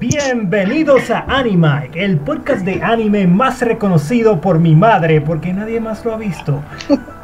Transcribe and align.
Bienvenidos 0.00 1.08
a 1.10 1.24
Anime, 1.28 1.88
el 1.94 2.18
podcast 2.18 2.62
de 2.64 2.82
anime 2.82 3.28
más 3.28 3.60
reconocido 3.60 4.40
por 4.40 4.58
mi 4.58 4.74
madre, 4.74 5.20
porque 5.20 5.52
nadie 5.52 5.78
más 5.80 6.04
lo 6.04 6.12
ha 6.12 6.16
visto. 6.16 6.62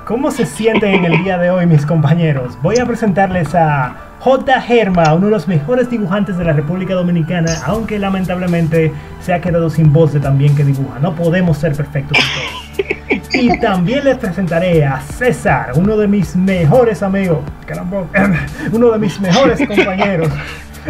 ¿Cómo 0.04 0.30
se 0.30 0.46
sienten 0.46 0.94
en 0.94 1.04
el 1.04 1.24
día 1.24 1.36
de 1.36 1.50
hoy, 1.50 1.66
mis 1.66 1.84
compañeros? 1.84 2.56
Voy 2.62 2.78
a 2.78 2.86
presentarles 2.86 3.54
a 3.56 3.96
J. 4.20 4.60
Germa, 4.60 5.14
uno 5.14 5.26
de 5.26 5.32
los 5.32 5.48
mejores 5.48 5.90
dibujantes 5.90 6.38
de 6.38 6.44
la 6.44 6.52
República 6.52 6.94
Dominicana, 6.94 7.53
aunque 7.67 7.98
lamentablemente 7.98 8.92
se 9.21 9.34
ha 9.34 9.40
quedado 9.40 9.68
sin 9.68 9.92
voz 9.92 10.12
de 10.12 10.21
tan 10.21 10.38
bien 10.38 10.54
que 10.54 10.64
dibuja. 10.64 11.00
No 11.00 11.14
podemos 11.14 11.58
ser 11.58 11.74
perfectos. 11.74 12.18
Y 13.32 13.58
también 13.58 14.04
les 14.04 14.16
presentaré 14.16 14.84
a 14.84 15.00
César, 15.00 15.72
uno 15.74 15.96
de 15.96 16.06
mis 16.06 16.37
mejores 16.37 17.02
amigos, 17.02 17.41
uno 18.73 18.91
de 18.91 18.98
mis 18.98 19.20
mejores 19.20 19.66
compañeros, 19.66 20.28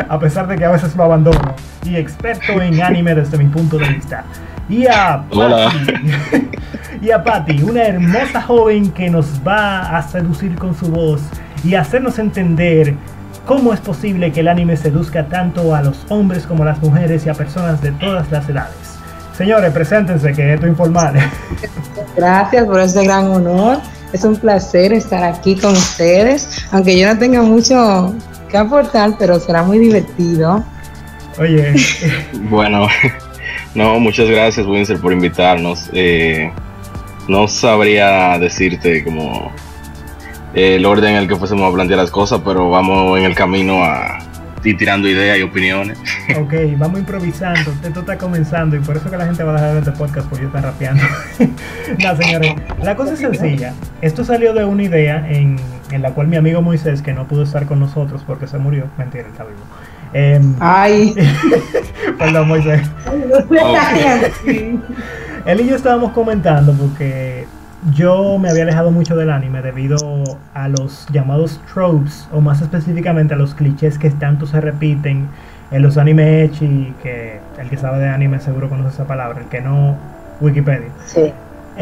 a 0.08 0.18
pesar 0.18 0.46
de 0.46 0.56
que 0.56 0.64
a 0.64 0.70
veces 0.70 0.94
lo 0.96 1.04
abandono, 1.04 1.54
y 1.84 1.96
experto 1.96 2.60
en 2.60 2.82
anime 2.82 3.14
desde 3.14 3.38
mi 3.38 3.46
punto 3.46 3.78
de 3.78 3.88
vista. 3.88 4.24
Y 4.68 4.86
a 4.86 5.24
Hola. 5.30 5.72
Patty, 5.72 6.48
y 7.02 7.10
a 7.10 7.22
Patty, 7.22 7.62
una 7.62 7.82
hermosa 7.82 8.40
joven 8.42 8.90
que 8.92 9.10
nos 9.10 9.40
va 9.46 9.96
a 9.96 10.02
seducir 10.02 10.54
con 10.56 10.74
su 10.76 10.86
voz 10.88 11.20
y 11.64 11.74
hacernos 11.74 12.18
entender 12.18 12.94
cómo 13.46 13.72
es 13.72 13.80
posible 13.80 14.30
que 14.30 14.40
el 14.40 14.48
anime 14.48 14.76
seduzca 14.76 15.26
tanto 15.26 15.74
a 15.74 15.82
los 15.82 16.06
hombres 16.08 16.46
como 16.46 16.62
a 16.62 16.66
las 16.66 16.80
mujeres 16.80 17.26
y 17.26 17.28
a 17.28 17.34
personas 17.34 17.82
de 17.82 17.90
todas 17.92 18.30
las 18.30 18.48
edades. 18.48 18.98
Señores, 19.36 19.72
preséntense, 19.72 20.32
que 20.32 20.54
esto 20.54 20.66
es 20.66 20.70
informal. 20.70 21.14
Gracias 22.16 22.64
por 22.64 22.78
este 22.78 23.04
gran 23.04 23.26
honor. 23.26 23.78
Es 24.12 24.24
un 24.24 24.36
placer 24.36 24.92
estar 24.92 25.24
aquí 25.24 25.56
con 25.56 25.72
ustedes, 25.72 26.66
aunque 26.72 26.98
yo 26.98 27.12
no 27.12 27.18
tenga 27.18 27.42
mucho 27.42 28.14
que 28.50 28.58
aportar, 28.58 29.14
pero 29.18 29.38
será 29.40 29.62
muy 29.62 29.78
divertido. 29.78 30.64
Oye, 31.38 31.74
Bueno, 32.50 32.86
no, 33.74 33.98
muchas 34.00 34.28
gracias, 34.28 34.66
Winsor, 34.66 35.00
por 35.00 35.12
invitarnos. 35.12 35.88
Eh, 35.92 36.50
no 37.28 37.48
sabría 37.48 38.38
decirte 38.38 39.04
como 39.04 39.52
eh, 40.54 40.76
el 40.76 40.84
orden 40.84 41.12
en 41.12 41.16
el 41.16 41.28
que 41.28 41.36
fuésemos 41.36 41.70
a 41.70 41.74
plantear 41.74 41.98
las 41.98 42.10
cosas, 42.10 42.40
pero 42.44 42.70
vamos 42.70 43.18
en 43.18 43.24
el 43.24 43.34
camino 43.34 43.84
a 43.84 44.18
ir 44.64 44.76
tirando 44.76 45.08
ideas 45.08 45.38
y 45.38 45.42
opiniones. 45.42 45.98
ok, 46.38 46.52
vamos 46.76 47.00
improvisando. 47.00 47.72
Esto 47.82 48.00
está 48.00 48.18
comenzando 48.18 48.76
y 48.76 48.80
por 48.80 48.96
eso 48.96 49.10
que 49.10 49.16
la 49.16 49.26
gente 49.26 49.42
va 49.42 49.52
a 49.52 49.54
dejar 49.54 49.68
de 49.68 49.74
ver 49.74 49.88
este 49.88 49.98
podcast 49.98 50.28
porque 50.28 50.42
yo 50.42 50.48
está 50.48 50.60
rapeando. 50.60 51.02
no, 51.98 52.16
señores, 52.16 52.54
la 52.82 52.96
cosa 52.96 53.14
es 53.14 53.20
sencilla. 53.20 53.72
Esto 54.02 54.24
salió 54.24 54.52
de 54.52 54.64
una 54.64 54.82
idea 54.82 55.26
en, 55.30 55.56
en 55.90 56.02
la 56.02 56.12
cual 56.12 56.28
mi 56.28 56.36
amigo 56.36 56.62
Moisés, 56.62 57.02
que 57.02 57.12
no 57.12 57.26
pudo 57.26 57.42
estar 57.42 57.66
con 57.66 57.80
nosotros 57.80 58.22
porque 58.26 58.46
se 58.46 58.58
murió, 58.58 58.84
mentira, 58.98 59.28
está 59.28 59.44
vivo. 59.44 59.60
Em, 60.12 60.54
Ay, 60.60 61.14
perdón, 62.18 62.48
Moisés. 62.48 62.90
Él 65.46 65.60
y 65.60 65.66
yo 65.68 65.76
estábamos 65.76 66.12
comentando 66.12 66.72
porque 66.74 67.46
yo 67.94 68.38
me 68.38 68.50
había 68.50 68.64
alejado 68.64 68.90
mucho 68.90 69.16
del 69.16 69.30
anime 69.30 69.62
debido 69.62 69.96
a 70.52 70.68
los 70.68 71.06
llamados 71.10 71.60
tropes, 71.72 72.28
o 72.32 72.40
más 72.40 72.60
específicamente 72.60 73.34
a 73.34 73.36
los 73.36 73.54
clichés 73.54 73.98
que 73.98 74.10
tanto 74.10 74.46
se 74.46 74.60
repiten 74.60 75.28
en 75.70 75.82
los 75.82 75.96
anime 75.96 76.42
ecchi, 76.44 76.92
que 77.02 77.40
el 77.58 77.70
que 77.70 77.76
sabe 77.76 77.98
de 78.00 78.08
anime 78.08 78.40
seguro 78.40 78.68
conoce 78.68 78.94
esa 78.94 79.06
palabra, 79.06 79.40
el 79.40 79.46
que 79.46 79.60
no, 79.60 79.96
Wikipedia. 80.40 80.88
sí, 81.06 81.32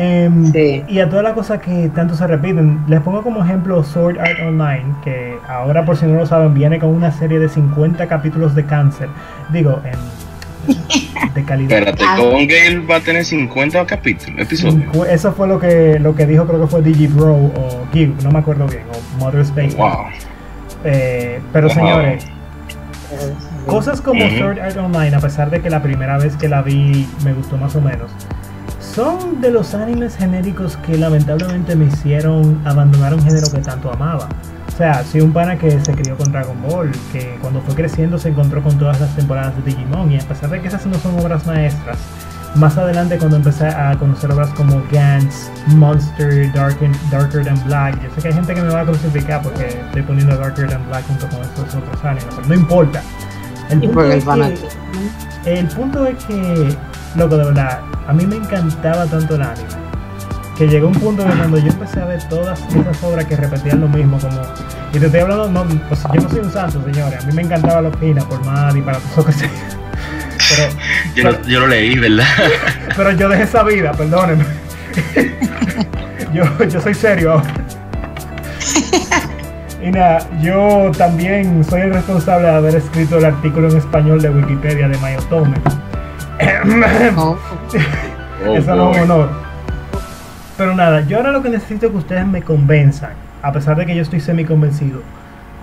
Em, 0.01 0.53
Sí. 0.53 0.85
Y 0.89 1.01
a 1.01 1.09
todas 1.09 1.25
las 1.25 1.33
cosas 1.35 1.61
que 1.61 1.91
tanto 1.95 2.15
se 2.15 2.27
repiten. 2.27 2.85
Les 2.87 3.01
pongo 3.01 3.23
como 3.23 3.43
ejemplo 3.45 3.83
Sword 3.83 4.19
Art 4.21 4.39
Online, 4.47 4.85
que 5.03 5.37
ahora 5.49 5.85
por 5.85 5.97
si 5.97 6.07
no 6.07 6.15
lo 6.19 6.25
saben 6.27 6.55
viene 6.55 6.79
con 6.79 6.91
una 6.91 7.11
serie 7.11 7.39
de 7.41 7.49
50 7.49 8.07
capítulos 8.07 8.55
de 8.55 8.65
cáncer. 8.65 9.09
Digo, 9.53 9.81
en, 9.85 9.99
de 11.35 11.45
calidad. 11.45 11.79
Espérate, 11.79 12.05
con 12.17 12.47
Gale 12.47 12.79
va 12.89 12.97
a 12.97 13.01
tener 13.01 13.25
50 13.25 13.85
capítulos, 13.87 14.39
episodios. 14.41 14.85
Eso 15.09 15.33
fue 15.33 15.49
lo 15.49 15.59
que 15.59 15.99
lo 15.99 16.15
que 16.15 16.27
dijo, 16.27 16.47
creo 16.47 16.61
que 16.61 16.67
fue 16.69 16.81
Digibro 16.83 17.35
o 17.35 17.87
Give, 17.93 18.15
no 18.23 18.31
me 18.31 18.39
acuerdo 18.39 18.67
bien, 18.67 18.83
o 18.93 19.19
Mother's 19.25 19.49
Basement. 19.51 19.77
Wow. 19.79 20.05
Eh, 20.85 21.41
pero 21.53 21.67
Wow. 21.69 21.75
señores, 21.77 22.27
cosas 23.67 24.01
como. 24.01 24.21
Sword 24.31 24.61
Art 24.61 24.77
Online, 24.77 25.17
a 25.17 25.21
pesar 25.21 25.51
de 25.51 25.61
que 25.61 25.71
la 25.71 25.83
primera 25.83 26.19
vez 26.19 26.37
que 26.37 26.49
la 26.49 26.63
vi 26.63 27.09
me 27.25 27.33
gustó 27.33 27.57
más 27.57 27.75
o 27.77 27.81
menos, 27.81 28.11
son 28.99 29.41
de 29.41 29.53
los 29.53 29.75
animes 29.75 30.17
genéricos 30.17 30.77
que 30.79 30.99
lamentablemente 30.99 31.77
me 31.77 31.85
hicieron 31.85 32.61
abandonar 32.65 33.15
un 33.15 33.23
género 33.23 33.49
que 33.49 33.59
tanto 33.59 33.93
amaba. 33.93 34.29
O 34.67 34.77
sea, 34.77 35.05
soy 35.05 35.21
un 35.21 35.33
pana 35.33 35.57
que 35.57 35.71
se 35.71 35.93
crió 35.93 36.17
con 36.17 36.33
Dragon 36.33 36.61
Ball, 36.69 36.91
que 37.13 37.39
cuando 37.41 37.61
fue 37.61 37.77
creciendo 37.77 38.19
se 38.19 38.31
encontró 38.31 38.61
con 38.61 38.77
todas 38.77 39.01
las 39.01 39.15
temporadas 39.15 39.55
de 39.55 39.63
Digimon, 39.63 40.11
y 40.11 40.19
a 40.19 40.23
pesar 40.27 40.51
de 40.51 40.61
que 40.61 40.67
esas 40.67 40.85
no 40.87 40.99
son 40.99 41.17
obras 41.21 41.47
maestras, 41.47 41.97
más 42.57 42.77
adelante 42.77 43.19
cuando 43.19 43.37
empecé 43.37 43.69
a 43.69 43.97
conocer 44.01 44.33
obras 44.33 44.49
como 44.55 44.83
Gantz, 44.91 45.49
Monster, 45.69 46.53
Dark 46.53 46.79
and- 46.83 47.11
Darker 47.13 47.45
Than 47.45 47.65
Black, 47.67 48.03
yo 48.03 48.09
sé 48.17 48.23
que 48.23 48.29
hay 48.29 48.35
gente 48.35 48.53
que 48.53 48.63
me 48.63 48.71
va 48.71 48.81
a 48.81 48.85
crucificar 48.85 49.43
porque 49.43 49.69
estoy 49.69 50.03
poniendo 50.03 50.37
Darker 50.37 50.69
Than 50.69 50.85
Black 50.89 51.07
junto 51.07 51.29
con 51.29 51.41
estos 51.43 51.73
otros 51.73 52.05
animes, 52.05 52.27
pero 52.35 52.49
no 52.49 52.55
importa. 52.55 53.01
El 53.71 53.79
punto, 53.81 54.03
es 54.13 54.25
que, 55.45 55.61
el 55.61 55.67
punto 55.69 56.05
es 56.05 56.25
que, 56.25 56.77
loco, 57.15 57.37
de 57.37 57.45
verdad, 57.45 57.81
a 58.09 58.13
mí 58.13 58.27
me 58.27 58.37
encantaba 58.37 59.07
tanto 59.07 59.37
el 59.37 59.43
anime 59.43 59.69
que 60.57 60.67
llegó 60.67 60.89
un 60.89 60.95
punto 60.95 61.25
que 61.25 61.31
cuando 61.31 61.57
yo 61.59 61.69
empecé 61.69 62.01
a 62.01 62.05
ver 62.07 62.21
todas 62.29 62.59
esas 62.75 63.01
obras 63.05 63.25
que 63.27 63.37
repetían 63.37 63.81
lo 63.81 63.89
mismo, 63.89 64.19
como. 64.19 64.41
Y 64.93 64.99
te 64.99 65.07
estoy 65.07 65.21
hablando, 65.21 65.49
no, 65.49 65.65
sea, 65.95 66.11
yo 66.13 66.21
no 66.23 66.29
soy 66.29 66.41
un 66.41 66.51
santo, 66.53 66.83
señores. 66.85 67.23
A 67.23 67.27
mí 67.29 67.33
me 67.33 67.43
encantaba 67.43 67.81
la 67.81 67.91
opina, 67.91 68.25
por 68.25 68.45
más 68.45 68.75
y 68.75 68.83
para 68.83 68.99
todo 69.15 69.25
que 69.27 69.33
sea. 69.33 69.49
Pero, 70.51 70.75
Yo, 71.15 71.25
lo- 71.31 71.43
yo 71.49 71.61
lo 71.61 71.67
leí, 71.69 71.97
¿verdad? 71.97 72.25
pero 72.97 73.13
yo 73.13 73.29
dejé 73.29 73.45
esa 73.45 73.63
vida, 73.63 73.93
perdónenme. 73.93 74.45
yo, 76.35 76.43
yo 76.65 76.81
soy 76.81 76.95
serio 76.95 77.35
ahora. 77.35 77.55
Y 79.81 79.91
nada, 79.93 80.19
yo 80.41 80.91
también 80.99 81.63
soy 81.65 81.83
el 81.83 81.95
responsable 81.95 82.49
de 82.49 82.55
haber 82.55 82.75
escrito 82.75 83.19
el 83.19 83.27
artículo 83.27 83.69
en 83.71 83.77
español 83.77 84.21
de 84.21 84.31
Wikipedia 84.31 84.89
de 84.89 84.99
Mayotome. 84.99 85.55
Oh, 87.17 87.37
Oh, 87.37 87.37
Eso 88.55 88.75
no 88.77 88.93
es 88.93 88.97
un 88.99 89.11
honor. 89.11 89.29
Pero 90.57 90.75
nada, 90.75 91.01
yo 91.03 91.17
ahora 91.19 91.33
lo 91.33 91.43
que 91.43 91.49
necesito 91.51 91.87
es 91.87 91.93
que 91.93 91.99
ustedes 91.99 92.27
me 92.27 92.43
convenzan, 92.43 93.11
a 93.43 93.53
pesar 93.53 93.77
de 93.77 93.87
que 93.87 93.95
yo 93.95 94.03
estoy 94.03 94.21
semi 94.21 94.45
convencido. 94.45 95.03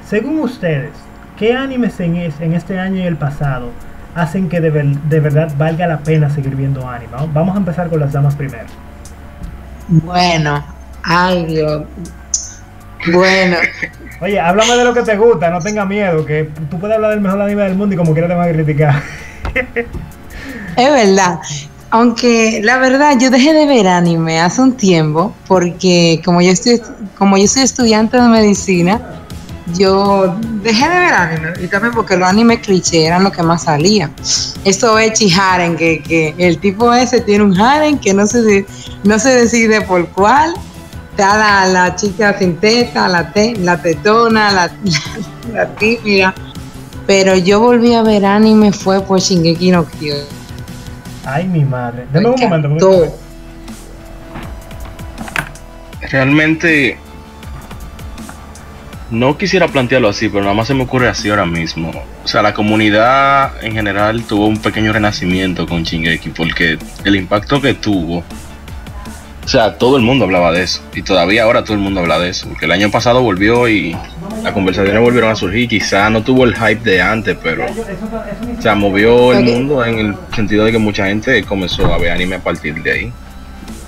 Según 0.07 0.39
ustedes, 0.39 0.91
¿qué 1.37 1.53
animes 1.53 1.99
en, 1.99 2.15
es- 2.17 2.39
en 2.41 2.53
este 2.53 2.79
año 2.79 2.97
y 2.97 3.03
el 3.07 3.15
pasado 3.17 3.69
hacen 4.15 4.47
que 4.49 4.61
de, 4.61 4.69
ver- 4.69 4.85
de 4.85 5.19
verdad 5.19 5.51
valga 5.57 5.87
la 5.87 5.97
pena 5.99 6.29
seguir 6.29 6.55
viendo 6.55 6.87
anime? 6.89 7.11
Vamos- 7.11 7.33
Vamos 7.33 7.55
a 7.55 7.59
empezar 7.59 7.89
con 7.89 7.99
las 7.99 8.11
damas 8.13 8.35
primero. 8.35 8.65
bueno, 9.87 10.63
ay 11.03 11.45
Dios. 11.45 11.83
Bueno, 13.11 13.57
Oye, 14.21 14.39
háblame 14.39 14.73
de 14.77 14.83
lo 14.85 14.93
que 14.93 15.01
te 15.03 15.15
gusta, 15.17 15.49
no 15.49 15.59
tengas 15.59 15.85
miedo, 15.87 16.25
que 16.25 16.49
tú 16.71 16.79
puedes 16.79 16.95
hablar 16.95 17.11
del 17.11 17.21
mejor 17.21 17.41
anime 17.41 17.63
del 17.63 17.75
mundo 17.75 17.93
y 17.93 17.97
como 17.97 18.13
quiera 18.13 18.27
te 18.29 18.33
van 18.33 18.49
a 18.49 18.51
criticar. 18.53 18.95
es 20.77 20.91
verdad. 20.91 21.39
Aunque 21.91 22.59
la 22.63 22.77
verdad 22.77 23.17
yo 23.19 23.29
dejé 23.29 23.53
de 23.53 23.65
ver 23.65 23.87
anime 23.87 24.39
hace 24.41 24.61
un 24.61 24.73
tiempo 24.73 25.33
porque 25.47 26.21
como 26.25 26.41
yo 26.41 26.51
estoy 26.51 26.81
como 27.17 27.37
yo 27.37 27.47
soy 27.47 27.61
estudiante 27.63 28.17
de 28.19 28.27
medicina, 28.27 28.99
yo 29.77 30.35
dejé 30.61 30.89
de 30.89 30.95
ver 30.99 31.13
anime 31.13 31.53
y 31.63 31.67
también 31.67 31.93
porque 31.93 32.17
los 32.17 32.27
animes 32.27 32.59
cliché 32.59 33.05
eran 33.05 33.23
lo 33.23 33.31
que 33.31 33.41
más 33.43 33.63
salía. 33.63 34.09
Eso 34.65 34.99
es 34.99 35.13
Chiharen, 35.13 35.77
que, 35.77 36.01
que 36.03 36.35
el 36.37 36.57
tipo 36.59 36.93
ese 36.93 37.21
tiene 37.21 37.43
un 37.45 37.57
harem 37.59 37.97
que 37.97 38.13
no 38.13 38.27
se, 38.27 38.65
no 39.03 39.17
se 39.19 39.29
decide 39.29 39.81
por 39.81 40.07
cuál. 40.09 40.53
Está 41.11 41.37
la, 41.37 41.65
la 41.67 41.95
chica 41.95 42.37
sin 42.37 42.57
teta, 42.57 43.07
la, 43.07 43.31
te- 43.31 43.55
la 43.55 43.81
tetona, 43.81 44.51
la, 44.51 44.67
la, 44.67 45.53
la 45.53 45.75
tímida. 45.75 46.35
Pero 47.07 47.37
yo 47.37 47.61
volví 47.61 47.93
a 47.93 48.01
ver 48.03 48.25
anime 48.25 48.73
fue 48.73 48.99
por 49.01 49.19
Shingeki 49.21 49.71
no 49.71 49.85
Kyojin. 49.85 50.44
Ay, 51.25 51.47
mi 51.47 51.65
madre. 51.65 52.05
Dame 52.11 52.29
un 52.29 52.35
Me 52.39 52.47
momento. 52.47 52.89
porque- 52.91 53.11
Realmente 56.11 56.97
no 59.09 59.37
quisiera 59.37 59.67
plantearlo 59.67 60.09
así, 60.09 60.29
pero 60.29 60.41
nada 60.43 60.53
más 60.55 60.67
se 60.67 60.73
me 60.73 60.83
ocurre 60.83 61.07
así 61.09 61.29
ahora 61.29 61.45
mismo. 61.45 61.91
O 62.23 62.27
sea, 62.27 62.41
la 62.41 62.53
comunidad 62.53 63.51
en 63.63 63.73
general 63.73 64.23
tuvo 64.23 64.47
un 64.47 64.57
pequeño 64.57 64.93
renacimiento 64.93 65.65
con 65.67 65.83
Shingeki 65.83 66.29
porque 66.29 66.77
el 67.03 67.15
impacto 67.15 67.61
que 67.61 67.73
tuvo, 67.73 68.23
o 69.45 69.47
sea, 69.47 69.77
todo 69.77 69.97
el 69.97 70.03
mundo 70.03 70.25
hablaba 70.25 70.51
de 70.51 70.63
eso 70.63 70.81
y 70.95 71.03
todavía 71.03 71.43
ahora 71.43 71.63
todo 71.63 71.73
el 71.73 71.79
mundo 71.79 71.99
habla 71.99 72.17
de 72.17 72.29
eso, 72.29 72.47
porque 72.49 72.65
el 72.65 72.71
año 72.71 72.89
pasado 72.89 73.21
volvió 73.21 73.69
y 73.69 73.95
las 74.43 74.53
conversaciones 74.53 74.99
volvieron 74.99 75.29
a 75.29 75.35
surgir, 75.35 75.69
quizá 75.69 76.09
no 76.09 76.23
tuvo 76.23 76.45
el 76.45 76.55
hype 76.55 76.89
de 76.89 76.99
antes, 76.99 77.37
pero 77.43 77.65
o 77.65 78.61
sea, 78.61 78.73
movió 78.73 79.33
el 79.33 79.45
mundo 79.45 79.85
en 79.85 79.99
el 79.99 80.15
sentido 80.35 80.65
de 80.65 80.71
que 80.71 80.79
mucha 80.79 81.05
gente 81.05 81.43
comenzó 81.43 81.85
a 81.93 81.99
ver 81.99 82.11
anime 82.11 82.37
a 82.37 82.43
partir 82.43 82.81
de 82.81 82.91
ahí. 82.91 83.13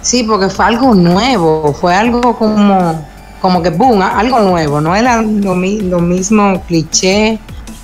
Sí, 0.02 0.24
porque 0.24 0.48
fue 0.50 0.66
algo 0.66 0.94
nuevo, 0.94 1.74
fue 1.74 1.96
algo 1.96 2.38
como, 2.38 3.04
como 3.42 3.64
que 3.64 3.72
boom, 3.72 4.02
algo 4.04 4.40
nuevo, 4.42 4.80
no 4.80 4.96
era 4.96 5.24
lo 5.24 5.56
mismo 5.56 6.64
cliché 6.68 7.40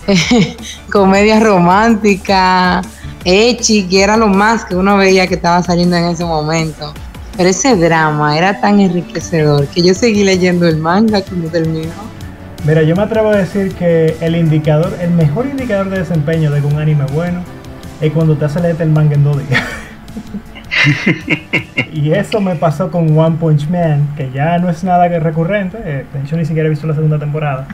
comedia 0.92 1.40
romántica, 1.40 2.82
Echi, 3.26 3.88
que 3.88 4.04
era 4.04 4.16
lo 4.16 4.28
más 4.28 4.66
que 4.66 4.76
uno 4.76 4.98
veía 4.98 5.26
que 5.28 5.36
estaba 5.36 5.64
saliendo 5.64 5.96
en 5.96 6.06
ese 6.06 6.24
momento. 6.24 6.94
Pero 7.36 7.50
ese 7.50 7.76
drama 7.76 8.38
era 8.38 8.62
tan 8.62 8.80
enriquecedor 8.80 9.68
que 9.68 9.82
yo 9.82 9.94
seguí 9.94 10.24
leyendo 10.24 10.68
el 10.68 10.78
manga 10.78 11.22
cuando 11.24 11.50
terminó. 11.50 11.92
Mira, 12.66 12.84
yo 12.84 12.96
me 12.96 13.02
atrevo 13.02 13.30
a 13.30 13.36
decir 13.36 13.74
que 13.74 14.16
el 14.22 14.36
indicador, 14.36 14.94
el 15.02 15.12
mejor 15.12 15.48
indicador 15.48 15.90
de 15.90 16.00
desempeño 16.00 16.52
de 16.52 16.62
un 16.62 16.80
anime 16.80 17.06
bueno 17.12 17.42
es 18.00 18.12
cuando 18.14 18.38
te 18.38 18.46
hace 18.46 18.62
leer 18.62 18.82
el 18.82 18.90
manga 18.90 19.16
en 19.16 19.24
dos 19.24 19.38
días. 19.48 19.64
y 21.94 22.12
eso 22.12 22.40
me 22.40 22.56
pasó 22.56 22.92
con 22.92 23.18
One 23.18 23.38
Punch 23.40 23.68
Man, 23.68 24.10
que 24.16 24.30
ya 24.32 24.60
no 24.60 24.70
es 24.70 24.84
nada 24.84 25.10
que 25.10 25.20
recurrente. 25.20 25.78
Eh, 25.84 26.06
de 26.14 26.20
hecho, 26.22 26.38
ni 26.38 26.46
siquiera 26.46 26.68
he 26.68 26.70
visto 26.70 26.86
la 26.88 26.94
segunda 26.94 27.18
temporada. 27.18 27.68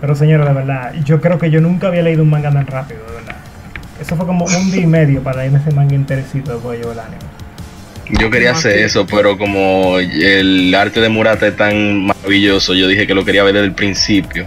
Pero 0.00 0.14
señores, 0.14 0.46
de 0.46 0.52
verdad, 0.52 0.92
yo 1.04 1.20
creo 1.20 1.38
que 1.38 1.50
yo 1.50 1.60
nunca 1.60 1.88
había 1.88 2.02
leído 2.02 2.22
un 2.22 2.30
manga 2.30 2.52
tan 2.52 2.66
rápido, 2.66 3.00
de 3.06 3.14
verdad. 3.14 3.36
Eso 4.00 4.16
fue 4.16 4.26
como 4.26 4.44
un 4.44 4.70
día 4.70 4.82
y 4.82 4.86
medio 4.86 5.22
para 5.22 5.38
leerme 5.38 5.58
ese 5.58 5.72
manga 5.72 5.94
enterecito 5.94 6.52
después 6.52 6.78
de 6.78 6.84
yo 6.84 6.92
el 6.92 6.98
anime. 7.00 7.16
Yo 8.10 8.30
quería 8.30 8.52
hacer 8.52 8.78
eso, 8.78 9.06
pero 9.06 9.36
como 9.36 9.98
el 9.98 10.74
arte 10.74 11.00
de 11.00 11.08
Murata 11.10 11.46
es 11.46 11.56
tan 11.56 12.06
maravilloso, 12.06 12.74
yo 12.74 12.88
dije 12.88 13.06
que 13.06 13.14
lo 13.14 13.24
quería 13.24 13.42
ver 13.42 13.54
desde 13.54 13.66
el 13.66 13.74
principio. 13.74 14.46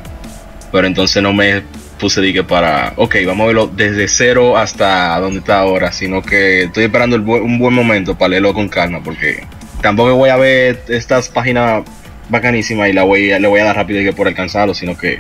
Pero 0.71 0.87
entonces 0.87 1.21
no 1.21 1.31
me 1.33 1.61
puse 1.99 2.21
dije 2.21 2.43
para, 2.43 2.93
ok, 2.95 3.17
vamos 3.27 3.43
a 3.43 3.47
verlo 3.47 3.67
desde 3.67 4.07
cero 4.07 4.57
hasta 4.57 5.19
donde 5.19 5.39
está 5.39 5.59
ahora, 5.59 5.91
sino 5.91 6.23
que 6.23 6.63
estoy 6.63 6.85
esperando 6.85 7.17
un 7.17 7.59
buen 7.59 7.73
momento 7.75 8.17
para 8.17 8.29
leerlo 8.29 8.55
con 8.55 8.67
calma, 8.67 9.03
porque 9.03 9.43
tampoco 9.81 10.15
voy 10.15 10.29
a 10.31 10.37
ver 10.37 10.81
estas 10.87 11.29
páginas 11.29 11.83
bacanísimas 12.29 12.89
y 12.89 12.93
la 12.93 13.03
voy 13.03 13.27
le 13.27 13.47
voy 13.47 13.59
a 13.59 13.65
dar 13.65 13.75
rápido 13.75 14.01
y 14.01 14.05
que 14.05 14.13
por 14.13 14.27
alcanzarlo, 14.27 14.73
sino 14.73 14.97
que 14.97 15.19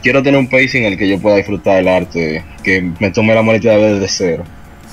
quiero 0.00 0.22
tener 0.22 0.38
un 0.38 0.48
pacing 0.48 0.84
en 0.84 0.92
el 0.92 0.98
que 0.98 1.08
yo 1.08 1.18
pueda 1.18 1.36
disfrutar 1.36 1.76
del 1.76 1.88
arte, 1.88 2.44
que 2.62 2.88
me 3.00 3.10
tome 3.10 3.34
la 3.34 3.42
molestia 3.42 3.72
de 3.72 3.78
ver 3.78 3.94
desde 3.94 4.08
cero. 4.08 4.44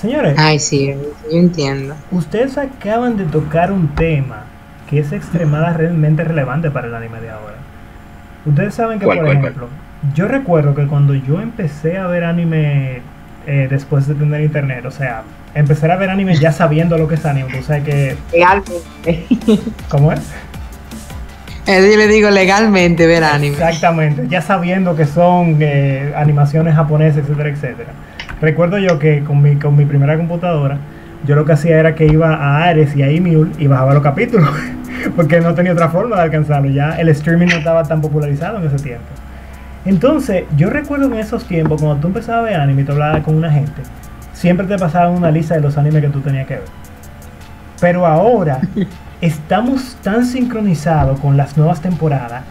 Señores, 0.06 0.36
ay 0.38 0.60
sí, 0.60 0.94
yo 1.32 1.36
entiendo. 1.36 1.96
Ustedes 2.12 2.56
acaban 2.58 3.16
de 3.16 3.24
tocar 3.24 3.72
un 3.72 3.88
tema 3.88 4.44
que 4.88 5.00
es 5.00 5.10
extremadamente 5.10 6.22
relevante 6.22 6.70
para 6.70 6.86
el 6.86 6.94
anime 6.94 7.20
de 7.20 7.30
ahora. 7.30 7.56
Ustedes 8.44 8.72
saben 8.72 9.00
que, 9.00 9.06
por 9.06 9.16
ejemplo, 9.16 9.68
yo 10.14 10.28
recuerdo 10.28 10.76
que 10.76 10.86
cuando 10.86 11.12
yo 11.16 11.40
empecé 11.40 11.98
a 11.98 12.06
ver 12.06 12.22
anime 12.22 13.00
eh, 13.48 13.66
después 13.68 14.06
de 14.06 14.14
tener 14.14 14.42
internet, 14.42 14.84
o 14.86 14.92
sea, 14.92 15.24
empezar 15.56 15.90
a 15.90 15.96
ver 15.96 16.10
anime 16.10 16.36
ya 16.36 16.52
sabiendo 16.52 16.96
lo 16.98 17.08
que 17.08 17.16
es 17.16 17.26
anime, 17.26 17.58
o 17.58 17.62
sea 17.64 17.82
que... 17.82 18.16
Legalmente. 18.32 19.26
¿Cómo 19.88 20.12
es? 20.12 20.20
Eso 21.66 21.84
yo 21.84 21.96
le 21.96 22.06
digo 22.06 22.30
legalmente 22.30 23.08
ver 23.08 23.24
anime. 23.24 23.56
Exactamente, 23.56 24.28
ya 24.28 24.40
sabiendo 24.40 24.94
que 24.94 25.04
son 25.04 25.56
eh, 25.58 26.12
animaciones 26.14 26.76
japonesas, 26.76 27.24
etcétera, 27.24 27.48
etcétera. 27.48 27.90
Recuerdo 28.40 28.78
yo 28.78 28.98
que 28.98 29.24
con 29.24 29.40
mi, 29.40 29.56
con 29.56 29.76
mi 29.76 29.86
primera 29.86 30.16
computadora, 30.16 30.78
yo 31.26 31.34
lo 31.34 31.44
que 31.44 31.52
hacía 31.52 31.78
era 31.78 31.94
que 31.94 32.06
iba 32.06 32.34
a 32.34 32.64
Ares 32.64 32.94
y 32.94 33.02
a 33.02 33.08
Emule 33.08 33.50
y 33.58 33.66
bajaba 33.66 33.94
los 33.94 34.02
capítulos, 34.02 34.50
porque 35.16 35.40
no 35.40 35.54
tenía 35.54 35.72
otra 35.72 35.88
forma 35.88 36.16
de 36.16 36.22
alcanzarlo, 36.22 36.68
ya 36.68 36.98
el 36.98 37.08
streaming 37.08 37.46
no 37.46 37.56
estaba 37.56 37.82
tan 37.84 38.00
popularizado 38.00 38.58
en 38.58 38.66
ese 38.66 38.76
tiempo. 38.76 39.06
Entonces, 39.86 40.44
yo 40.56 40.68
recuerdo 40.68 41.06
en 41.06 41.14
esos 41.14 41.44
tiempos, 41.44 41.80
cuando 41.80 42.00
tú 42.00 42.08
empezabas 42.08 42.40
a 42.40 42.44
ver 42.44 42.60
anime 42.60 42.82
y 42.82 42.84
tú 42.84 42.92
hablabas 42.92 43.22
con 43.22 43.36
una 43.36 43.50
gente, 43.50 43.82
siempre 44.32 44.66
te 44.66 44.76
pasaban 44.76 45.14
una 45.14 45.30
lista 45.30 45.54
de 45.54 45.60
los 45.60 45.78
animes 45.78 46.02
que 46.02 46.08
tú 46.08 46.20
tenías 46.20 46.46
que 46.46 46.54
ver. 46.54 46.64
Pero 47.80 48.04
ahora 48.04 48.60
estamos 49.20 49.96
tan 50.02 50.26
sincronizados 50.26 51.20
con 51.20 51.36
las 51.36 51.56
nuevas 51.56 51.80
temporadas 51.80 52.42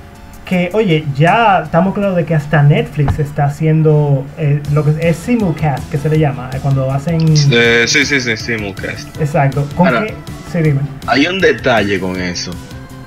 que, 0.46 0.70
oye, 0.74 1.04
ya 1.16 1.64
estamos 1.66 1.94
claros 1.94 2.16
de 2.16 2.26
que 2.26 2.36
hasta 2.36 2.62
Netflix 2.62 3.20
está 3.20 3.46
haciendo 3.46 4.26
eh, 4.38 4.62
lo 4.72 4.86
que 4.86 5.10
es 5.10 5.18
simulcast, 5.18 5.90
que 5.90 5.98
se 5.98 6.10
le 6.10 6.20
llama, 6.20 6.50
eh, 6.54 6.60
cuando 6.62 6.92
hacen... 6.92 7.36
sí, 7.36 8.06
sí, 8.06 8.22
sí, 8.22 8.38
simulcast. 8.38 9.20
Exacto. 9.20 9.68
¿Con 9.76 9.90
Sí, 10.52 10.60
dime. 10.62 10.82
Hay 11.08 11.28
un 11.28 11.42
detalle 11.42 12.00
con 12.00 12.20
eso. 12.22 12.52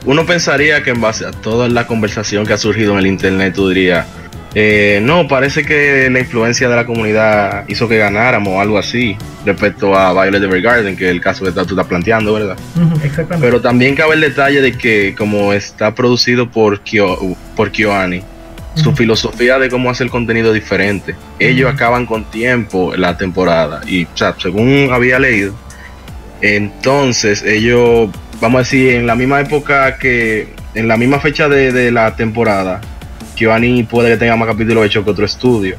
Uno 0.04 0.26
pensaría 0.26 0.82
que 0.82 0.90
en 0.90 1.00
base 1.00 1.24
a 1.24 1.30
toda 1.30 1.68
la 1.68 1.86
conversación 1.86 2.44
que 2.44 2.52
ha 2.52 2.58
surgido 2.58 2.92
en 2.92 2.98
el 2.98 3.06
internet, 3.06 3.54
tú 3.54 3.68
dirías, 3.68 4.06
eh, 4.54 5.00
no, 5.02 5.28
parece 5.28 5.64
que 5.64 6.08
la 6.10 6.20
influencia 6.20 6.68
de 6.68 6.76
la 6.76 6.86
comunidad 6.86 7.64
hizo 7.68 7.86
que 7.88 7.98
ganáramos 7.98 8.54
o 8.54 8.60
algo 8.60 8.78
así 8.78 9.16
respecto 9.44 9.96
a 9.96 10.12
Violet 10.12 10.42
Evergarden, 10.42 10.96
que 10.96 11.04
es 11.04 11.10
el 11.10 11.20
caso 11.20 11.44
que 11.44 11.52
tú 11.52 11.60
estás 11.60 11.86
planteando, 11.86 12.32
¿verdad? 12.32 12.56
exactamente. 13.04 13.46
Pero 13.46 13.60
también 13.60 13.94
cabe 13.94 14.14
el 14.14 14.22
detalle 14.22 14.60
de 14.60 14.72
que 14.72 15.14
como 15.16 15.52
está 15.52 15.94
producido 15.94 16.50
por, 16.50 16.80
Kyo, 16.80 17.18
por 17.54 17.70
KyoAni, 17.70 18.22
su 18.74 18.94
filosofía 18.94 19.58
de 19.58 19.68
cómo 19.68 19.90
hacer 19.90 20.08
contenido 20.08 20.52
diferente. 20.52 21.14
Ellos 21.38 21.72
acaban 21.72 22.06
con 22.06 22.24
tiempo 22.24 22.94
la 22.96 23.16
temporada 23.16 23.80
y, 23.86 24.04
o 24.04 24.16
sea, 24.16 24.34
según 24.38 24.90
había 24.92 25.18
leído, 25.18 25.54
entonces 26.40 27.42
ellos, 27.42 28.10
vamos 28.40 28.60
a 28.60 28.62
decir, 28.62 28.94
en 28.94 29.06
la 29.06 29.14
misma 29.14 29.40
época 29.40 29.98
que, 29.98 30.54
en 30.74 30.88
la 30.88 30.96
misma 30.96 31.18
fecha 31.18 31.48
de, 31.48 31.72
de 31.72 31.90
la 31.90 32.14
temporada, 32.14 32.80
Giovanni 33.38 33.84
puede 33.84 34.10
que 34.10 34.16
tenga 34.16 34.36
más 34.36 34.48
capítulos 34.48 34.84
hechos 34.86 35.04
que 35.04 35.10
otro 35.10 35.24
estudio. 35.24 35.76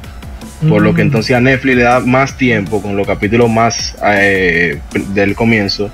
Por 0.68 0.82
lo 0.82 0.94
que 0.94 1.04
mm. 1.04 1.08
entonces 1.08 1.36
a 1.36 1.40
Netflix 1.40 1.78
le 1.78 1.84
da 1.84 2.00
más 2.02 2.38
tiempo 2.38 2.82
con 2.82 2.98
los 2.98 3.08
capítulos 3.08 3.50
más 3.50 3.96
eh, 4.06 4.80
del 5.14 5.34
comienzo, 5.34 5.90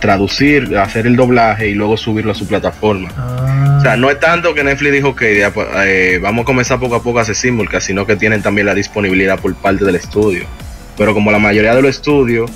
traducir, 0.00 0.76
hacer 0.78 1.06
el 1.06 1.16
doblaje 1.16 1.68
y 1.68 1.74
luego 1.74 1.96
subirlo 1.96 2.30
a 2.30 2.34
su 2.34 2.46
plataforma. 2.46 3.10
Ah. 3.16 3.76
O 3.78 3.82
sea, 3.82 3.96
no 3.96 4.10
es 4.10 4.20
tanto 4.20 4.54
que 4.54 4.62
Netflix 4.62 4.92
dijo 4.92 5.16
que 5.16 5.48
pues, 5.52 5.66
eh, 5.86 6.18
vamos 6.22 6.42
a 6.42 6.46
comenzar 6.46 6.78
poco 6.78 6.96
a 6.96 7.02
poco 7.02 7.18
a 7.18 7.22
hacer 7.22 7.34
simulcast, 7.34 7.88
sino 7.88 8.06
que 8.06 8.14
tienen 8.14 8.42
también 8.42 8.66
la 8.66 8.74
disponibilidad 8.74 9.38
por 9.40 9.54
parte 9.56 9.84
del 9.84 9.96
estudio. 9.96 10.44
Pero 10.96 11.12
como 11.12 11.32
la 11.32 11.38
mayoría 11.38 11.74
de 11.74 11.82
los 11.82 11.96
estudios 11.96 12.50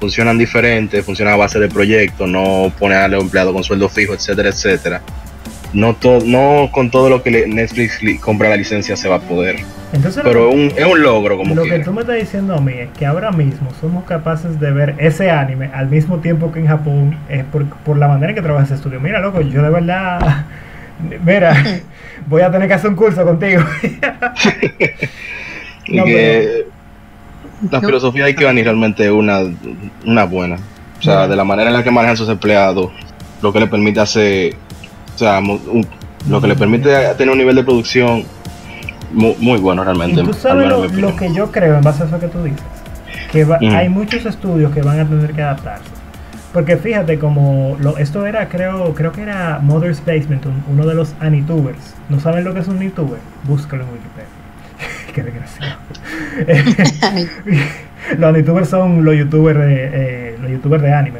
funcionan 0.00 0.38
diferentes, 0.38 1.04
funcionan 1.04 1.34
a 1.34 1.36
base 1.36 1.58
de 1.58 1.68
proyectos, 1.68 2.28
no 2.28 2.72
pone 2.78 2.94
a 2.94 3.08
los 3.08 3.22
empleados 3.22 3.52
con 3.52 3.64
sueldo 3.64 3.88
fijo, 3.88 4.14
etcétera, 4.14 4.50
etcétera 4.50 5.02
no, 5.72 5.96
no 6.24 6.70
con 6.72 6.90
todo 6.90 7.10
lo 7.10 7.22
que 7.22 7.46
Netflix 7.46 8.00
compra 8.20 8.48
la 8.48 8.56
licencia 8.56 8.96
se 8.96 9.08
va 9.08 9.16
a 9.16 9.20
poder. 9.20 9.56
Pero 10.22 10.50
es 10.50 10.84
un 10.84 11.02
logro 11.02 11.38
como 11.38 11.54
Lo 11.54 11.64
que 11.64 11.78
tú 11.78 11.92
me 11.92 12.02
estás 12.02 12.16
diciendo 12.16 12.54
a 12.54 12.60
mí 12.60 12.72
es 12.74 12.88
que 12.90 13.06
ahora 13.06 13.32
mismo 13.32 13.70
somos 13.80 14.04
capaces 14.04 14.60
de 14.60 14.70
ver 14.70 14.94
ese 14.98 15.30
anime 15.30 15.70
al 15.72 15.88
mismo 15.88 16.18
tiempo 16.18 16.52
que 16.52 16.60
en 16.60 16.66
Japón 16.66 17.18
es 17.28 17.44
por, 17.44 17.96
la 17.96 18.08
manera 18.08 18.30
en 18.30 18.34
que 18.34 18.42
trabaja 18.42 18.66
ese 18.66 18.74
estudio. 18.74 19.00
Mira, 19.00 19.20
loco, 19.20 19.40
yo 19.40 19.62
de 19.62 19.70
verdad... 19.70 20.44
Mira, 21.24 21.54
voy 22.26 22.42
a 22.42 22.50
tener 22.50 22.66
que 22.66 22.74
hacer 22.74 22.90
un 22.90 22.96
curso 22.96 23.24
contigo. 23.24 23.62
La 27.70 27.80
filosofía 27.80 28.32
que 28.34 28.44
venir 28.44 28.64
realmente 28.64 29.10
una, 29.10 29.40
una 30.04 30.24
buena. 30.24 30.56
O 30.98 31.02
sea, 31.02 31.26
de 31.26 31.34
la 31.34 31.44
manera 31.44 31.70
en 31.70 31.76
la 31.76 31.82
que 31.82 31.90
manejan 31.90 32.16
sus 32.16 32.28
empleados, 32.28 32.90
lo 33.42 33.52
que 33.52 33.60
le 33.60 33.66
permite 33.66 34.00
hacer 34.00 34.54
o 35.18 35.20
sea, 35.20 35.40
lo 36.28 36.40
que 36.40 36.46
le 36.46 36.54
permite 36.54 36.90
tener 37.16 37.32
un 37.32 37.38
nivel 37.38 37.56
de 37.56 37.64
producción 37.64 38.22
muy, 39.10 39.58
bueno 39.58 39.82
realmente. 39.82 40.20
¿Y 40.20 40.24
tú 40.24 40.32
sabes 40.32 40.68
lo, 40.68 41.16
que 41.16 41.34
yo 41.34 41.50
creo 41.50 41.76
en 41.76 41.82
base 41.82 42.04
a 42.04 42.06
eso 42.06 42.20
que 42.20 42.28
tú 42.28 42.44
dices? 42.44 42.62
Que 43.32 43.44
hay 43.74 43.88
muchos 43.88 44.24
estudios 44.26 44.72
que 44.72 44.80
van 44.80 45.00
a 45.00 45.08
tener 45.08 45.32
que 45.32 45.42
adaptarse. 45.42 45.90
Porque 46.52 46.76
fíjate, 46.76 47.18
como 47.18 47.76
lo, 47.80 47.98
esto 47.98 48.26
era, 48.26 48.48
creo 48.48 48.94
creo 48.94 49.10
que 49.10 49.22
era 49.22 49.58
Mother's 49.60 50.00
Basement, 50.06 50.44
uno 50.70 50.86
de 50.86 50.94
los 50.94 51.14
Anitubers. 51.18 51.96
¿No 52.08 52.20
saben 52.20 52.44
lo 52.44 52.54
que 52.54 52.60
es 52.60 52.68
un 52.68 52.76
Anituber? 52.76 53.18
Búscalo 53.42 53.82
en 53.82 53.90
Wikipedia. 53.90 54.28
Qué 55.14 55.22
desgraciado. 55.24 55.78
los 58.18 58.28
Anitubers 58.28 58.68
son 58.68 59.04
los 59.04 59.16
youtubers 59.16 59.58
de, 59.58 59.90
eh, 59.92 60.38
los 60.40 60.50
youtubers 60.52 60.82
de 60.84 60.92
anime. 60.92 61.18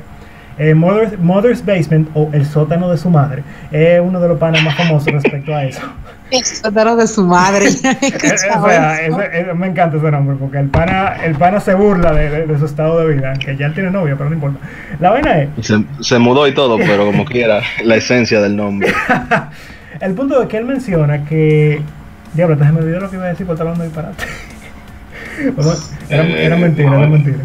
Eh, 0.58 0.74
Mother's, 0.74 1.64
Basement 1.64 2.08
o 2.14 2.28
El 2.32 2.44
sótano 2.44 2.90
de 2.90 2.98
su 2.98 3.08
madre 3.08 3.44
es 3.70 4.00
uno 4.00 4.20
de 4.20 4.28
los 4.28 4.38
panas 4.38 4.62
más 4.64 4.74
famosos 4.74 5.12
respecto 5.12 5.54
a 5.54 5.64
eso. 5.64 5.80
El 6.30 6.44
sótano 6.44 6.96
de 6.96 7.06
su 7.06 7.24
madre. 7.24 7.66
Eh, 9.30 9.52
me 9.54 9.68
encanta 9.68 9.96
ese 9.96 10.10
nombre 10.10 10.36
porque 10.38 10.58
el 10.58 10.68
pana, 10.68 11.16
el 11.24 11.34
pana 11.36 11.60
se 11.60 11.74
burla 11.74 12.12
de, 12.12 12.58
su 12.58 12.64
estado 12.64 12.98
de 13.00 13.14
vida, 13.14 13.32
que 13.34 13.56
ya 13.56 13.66
él 13.66 13.74
tiene 13.74 13.90
novia, 13.90 14.14
pero 14.16 14.28
no 14.28 14.34
importa. 14.34 14.58
La 15.00 15.10
vaina 15.10 15.42
es. 15.42 15.48
Se, 16.00 16.18
mudó 16.18 16.46
y 16.46 16.54
todo, 16.54 16.76
pero 16.76 17.06
como 17.06 17.24
quiera, 17.24 17.60
la 17.84 17.96
esencia 17.96 18.40
del 18.40 18.56
nombre. 18.56 18.92
el 20.00 20.14
punto 20.14 20.42
es 20.42 20.48
que 20.48 20.58
él 20.58 20.64
menciona 20.64 21.24
que. 21.24 21.80
Diablo, 22.34 22.56
se 22.58 22.72
me 22.72 22.80
olvidó 22.80 23.00
lo 23.00 23.10
que 23.10 23.16
iba 23.16 23.24
a 23.24 23.28
decir 23.28 23.46
por 23.46 23.54
estar 23.54 23.66
hablando 23.66 23.84
de 23.84 23.90
disparate. 23.90 24.24
era, 26.08 26.22
era 26.24 26.56
mentira, 26.56 26.96
era 26.96 27.08
mentira. 27.08 27.38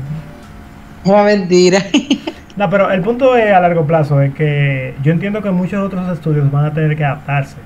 Era 1.05 1.23
mentira. 1.23 1.79
No, 2.55 2.69
pero 2.69 2.91
el 2.91 3.01
punto 3.01 3.35
es 3.35 3.51
a 3.51 3.59
largo 3.59 3.85
plazo 3.87 4.21
es 4.21 4.33
que 4.33 4.93
yo 5.01 5.11
entiendo 5.11 5.41
que 5.41 5.49
muchos 5.49 5.83
otros 5.83 6.11
estudios 6.11 6.51
van 6.51 6.65
a 6.65 6.73
tener 6.73 6.95
que 6.95 7.03
adaptarse. 7.03 7.57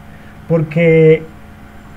Porque 0.48 1.24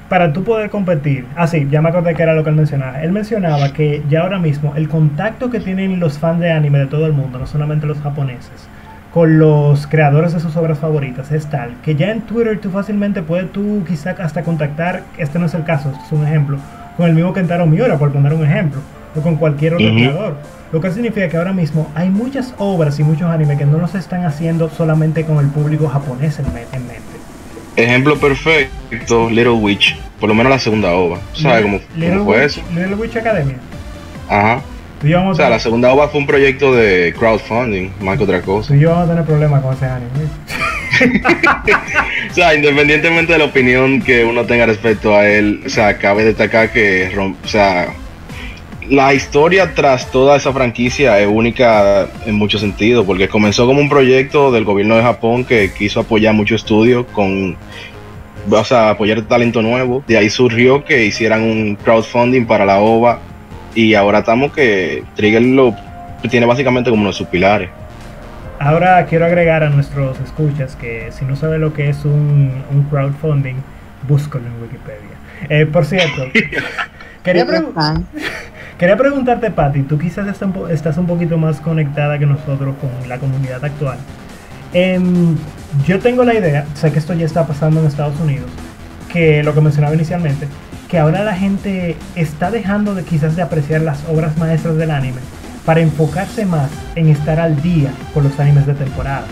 para 0.09 0.32
tú 0.32 0.42
poder 0.42 0.70
competir, 0.70 1.25
ah 1.37 1.47
sí, 1.47 1.68
ya 1.70 1.80
me 1.80 1.88
acordé 1.90 2.14
que 2.16 2.23
era 2.25 2.35
lo 2.35 2.42
que 2.42 2.50
él 2.50 2.56
mencionaba. 2.56 3.00
Él 3.00 3.12
mencionaba 3.12 3.73
que 3.73 4.02
ya 4.09 4.23
ahora 4.23 4.40
mismo 4.40 4.75
el 4.75 4.88
contacto 4.88 5.50
que 5.50 5.61
tienen 5.61 6.00
los 6.00 6.18
fans 6.18 6.40
de 6.40 6.50
anime 6.50 6.80
de 6.80 6.87
todo 6.87 7.06
el 7.06 7.12
mundo, 7.12 7.38
no 7.38 7.47
solamente 7.47 7.87
los 7.87 8.00
japoneses, 8.00 8.68
con 9.14 9.38
los 9.38 9.87
creadores 9.87 10.32
de 10.32 10.40
sus 10.40 10.56
obras 10.56 10.78
favoritas 10.78 11.30
es 11.32 11.47
tal 11.47 11.75
que 11.85 11.97
ya 11.97 12.11
en 12.11 12.23
Twitter 12.23 12.59
tú 12.61 12.70
fácilmente 12.70 13.23
puedes 13.23 13.50
tú 13.52 13.85
quizá 13.87 14.11
hasta 14.11 14.42
contactar, 14.42 15.02
este 15.16 15.38
no 15.38 15.47
es 15.47 15.54
el 15.54 15.64
caso, 15.64 15.90
este 15.90 16.04
es 16.04 16.12
un 16.12 16.26
ejemplo, 16.26 16.59
con 16.97 17.09
el 17.09 17.14
mismo 17.14 17.32
Kentaro 17.32 17.66
Miura, 17.66 17.97
por 17.97 18.12
poner 18.12 18.32
un 18.35 18.44
ejemplo, 18.44 18.80
o 19.17 19.21
con 19.21 19.37
cualquier 19.37 19.75
otro 19.75 19.87
creador. 19.95 20.37
Lo 20.73 20.81
que 20.81 20.90
significa 20.93 21.29
que 21.29 21.37
ahora 21.37 21.52
mismo 21.52 21.90
hay 21.95 22.09
muchas 22.11 22.55
obras 22.59 22.99
y 23.00 23.02
muchos 23.02 23.29
animes 23.31 23.59
que 23.59 23.67
no 23.67 23.79
los 23.79 23.95
están 23.95 24.25
haciendo 24.25 24.71
solamente 24.71 25.25
con 25.25 25.38
el 25.38 25.49
público 25.49 25.88
japonés 25.88 26.38
en, 26.38 26.45
me- 26.55 26.62
en 26.73 26.87
mente. 26.87 27.02
Ejemplo 27.76 28.17
perfecto, 28.19 29.29
Little 29.31 29.50
Witch. 29.50 29.97
Por 30.21 30.29
lo 30.29 30.35
menos 30.35 30.50
la 30.50 30.59
segunda 30.59 30.93
ova. 30.93 31.19
¿Sabes 31.33 31.62
cómo, 31.62 31.81
cómo 31.81 32.25
fue 32.25 32.38
Witch- 32.38 32.45
eso? 32.47 32.62
Little 32.75 32.95
Witch 32.95 33.17
Academia. 33.17 33.57
Ajá. 34.29 34.61
Tú 35.00 35.07
y 35.07 35.11
yo 35.11 35.17
vamos 35.17 35.33
O 35.33 35.37
sea, 35.40 35.49
la 35.49 35.59
segunda 35.59 35.90
ova 35.93 36.09
fue 36.09 36.21
un 36.21 36.26
proyecto 36.26 36.75
de 36.75 37.14
crowdfunding, 37.19 37.90
más 38.02 38.19
que 38.19 38.25
otra 38.25 38.43
cosa. 38.43 38.69
tú 38.69 38.75
y 38.75 38.81
yo 38.81 38.90
vamos 38.90 39.07
a 39.07 39.09
tener 39.12 39.25
problemas 39.25 39.62
con 39.62 39.75
ese 39.75 39.87
anime. 39.87 40.11
O 42.31 42.35
sea, 42.35 42.55
independientemente 42.55 43.33
de 43.33 43.38
la 43.38 43.47
opinión 43.47 44.02
que 44.02 44.25
uno 44.25 44.45
tenga 44.45 44.67
respecto 44.67 45.17
a 45.17 45.26
él, 45.29 45.62
o 45.67 45.69
sea, 45.69 45.97
cabe 45.99 46.25
destacar 46.25 46.71
que, 46.71 47.11
o 47.19 47.49
sea, 47.49 47.88
la 48.90 49.14
historia 49.14 49.73
tras 49.75 50.11
toda 50.11 50.37
esa 50.37 50.52
franquicia 50.52 51.18
es 51.20 51.28
única 51.28 52.09
en 52.26 52.35
muchos 52.35 52.61
sentidos, 52.61 53.06
porque 53.06 53.28
comenzó 53.28 53.66
como 53.66 53.80
un 53.80 53.88
proyecto 53.88 54.50
del 54.50 54.64
gobierno 54.64 54.97
de 54.97 55.02
Japón 55.02 55.44
que 55.44 55.73
quiso 55.73 56.00
apoyar 56.00 56.35
muchos 56.35 56.62
estudios 56.62 57.06
con, 57.12 57.56
o 58.50 58.64
sea, 58.64 58.90
apoyar 58.90 59.23
talento 59.23 59.62
nuevo. 59.62 60.02
De 60.06 60.18
ahí 60.18 60.28
surgió 60.28 60.85
que 60.85 61.04
hicieran 61.04 61.42
un 61.42 61.76
crowdfunding 61.76 62.47
para 62.47 62.64
la 62.64 62.80
OVA 62.80 63.20
y 63.75 63.94
ahora 63.94 64.18
estamos 64.18 64.52
que 64.52 65.04
Trigger 65.14 65.42
lo 65.42 65.75
tiene 66.28 66.44
básicamente 66.47 66.90
como 66.90 67.02
uno 67.02 67.11
de 67.11 67.16
sus 67.16 67.28
pilares. 67.28 67.70
Ahora 68.59 69.06
quiero 69.06 69.25
agregar 69.25 69.62
a 69.62 69.70
nuestros 69.70 70.18
escuchas 70.20 70.76
que 70.76 71.11
si 71.12 71.25
no 71.25 71.35
sabe 71.37 71.59
lo 71.59 71.73
que 71.73 71.88
es 71.88 72.04
un, 72.04 72.62
un 72.70 72.82
crowdfunding, 72.90 73.54
búscalo 74.06 74.44
en 74.47 74.62
Wikipedia. 74.62 75.16
Eh, 75.49 75.64
por 75.64 75.87
cierto, 75.87 76.25
quería, 77.25 77.47
pregu- 77.47 77.73
Ah, 77.76 77.94
quería 78.80 78.96
preguntarte, 78.96 79.50
Patti, 79.50 79.82
tú 79.82 79.99
quizás 79.99 80.26
estás 80.26 80.96
un, 80.96 81.06
poquito 81.06 81.37
más 81.37 81.60
conectada 81.60 82.18
que 82.18 82.25
nosotros 82.25 82.75
con 82.80 83.08
la 83.10 83.18
comunidad 83.18 83.62
actual. 83.62 83.99
Em, 84.72 85.37
yo 85.87 85.99
tengo 85.99 86.25
la 86.25 86.32
idea, 86.32 86.64
sé 86.72 86.90
que 86.90 86.99
esto 86.99 87.12
ya 87.12 87.26
está 87.26 87.46
pasando 87.46 87.80
en 87.80 87.87
Estados 87.87 88.18
Unidos, 88.18 88.49
que 89.12 89.42
lo 89.42 89.52
que 89.52 89.60
mencionaba 89.60 89.94
inicialmente, 89.94 90.49
que 90.88 90.99
ahora 90.99 91.22
la 91.25 91.34
gente 91.34 91.94
está 92.16 92.50
dejando 92.50 92.94
de 92.94 93.04
quizás 93.04 93.37
de 93.37 93.42
apreciar 93.42 93.82
las 93.82 94.02
obras 94.08 94.38
maestras 94.38 94.78
del 94.78 94.92
anime 94.92 95.20
para 95.66 95.80
enfocarse 95.80 96.46
más 96.46 96.70
en 96.94 97.10
estar 97.10 97.38
al 97.38 97.60
día 97.60 97.90
con 98.14 98.25
los 98.25 98.40
animes 98.40 98.66
de 98.66 98.72
temporada. 98.72 99.26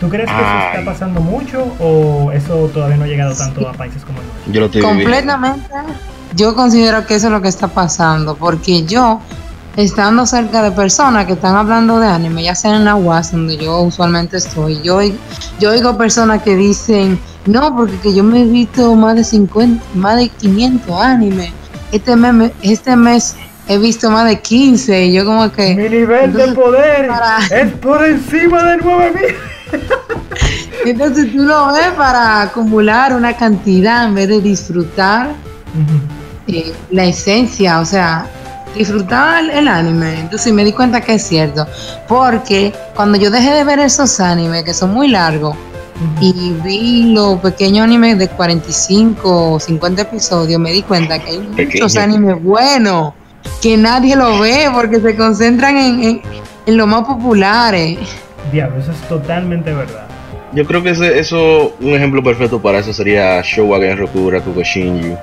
¿Tú 0.00 0.08
crees 0.08 0.26
que 0.26 0.36
eso 0.36 0.44
Ay. 0.46 0.68
está 0.78 0.90
pasando 0.90 1.20
mucho 1.20 1.64
o 1.80 2.32
eso 2.32 2.70
todavía 2.72 2.96
no 2.96 3.04
ha 3.04 3.08
llegado 3.08 3.34
tanto 3.34 3.68
a 3.68 3.74
países 3.74 4.02
como 4.06 4.20
el 4.20 4.26
nuestro? 4.26 4.52
Yo 4.54 4.60
lo 4.60 4.66
estoy 4.66 4.80
viviendo. 4.80 5.34
Yo 6.36 6.54
considero 6.54 7.06
que 7.06 7.14
eso 7.14 7.26
es 7.28 7.32
lo 7.32 7.40
que 7.42 7.48
está 7.48 7.68
pasando, 7.68 8.34
porque 8.36 8.84
yo, 8.84 9.20
estando 9.76 10.26
cerca 10.26 10.62
de 10.62 10.70
personas 10.70 11.24
que 11.26 11.32
están 11.32 11.56
hablando 11.56 11.98
de 11.98 12.08
anime, 12.08 12.42
ya 12.42 12.54
sea 12.54 12.76
en 12.76 12.84
la 12.84 12.94
UAS, 12.94 13.32
donde 13.32 13.56
yo 13.56 13.80
usualmente 13.80 14.36
estoy, 14.36 14.80
yo, 14.82 14.96
oigo- 14.96 15.16
yo 15.58 15.70
oigo 15.70 15.96
personas 15.96 16.42
que 16.42 16.54
dicen, 16.56 17.18
no, 17.46 17.74
porque 17.74 17.96
que 17.98 18.14
yo 18.14 18.22
me 18.24 18.42
he 18.42 18.44
visto 18.44 18.94
más 18.94 19.16
de 19.16 19.24
50, 19.24 19.82
más 19.94 20.16
de 20.16 20.28
500 20.28 21.00
animes. 21.00 21.52
Este 21.92 22.16
mes, 22.16 22.52
este 22.62 22.96
mes 22.96 23.36
he 23.68 23.78
visto 23.78 24.10
más 24.10 24.26
de 24.26 24.40
15, 24.40 25.06
y 25.06 25.12
yo 25.14 25.24
como 25.24 25.50
que... 25.52 25.74
Mi 25.74 25.88
nivel 25.88 26.32
de 26.32 26.48
poder 26.52 27.06
para- 27.08 27.38
es 27.46 27.72
por 27.74 28.04
encima 28.04 28.62
de 28.64 28.76
9000. 28.78 29.34
Entonces 30.84 31.32
tú 31.32 31.38
lo 31.38 31.72
ves 31.72 31.88
para 31.96 32.42
acumular 32.42 33.14
una 33.14 33.32
cantidad 33.36 34.04
en 34.04 34.14
vez 34.14 34.28
de 34.28 34.40
disfrutar 34.40 35.30
eh, 36.48 36.72
la 36.90 37.04
esencia, 37.04 37.80
o 37.80 37.84
sea, 37.84 38.26
disfrutar 38.76 39.44
el, 39.44 39.50
el 39.50 39.68
anime. 39.68 40.20
Entonces 40.20 40.52
me 40.52 40.64
di 40.64 40.72
cuenta 40.72 41.00
que 41.00 41.14
es 41.14 41.22
cierto, 41.22 41.66
porque 42.08 42.72
cuando 42.94 43.18
yo 43.18 43.30
dejé 43.30 43.52
de 43.52 43.64
ver 43.64 43.78
esos 43.78 44.20
animes 44.20 44.64
que 44.64 44.74
son 44.74 44.92
muy 44.92 45.08
largos 45.08 45.56
y 46.20 46.52
vi 46.62 47.12
los 47.14 47.40
pequeños 47.40 47.84
animes 47.84 48.18
de 48.18 48.28
45 48.28 49.54
o 49.54 49.60
50 49.60 50.02
episodios, 50.02 50.60
me 50.60 50.72
di 50.72 50.82
cuenta 50.82 51.18
que 51.18 51.30
hay 51.30 51.38
muchos 51.38 51.96
animes 51.96 52.42
buenos 52.42 53.14
que 53.62 53.76
nadie 53.76 54.16
lo 54.16 54.40
ve 54.40 54.68
porque 54.74 55.00
se 55.00 55.16
concentran 55.16 55.76
en, 55.76 56.02
en, 56.02 56.22
en 56.66 56.76
lo 56.76 56.86
más 56.86 57.04
populares. 57.04 57.98
Diablo, 58.52 58.78
eso 58.80 58.92
es 58.92 59.00
totalmente 59.08 59.72
verdad. 59.72 60.06
Yo 60.52 60.64
creo 60.64 60.82
que 60.82 60.90
ese, 60.90 61.18
eso, 61.18 61.74
un 61.80 61.94
ejemplo 61.94 62.22
perfecto 62.22 62.60
para 62.60 62.78
eso 62.78 62.92
sería 62.92 63.42
Showagen 63.42 63.98
Roku 63.98 64.30
Rakugo 64.30 64.62
Shinju. 64.62 65.16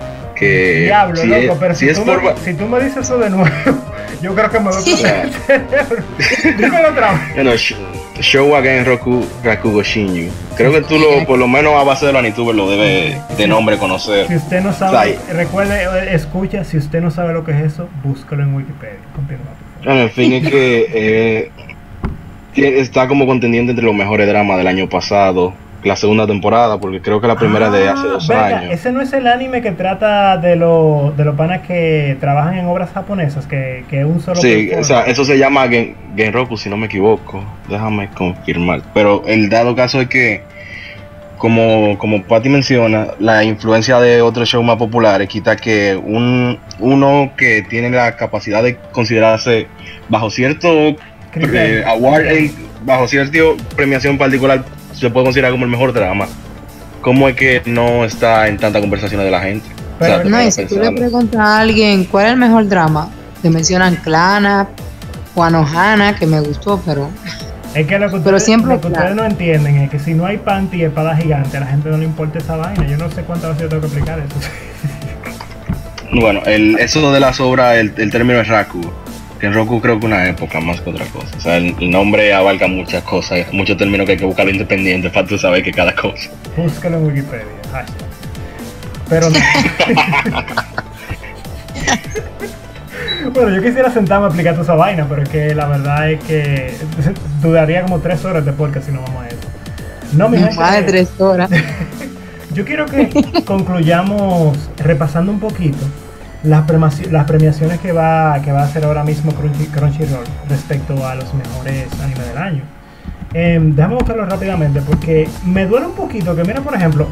Que 0.44 0.82
Diablo, 0.86 1.16
si 1.22 1.28
loco, 1.28 1.42
es, 1.42 1.58
pero 1.60 1.76
si, 1.76 1.88
si 1.90 1.94
tú 1.96 2.06
por 2.06 2.22
me, 2.22 2.28
va- 2.30 2.36
si 2.38 2.54
tú 2.54 2.66
me 2.68 2.80
dices 2.84 2.98
eso 2.98 3.18
de 3.18 3.30
nuevo, 3.30 3.50
yo 4.22 4.36
creo 4.36 4.50
que 4.52 4.60
me 4.60 4.66
voy 4.70 4.76
a 4.78 4.82
Sí. 4.82 4.92
explotar 4.92 5.26
el 5.26 5.34
cerebro. 5.34 6.04
Dímelo 6.58 6.90
otra 6.90 7.12
vez. 7.14 7.22
bueno, 7.36 7.52
Sh- 7.54 7.76
Showagen 8.20 8.86
Roku 8.86 9.26
Rakugo 9.44 9.82
Shinju. 9.82 10.32
Creo 10.56 10.72
que 10.72 10.82
tú 10.82 10.98
lo, 11.00 11.26
por 11.26 11.40
lo 11.40 11.48
menos 11.48 11.74
a 11.74 11.84
base 11.84 12.06
de 12.06 12.14
los 12.14 12.20
Anituber 12.20 12.56
lo 12.56 12.70
debes 12.70 13.16
de 13.38 13.48
nombre 13.48 13.78
conocer. 13.78 14.28
Si 14.28 14.36
usted 14.36 14.62
no 14.62 14.70
O 14.70 14.74
sea, 14.74 14.92
sabe, 14.92 15.18
recuerde, 15.34 15.84
eh, 15.84 16.14
escucha, 16.14 16.64
si 16.64 16.78
usted 16.78 17.02
no 17.02 17.10
sabe 17.12 17.34
lo 17.34 17.44
que 17.44 17.52
es 17.52 17.74
eso, 17.74 17.90
búscalo 18.04 18.44
en 18.44 18.54
Wikipedia. 18.56 18.98
Continúa, 19.16 19.46
por. 19.46 19.86
Bueno, 19.86 20.02
en 20.02 20.12
fin, 20.12 20.32
es 20.34 20.48
que 20.50 21.52
eh, 22.56 22.72
está 22.80 23.08
como 23.08 23.26
contendiente 23.26 23.72
entre 23.72 23.84
los 23.86 23.96
mejores 23.96 24.28
dramas 24.28 24.58
del 24.58 24.68
año 24.68 24.88
pasado, 24.88 25.54
la 25.84 25.96
segunda 25.96 26.26
temporada, 26.26 26.78
porque 26.80 27.02
creo 27.02 27.20
que 27.20 27.28
la 27.28 27.36
primera 27.36 27.70
de 27.70 27.90
hace 27.90 28.02
Ah, 28.08 28.12
dos 28.14 28.28
venga, 28.28 28.46
años. 28.60 28.72
Ese 28.74 28.92
no 28.92 29.02
es 29.02 29.12
el 29.14 29.28
anime 29.28 29.62
que 29.62 29.72
trata 29.72 30.38
de, 30.38 30.56
lo, 30.56 31.14
de 31.18 31.26
los 31.26 31.36
panas 31.36 31.62
que 31.68 32.16
trabajan 32.20 32.58
en 32.58 32.66
obras 32.68 32.92
japonesas, 32.94 33.46
que, 33.48 33.84
que 33.90 34.06
un 34.06 34.22
solo 34.22 34.40
Sí, 34.40 34.72
o 34.78 34.84
sea, 34.84 35.02
eso 35.04 35.26
se 35.26 35.38
llama 35.38 35.68
Gen, 35.68 35.96
Genroku, 36.16 36.56
si 36.58 36.70
no 36.70 36.78
me 36.78 36.86
equivoco. 36.86 37.44
Déjame 37.70 38.08
confirmar. 38.10 38.82
Pero 38.94 39.24
el 39.28 39.50
dado 39.50 39.76
caso 39.76 40.00
es 40.00 40.08
que, 40.08 40.42
como, 41.38 41.98
como 41.98 42.24
Patty 42.24 42.48
menciona, 42.50 43.08
la 43.20 43.44
influencia 43.44 44.00
de 44.00 44.22
otros 44.22 44.48
shows 44.48 44.64
más 44.66 44.78
populares 44.78 45.28
quita 45.28 45.58
que 45.58 46.00
un, 46.02 46.58
uno 46.80 47.32
que 47.36 47.62
tiene 47.64 47.90
la 47.90 48.16
capacidad 48.16 48.64
de 48.64 48.78
considerarse 48.94 49.68
bajo 50.08 50.30
cierto 50.30 50.70
eh, 51.36 51.84
award, 51.86 52.26
en- 52.28 52.54
bajo 52.86 53.08
cierta 53.08 53.38
premiación 53.76 54.18
particular, 54.18 54.64
se 54.94 55.10
puede 55.10 55.26
considerar 55.26 55.52
como 55.52 55.66
el 55.66 55.72
mejor 55.72 55.94
drama. 55.94 56.28
¿Cómo 57.02 57.28
es 57.28 57.36
que 57.36 57.62
no 57.66 58.06
está 58.06 58.48
en 58.48 58.58
tanta 58.58 58.80
conversación 58.80 59.22
de 59.22 59.32
la 59.32 59.42
gente? 59.42 59.68
Pero 60.00 60.24
No, 60.24 60.42
y 60.42 60.52
si 60.52 60.66
tú 60.66 60.80
le 60.80 60.92
preguntas 60.92 61.40
a 61.40 61.60
alguien 61.60 62.06
cuál 62.06 62.26
es 62.26 62.32
el 62.32 62.38
mejor 62.38 62.68
drama, 62.68 63.10
te 63.42 63.50
mencionan 63.50 63.96
Clana, 63.98 64.68
Juanohana, 65.36 66.16
que 66.16 66.26
me 66.26 66.40
gustó, 66.40 66.82
pero 66.86 67.10
Es 67.74 67.86
que 67.88 68.00
lo 68.00 68.06
que, 68.06 68.12
Pero 68.12 68.20
ustedes, 68.20 68.44
siempre 68.46 68.74
lo 68.76 68.82
que 68.82 68.88
claro. 68.88 69.10
ustedes 69.10 69.16
no 69.16 69.26
entienden 69.26 69.78
es 69.78 69.90
que 69.90 70.00
si 70.00 70.14
no 70.14 70.26
hay 70.26 70.38
panty 70.38 70.78
y 70.78 70.84
espada 70.84 71.16
gigante, 71.18 71.58
a 71.58 71.62
la 71.62 71.66
gente 71.68 71.90
no 71.90 71.98
le 71.98 72.06
importa 72.06 72.38
esa 72.40 72.56
vaina. 72.56 72.88
Yo 72.88 72.98
no 72.98 73.10
sé 73.12 73.24
cuántas 73.24 73.50
veces 73.52 73.64
yo 73.64 73.70
tengo 73.70 73.82
que 73.82 73.88
explicar 73.88 74.20
eso. 74.20 74.50
Bueno, 76.14 76.42
el, 76.46 76.78
eso 76.78 77.12
de 77.12 77.20
las 77.20 77.40
obras, 77.40 77.76
el, 77.78 77.92
el 77.98 78.12
término 78.12 78.40
es 78.40 78.48
Raku. 78.48 78.82
En 79.44 79.54
Roku 79.54 79.80
creo 79.82 80.00
que 80.00 80.06
una 80.06 80.26
época 80.30 80.62
más 80.62 80.80
que 80.80 80.90
otra 80.90 81.06
cosa. 81.08 81.28
O 81.36 81.42
sea, 81.42 81.58
el, 81.58 81.76
el 81.78 81.92
nombre 81.92 82.34
abarca 82.34 82.66
muchas 82.68 83.04
cosas, 83.04 83.46
muchos 83.52 83.76
términos 83.76 84.06
que 84.06 84.14
hay 84.14 84.18
que 84.18 84.24
buscarlo 84.24 84.54
independiente 84.54 85.10
para 85.10 85.28
tú 85.28 85.38
saber 85.38 85.62
que 85.62 85.74
cada 85.74 85.94
cosa. 85.94 86.30
Búscalo 86.56 86.96
en 86.96 87.08
Wikipedia. 87.08 87.46
hashtag. 87.74 88.08
Pero 89.10 89.30
no. 89.30 89.36
bueno, 93.34 93.54
yo 93.54 93.62
quisiera 93.62 93.92
sentarme 93.92 94.28
a 94.28 94.30
explicar 94.30 94.54
toda 94.54 94.64
esa 94.64 94.76
vaina, 94.76 95.06
pero 95.10 95.24
es 95.24 95.30
que 95.30 95.54
la 95.54 95.66
verdad 95.66 96.10
es 96.10 96.24
que 96.24 96.74
dudaría 97.42 97.82
como 97.82 98.00
tres 98.00 98.24
horas 98.24 98.46
de 98.46 98.54
podcast 98.54 98.86
si 98.86 98.94
no 98.94 99.02
vamos 99.02 99.24
a 99.24 99.28
eso. 99.28 99.38
No, 100.14 100.30
mi 100.30 100.38
gente. 100.38 100.56
más 100.56 100.78
de 100.78 100.84
tres 100.84 101.10
horas. 101.20 101.52
Yo 102.54 102.64
quiero 102.64 102.86
que 102.86 103.10
concluyamos 103.44 104.58
repasando 104.78 105.34
un 105.34 105.42
poquito 105.42 105.86
las, 106.44 106.66
las 107.12 107.26
premiaciones 107.26 107.80
que 107.80 107.92
va, 107.92 108.40
que 108.44 108.52
va 108.52 108.62
a 108.62 108.66
hacer 108.66 108.84
ahora 108.86 109.04
mismo 109.04 109.32
Crunchy- 109.32 109.70
Crunchyroll 109.72 110.26
respecto 110.50 111.06
a 111.08 111.16
los 111.16 111.34
mejores 111.34 111.88
animes 112.02 112.28
del 112.28 112.38
año. 112.38 112.62
Em, 113.34 113.76
déjame 113.76 113.96
buscarlo 113.96 114.26
rápidamente 114.26 114.82
porque 114.82 115.28
me 115.46 115.66
duele 115.66 115.88
un 115.88 115.94
poquito 115.94 116.36
que, 116.36 116.44
mira, 116.44 116.62
por 116.62 116.76
ejemplo, 116.76 117.08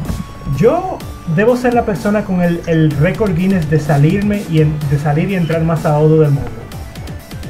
yo 0.56 0.98
debo 1.34 1.56
ser 1.56 1.74
la 1.74 1.84
persona 1.84 2.22
con 2.22 2.42
el, 2.42 2.60
el 2.66 2.90
récord 2.92 3.34
Guinness 3.34 3.68
de 3.70 3.80
salirme 3.80 4.42
y 4.50 4.60
en- 4.60 4.74
de 4.90 4.98
salir 4.98 5.30
y 5.30 5.34
entrar 5.34 5.62
más 5.62 5.84
a 5.86 5.98
Odo 5.98 6.20
del 6.20 6.30
mundo. 6.30 6.50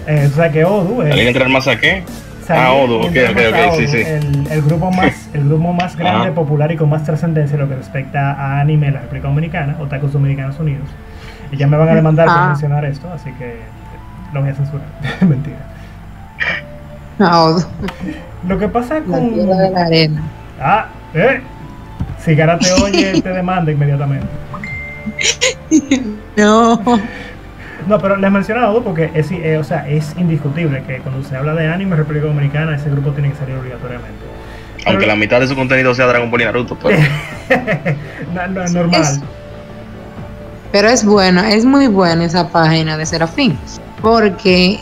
Eh, 0.06 0.28
o 0.32 0.34
sea 0.34 0.50
que 0.50 0.64
Odo 0.64 1.02
es 1.02 1.10
¿Alguien 1.10 1.28
entrar 1.28 1.48
más 1.48 1.68
a 1.68 1.76
qué? 1.78 2.02
salir 2.46 2.62
Ah, 2.64 2.72
Odo, 2.72 3.02
y 3.02 3.06
ok, 3.06 3.30
ok, 3.30 3.40
ok, 3.50 3.54
a 3.54 3.76
sí, 3.76 3.82
Odo, 3.84 3.92
sí. 3.92 3.96
El, 3.98 4.46
el 4.50 4.62
grupo 4.62 4.90
más, 4.92 5.28
el 5.34 5.44
grupo 5.44 5.72
más 5.72 5.96
grande, 5.96 6.26
Ajá. 6.28 6.34
popular 6.34 6.72
y 6.72 6.76
con 6.76 6.88
más 6.88 7.04
trascendencia 7.04 7.54
en 7.54 7.60
lo 7.60 7.68
que 7.68 7.76
respecta 7.76 8.32
a 8.32 8.60
anime 8.60 8.88
en 8.88 8.94
la 8.94 9.00
República 9.00 9.28
Dominicana, 9.28 9.76
Otakus 9.80 10.12
Dominicanos 10.12 10.58
Unidos. 10.58 10.88
Y 11.52 11.56
ya 11.56 11.66
me 11.68 11.76
van 11.76 11.88
a 11.90 11.94
demandar 11.94 12.26
por 12.26 12.36
Ah. 12.36 12.46
mencionar 12.48 12.84
esto, 12.84 13.12
así 13.12 13.30
que 13.32 13.60
lo 14.32 14.40
voy 14.40 14.50
a 14.50 14.54
censurar. 14.54 14.86
Mentira. 15.20 15.58
No, 17.18 17.56
Lo 18.48 18.58
que 18.58 18.68
pasa 18.68 18.94
la 19.00 19.04
con. 19.04 19.34
tierra 19.34 19.56
de 19.56 19.70
la 19.70 19.82
arena. 19.82 20.22
Ah, 20.60 20.86
eh. 21.14 21.40
Si 22.18 22.34
Gara 22.34 22.58
te 22.58 22.72
oye, 22.72 23.20
te 23.22 23.28
demanda 23.28 23.70
inmediatamente. 23.72 24.26
No. 26.36 26.80
No, 27.86 27.98
pero 27.98 28.16
les 28.16 28.30
mencionaba 28.30 28.68
dos 28.68 28.82
porque 28.82 29.10
es, 29.12 29.30
eh, 29.32 29.58
o 29.58 29.64
sea, 29.64 29.86
es 29.88 30.14
indiscutible 30.16 30.82
que 30.84 30.98
cuando 30.98 31.22
se 31.28 31.36
habla 31.36 31.52
de 31.54 31.68
anime 31.68 31.90
en 31.92 31.98
República 31.98 32.26
Dominicana, 32.26 32.74
ese 32.76 32.88
grupo 32.88 33.10
tiene 33.10 33.30
que 33.32 33.36
salir 33.36 33.56
obligatoriamente. 33.56 34.24
Aunque 34.86 35.00
Pero- 35.00 35.12
la 35.12 35.16
mitad 35.16 35.40
de 35.40 35.46
su 35.48 35.54
contenido 35.54 35.94
sea 35.94 36.06
Dragon 36.06 36.30
Ball 36.30 36.40
y 36.40 36.44
Naruto, 36.44 36.78
pero 36.82 36.96
no, 38.34 38.46
no, 38.48 38.62
es 38.62 38.72
normal. 38.72 39.02
Es- 39.02 39.20
Pero 40.72 40.88
es 40.88 41.04
bueno, 41.04 41.42
es 41.42 41.64
muy 41.64 41.86
buena 41.86 42.24
esa 42.24 42.48
página 42.48 42.96
de 42.96 43.04
Serafín, 43.06 43.58
porque 44.00 44.80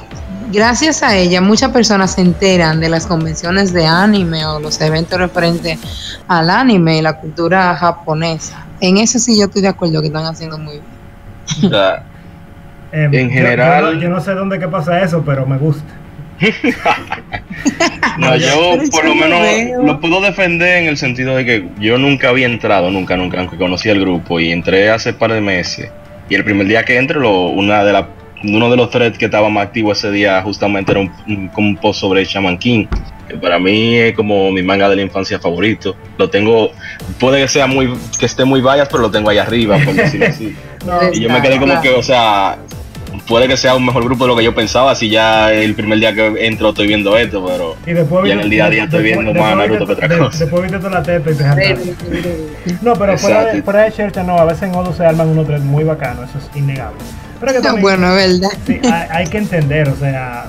gracias 0.52 1.02
a 1.02 1.16
ella 1.16 1.40
muchas 1.40 1.70
personas 1.72 2.12
se 2.14 2.20
enteran 2.22 2.80
de 2.80 2.88
las 2.88 3.06
convenciones 3.06 3.72
de 3.72 3.86
anime 3.86 4.46
o 4.46 4.60
los 4.60 4.80
eventos 4.80 5.18
referentes 5.18 5.78
al 6.28 6.48
anime 6.50 6.98
y 6.98 7.02
la 7.02 7.14
cultura 7.14 7.74
japonesa. 7.76 8.64
En 8.80 8.96
eso 8.98 9.18
sí 9.18 9.36
yo 9.38 9.46
estoy 9.46 9.62
de 9.62 9.68
acuerdo 9.68 10.00
que 10.00 10.06
están 10.06 10.24
haciendo 10.26 10.58
muy 10.58 10.74
bien. 10.74 10.84
o 11.66 11.68
sea, 11.70 12.04
Eh, 12.92 13.04
en 13.12 13.28
yo- 13.28 13.34
general- 13.34 13.84
Yo, 13.84 13.92
no, 13.92 14.00
yo 14.00 14.08
no 14.08 14.20
sé 14.20 14.32
dónde 14.32 14.58
que 14.58 14.66
pasa 14.68 15.00
eso, 15.02 15.22
pero 15.24 15.46
me 15.46 15.58
gusta. 15.58 15.84
No, 18.18 18.36
yo 18.36 18.78
por 18.90 19.04
lo 19.04 19.14
no 19.14 19.20
menos 19.20 19.40
veo. 19.42 19.82
lo 19.82 20.00
puedo 20.00 20.20
defender 20.20 20.78
en 20.82 20.88
el 20.88 20.96
sentido 20.96 21.36
de 21.36 21.44
que 21.44 21.68
yo 21.78 21.98
nunca 21.98 22.28
había 22.30 22.46
entrado, 22.46 22.90
nunca, 22.90 23.16
nunca, 23.16 23.38
aunque 23.40 23.56
conocía 23.56 23.92
el 23.92 24.00
grupo 24.00 24.40
y 24.40 24.50
entré 24.52 24.90
hace 24.90 25.12
par 25.12 25.32
de 25.32 25.40
meses. 25.40 25.90
Y 26.28 26.34
el 26.34 26.44
primer 26.44 26.66
día 26.66 26.84
que 26.84 26.96
entré, 26.96 27.18
lo, 27.18 27.46
una 27.48 27.84
de 27.84 27.92
la, 27.92 28.08
uno 28.44 28.70
de 28.70 28.76
los 28.76 28.90
threads 28.90 29.18
que 29.18 29.26
estaba 29.26 29.48
más 29.48 29.66
activo 29.66 29.92
ese 29.92 30.10
día 30.10 30.40
justamente 30.42 30.92
era 30.92 31.00
un, 31.00 31.12
un, 31.26 31.48
como 31.48 31.68
un 31.68 31.76
post 31.76 32.00
sobre 32.00 32.24
Shaman 32.24 32.56
King, 32.58 32.86
que 33.28 33.34
para 33.36 33.58
mí 33.58 33.96
es 33.96 34.14
como 34.14 34.50
mi 34.52 34.62
manga 34.62 34.88
de 34.88 34.96
la 34.96 35.02
infancia 35.02 35.38
favorito. 35.38 35.96
Lo 36.18 36.30
tengo, 36.30 36.70
puede 37.18 37.40
que 37.42 37.48
sea 37.48 37.66
muy, 37.66 37.92
que 38.18 38.26
esté 38.26 38.44
muy 38.44 38.60
bias, 38.60 38.88
pero 38.90 39.02
lo 39.02 39.10
tengo 39.10 39.28
ahí 39.30 39.38
arriba, 39.38 39.76
por 39.84 39.94
decirlo 39.94 40.26
así. 40.26 40.54
No, 40.86 40.98
Y 41.12 41.20
yo 41.20 41.28
me 41.28 41.42
quedé 41.42 41.58
como 41.58 41.66
Claro. 41.74 41.82
que, 41.82 41.90
o 41.90 42.02
sea, 42.02 42.56
puede 43.30 43.48
que 43.48 43.56
sea 43.56 43.74
un 43.76 43.86
mejor 43.86 44.04
grupo 44.04 44.24
de 44.24 44.28
lo 44.28 44.36
que 44.36 44.44
yo 44.44 44.54
pensaba, 44.54 44.94
si 44.94 45.08
ya 45.08 45.50
el 45.52 45.74
primer 45.74 45.98
día 46.00 46.12
que 46.12 46.46
entro 46.46 46.68
estoy 46.70 46.86
viendo 46.88 47.16
esto, 47.16 47.42
pero... 47.46 47.76
y 47.86 47.94
después 47.94 48.26
y 48.28 48.32
en 48.32 48.40
el 48.40 48.50
día 48.50 48.66
a 48.66 48.70
día 48.70 48.84
estoy 48.84 49.02
después- 49.04 49.24
viendo 49.24 49.32
después 49.32 49.56
más 49.56 49.68
Naruto 49.68 49.86
que 49.86 49.92
otra 49.92 50.18
cosa. 50.18 50.38
Después 50.38 50.62
viste 50.64 50.78
toda 50.78 50.90
la 50.90 51.02
teta 51.02 51.30
y 51.30 51.34
te. 51.34 52.76
No, 52.82 52.92
pero 52.94 53.16
fuera 53.16 53.38
de, 53.38 53.42
Exacto. 53.44 53.64
fuera 53.64 53.82
de 53.84 53.92
Chercha, 53.92 54.22
no, 54.22 54.36
a 54.36 54.44
veces 54.44 54.64
en 54.64 54.74
Odo 54.74 54.92
se 54.92 55.06
arman 55.06 55.28
unos 55.28 55.46
tres 55.46 55.62
muy 55.62 55.84
bacanos, 55.84 56.28
eso 56.28 56.38
es 56.38 56.56
innegable. 56.56 56.98
Pero 57.40 57.52
que 57.52 57.60
también, 57.60 57.82
Bueno, 57.82 58.18
es 58.18 58.40
verdad. 58.40 58.56
sí, 58.66 58.80
hay, 58.84 59.06
hay 59.10 59.26
que 59.28 59.38
entender, 59.38 59.88
o 59.88 59.96
sea, 59.96 60.46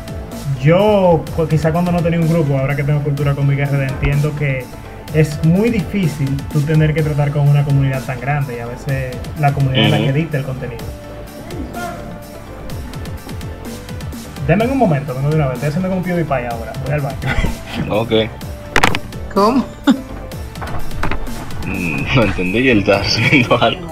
yo 0.62 1.24
quizá 1.50 1.72
cuando 1.72 1.92
no 1.92 2.02
tenía 2.02 2.20
un 2.20 2.28
grupo, 2.28 2.58
ahora 2.58 2.76
que 2.76 2.84
tengo 2.84 3.02
cultura 3.02 3.34
con 3.34 3.48
mi 3.48 3.56
RD, 3.56 3.84
entiendo 3.84 4.36
que 4.36 4.66
es 5.14 5.44
muy 5.46 5.70
difícil 5.70 6.30
tú 6.52 6.62
tener 6.62 6.94
que 6.94 7.04
tratar 7.04 7.32
con 7.32 7.48
una 7.48 7.64
comunidad 7.64 8.02
tan 8.04 8.20
grande 8.20 8.58
y 8.58 8.60
a 8.60 8.66
veces 8.66 9.16
la 9.40 9.54
comunidad 9.54 9.86
es 9.86 9.92
la 9.92 9.98
que 9.98 10.08
edita 10.10 10.38
el 10.38 10.44
contenido. 10.44 10.84
Denme 14.52 14.68
un 14.68 14.78
momento, 14.80 15.16
vengo 15.16 15.30
de 15.30 15.36
una 15.38 15.46
vez, 15.48 15.54
estoy 15.64 15.70
haciendo 15.70 15.88
con 15.90 16.04
PewDiePie 16.04 16.48
ahora, 16.48 16.74
voy 16.84 16.94
al 16.94 17.00
baño. 17.00 17.18
Ok. 17.90 18.12
¿Cómo? 19.34 19.66
Mm, 21.66 22.04
No 22.16 22.24
entendí, 22.24 22.68
él 22.68 22.80
está 22.80 23.00
haciendo 23.00 23.58
algo. 23.64 23.88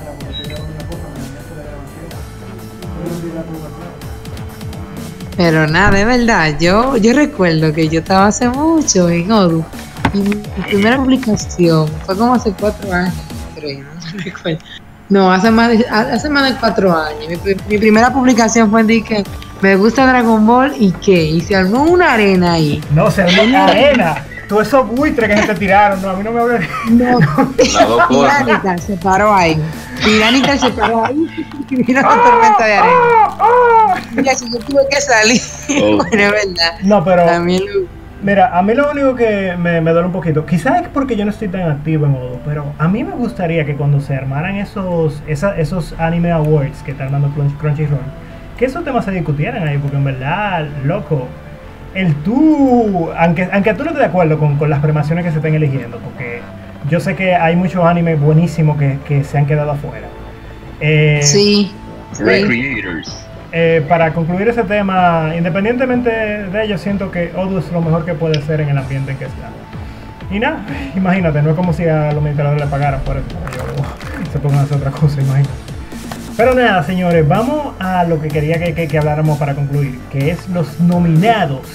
Pero 5.37 5.67
nada, 5.67 5.97
es 5.99 6.05
verdad. 6.05 6.57
Yo, 6.59 6.97
yo 6.97 7.13
recuerdo 7.13 7.71
que 7.73 7.87
yo 7.87 7.99
estaba 8.01 8.27
hace 8.27 8.49
mucho 8.49 9.09
en 9.09 9.31
Odu. 9.31 9.63
Y 10.13 10.17
mi 10.19 10.35
primera 10.67 10.97
publicación 10.97 11.87
fue 12.05 12.17
como 12.17 12.33
hace 12.33 12.51
cuatro 12.59 12.91
años, 12.91 13.13
creo, 13.55 13.79
no 13.83 14.23
recuerdo. 14.23 14.59
No, 15.07 15.31
hace 15.31 15.49
más 15.51 15.69
de, 15.69 15.85
hace 15.87 16.29
más 16.29 16.51
de 16.51 16.59
cuatro 16.59 16.95
años. 16.95 17.29
Mi, 17.29 17.37
pri- 17.37 17.57
mi 17.69 17.77
primera 17.77 18.11
publicación 18.11 18.69
fue 18.69 18.83
de 18.83 19.01
que 19.03 19.23
me 19.61 19.75
gusta 19.75 20.05
Dragon 20.07 20.45
Ball 20.45 20.73
y 20.77 20.91
qué. 20.93 21.23
Y 21.23 21.41
se 21.41 21.55
armó 21.55 21.83
una 21.83 22.13
arena 22.13 22.53
ahí. 22.53 22.81
No, 22.93 23.09
se 23.11 23.23
armó 23.23 23.57
arena. 23.65 24.25
Tú 24.47 24.59
esos 24.61 24.87
buitres 24.87 25.29
que 25.29 25.37
se 25.41 25.47
te 25.47 25.55
tiraron, 25.59 26.01
no, 26.01 26.09
a 26.09 26.13
mí 26.15 26.23
no 26.23 26.31
me 26.31 26.39
hables. 26.39 26.67
No. 26.89 27.19
Tiránica 28.09 28.77
se 28.79 28.97
paró 28.97 29.33
ahí. 29.33 29.61
Tiránica 30.03 30.57
se 30.57 30.69
paró 30.71 31.05
ahí. 31.05 31.27
Y 31.69 31.75
vino 31.83 31.99
una 31.99 32.23
tormenta 32.23 32.65
de 32.65 32.73
arena. 32.73 32.95
Y 34.23 34.27
así 34.27 34.49
yo 34.51 34.57
tuve 34.59 34.81
que 34.89 35.01
salir. 35.01 35.41
Oh. 35.81 35.97
Bueno, 35.97 36.23
es 36.23 36.31
verdad. 36.31 36.79
No, 36.81 37.03
pero 37.03 37.25
También 37.25 37.61
lo- 37.61 37.87
mira, 38.23 38.57
a 38.57 38.63
mí 38.63 38.73
lo 38.73 38.89
único 38.91 39.13
que 39.15 39.55
me, 39.55 39.79
me 39.81 39.91
duele 39.91 40.07
un 40.07 40.13
poquito, 40.13 40.43
quizás 40.45 40.81
es 40.81 40.87
porque 40.87 41.15
yo 41.15 41.25
no 41.25 41.31
estoy 41.31 41.47
tan 41.47 41.61
activo 41.69 42.07
en 42.07 42.15
Odo, 42.15 42.39
pero 42.43 42.73
a 42.79 42.87
mí 42.87 43.03
me 43.03 43.11
gustaría 43.11 43.65
que 43.67 43.75
cuando 43.75 44.01
se 44.01 44.15
armaran 44.15 44.55
esos, 44.55 45.21
esa- 45.27 45.55
esos 45.59 45.93
anime 45.99 46.31
awards 46.31 46.81
que 46.83 46.89
está 46.91 47.03
armando 47.03 47.27
Crunch- 47.37 47.55
Crunchyroll, 47.59 47.99
que 48.59 48.65
esos 48.65 48.83
temas 48.83 49.05
se 49.05 49.11
discutieran 49.11 49.67
ahí, 49.67 49.77
porque 49.77 49.95
en 49.97 50.03
verdad, 50.03 50.67
loco, 50.83 51.27
el 51.95 52.13
tú, 52.17 53.09
aunque, 53.17 53.47
aunque 53.51 53.73
tú 53.73 53.79
no 53.83 53.89
estés 53.91 53.99
de 54.01 54.05
acuerdo 54.05 54.37
con, 54.37 54.57
con 54.57 54.69
las 54.69 54.79
premiaciones 54.79 55.25
que 55.25 55.31
se 55.31 55.37
estén 55.37 55.55
eligiendo, 55.55 55.97
porque 55.97 56.41
yo 56.89 56.99
sé 56.99 57.15
que 57.15 57.33
hay 57.35 57.55
muchos 57.55 57.83
animes 57.85 58.19
buenísimos 58.19 58.77
que, 58.77 58.99
que 59.07 59.23
se 59.23 59.37
han 59.37 59.45
quedado 59.45 59.71
afuera. 59.71 60.07
Eh, 60.81 61.19
Sí. 61.23 61.71
Recreators. 62.19 63.25
eh, 63.51 63.83
para 63.87 64.13
concluir 64.13 64.47
ese 64.49 64.63
tema, 64.63 65.31
independientemente 65.37 66.09
de 66.09 66.63
ello, 66.63 66.77
siento 66.77 67.11
que 67.11 67.31
Odu 67.35 67.59
es 67.59 67.71
lo 67.71 67.81
mejor 67.81 68.03
que 68.05 68.13
puede 68.13 68.41
ser 68.41 68.61
en 68.61 68.69
el 68.69 68.77
ambiente 68.77 69.11
en 69.11 69.17
que 69.17 69.25
está. 69.25 69.49
Y 70.31 70.39
nada, 70.39 70.59
imagínate, 70.95 71.41
no 71.41 71.51
es 71.51 71.55
como 71.55 71.71
si 71.73 71.85
a 71.87 72.07
los 72.07 72.15
administradores 72.15 72.61
le 72.61 72.67
pagaran 72.67 72.99
por 73.01 73.17
eso, 73.17 73.25
se 74.33 74.39
pongan 74.39 74.59
a 74.59 74.61
hacer 74.63 74.77
otra 74.77 74.91
cosa, 74.91 75.21
imagínate. 75.21 75.49
Pero 76.39 76.55
nada, 76.55 76.81
señores, 76.83 77.27
vamos 77.27 77.73
a 77.79 78.05
lo 78.05 78.21
que 78.21 78.29
quería 78.29 78.57
que, 78.63 78.87
que- 78.87 78.97
habláramos 78.97 79.37
para 79.37 79.55
concluir, 79.55 79.99
que 80.09 80.31
es 80.31 80.47
los 80.47 80.79
nominados. 80.79 81.67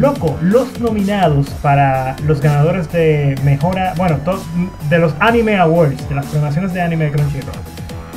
Loco, 0.00 0.38
los 0.40 0.80
nominados 0.80 1.50
para 1.60 2.16
los 2.26 2.40
ganadores 2.40 2.90
de 2.90 3.34
mejora, 3.44 3.92
bueno, 3.98 4.16
to- 4.24 4.42
de 4.88 4.98
los 4.98 5.14
Anime 5.20 5.58
Awards, 5.58 6.08
de 6.08 6.14
las 6.14 6.24
premiaciones 6.24 6.72
de 6.72 6.80
anime 6.80 7.04
de 7.04 7.10
Crunchyroll. 7.10 7.52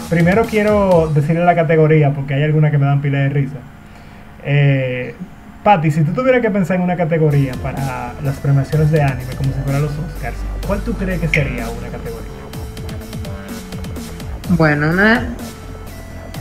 Primero 0.10 0.46
quiero 0.46 1.12
decirle 1.14 1.44
la 1.44 1.54
categoría 1.54 2.14
porque 2.14 2.36
hay 2.36 2.44
algunas 2.44 2.72
que 2.72 2.78
me 2.78 2.86
dan 2.86 3.02
pila 3.02 3.18
de 3.20 3.28
risa. 3.30 3.58
Eh, 4.46 5.16
Patty, 5.66 5.92
si 5.92 6.02
tú 6.06 6.14
tuvieras 6.14 6.42
que 6.42 6.50
pensar 6.50 6.78
en 6.78 6.84
una 6.84 6.96
categoría 6.96 7.52
para 7.62 8.14
las 8.24 8.38
premiaciones 8.38 8.90
de 8.90 9.02
anime, 9.02 9.34
como 9.38 9.52
si 9.52 9.60
fueran 9.66 9.82
los 9.82 9.92
Oscars, 9.92 10.38
¿cuál 10.66 10.80
tú 10.80 10.94
crees 10.94 11.20
que 11.20 11.28
sería 11.28 11.66
una 11.70 11.90
categoría? 11.90 12.32
Bueno, 14.52 14.92
una, 14.92 15.28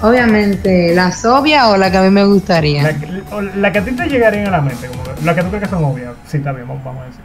obviamente, 0.03 0.95
las 0.95 1.25
obvias 1.25 1.67
o 1.69 1.77
la 1.77 1.91
que 1.91 1.97
a 1.99 2.03
mí 2.03 2.11
me 2.11 2.25
gustaría. 2.25 2.83
La, 2.83 2.95
que- 2.99 3.23
la 3.57 3.73
que 3.73 3.79
a 3.79 3.85
ti 3.85 3.93
te 3.93 4.07
llegaría 4.09 4.49
a 4.49 4.51
la 4.51 4.61
mente, 4.61 4.87
como 4.89 5.03
la 5.25 5.35
que 5.35 5.43
tú 5.43 5.49
crees 5.49 5.65
que 5.65 5.71
son 5.71 5.85
obvias. 5.85 6.13
Sí, 6.27 6.39
está 6.39 6.53
bien, 6.53 6.67
vamos, 6.69 6.85
vamos 6.85 7.03
a 7.03 7.07
decir. 7.07 7.21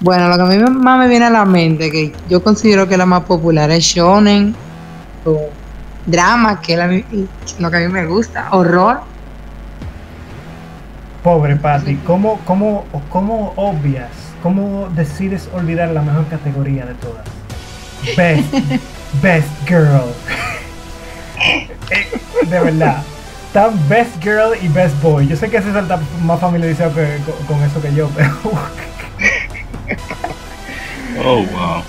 Bueno, 0.00 0.28
lo 0.28 0.36
que 0.36 0.42
a 0.42 0.46
mí 0.46 0.58
más 0.78 0.98
me 0.98 1.08
viene 1.08 1.24
a 1.26 1.30
la 1.30 1.44
mente, 1.44 1.90
que 1.90 2.12
yo 2.28 2.42
considero 2.42 2.86
que 2.86 2.94
es 2.94 2.98
la 2.98 3.06
más 3.06 3.22
popular, 3.22 3.70
es 3.70 3.82
shonen, 3.84 4.54
o 5.24 5.48
drama, 6.04 6.60
que 6.60 6.74
es 6.74 6.78
la- 6.78 6.86
lo 7.58 7.70
que 7.70 7.76
a 7.76 7.80
mí 7.80 7.88
me 7.88 8.04
gusta, 8.06 8.48
horror. 8.50 9.00
Pobre 11.22 11.56
Patty, 11.56 11.96
¿cómo, 12.06 12.38
cómo, 12.44 12.84
cómo 13.08 13.52
obvias, 13.56 14.10
cómo 14.42 14.88
decides 14.94 15.48
olvidar 15.54 15.88
la 15.88 16.02
mejor 16.02 16.26
categoría 16.28 16.84
de 16.86 16.94
todas? 16.94 17.24
Best, 18.16 18.54
best 19.22 19.48
girl. 19.66 20.12
Eh, 21.90 22.06
de 22.46 22.60
verdad. 22.60 23.02
Están 23.46 23.88
best 23.88 24.22
girl 24.22 24.52
y 24.60 24.68
best 24.68 25.00
boy. 25.02 25.26
Yo 25.26 25.36
sé 25.36 25.48
que 25.48 25.60
César 25.62 25.84
está 25.84 25.98
más 26.22 26.38
familiarizado 26.40 26.94
que- 26.94 27.18
con, 27.24 27.56
con 27.56 27.62
eso 27.66 27.80
que 27.80 27.94
yo, 27.94 28.08
pero 28.16 28.30
Oh, 31.24 31.36
wow. 31.44 31.82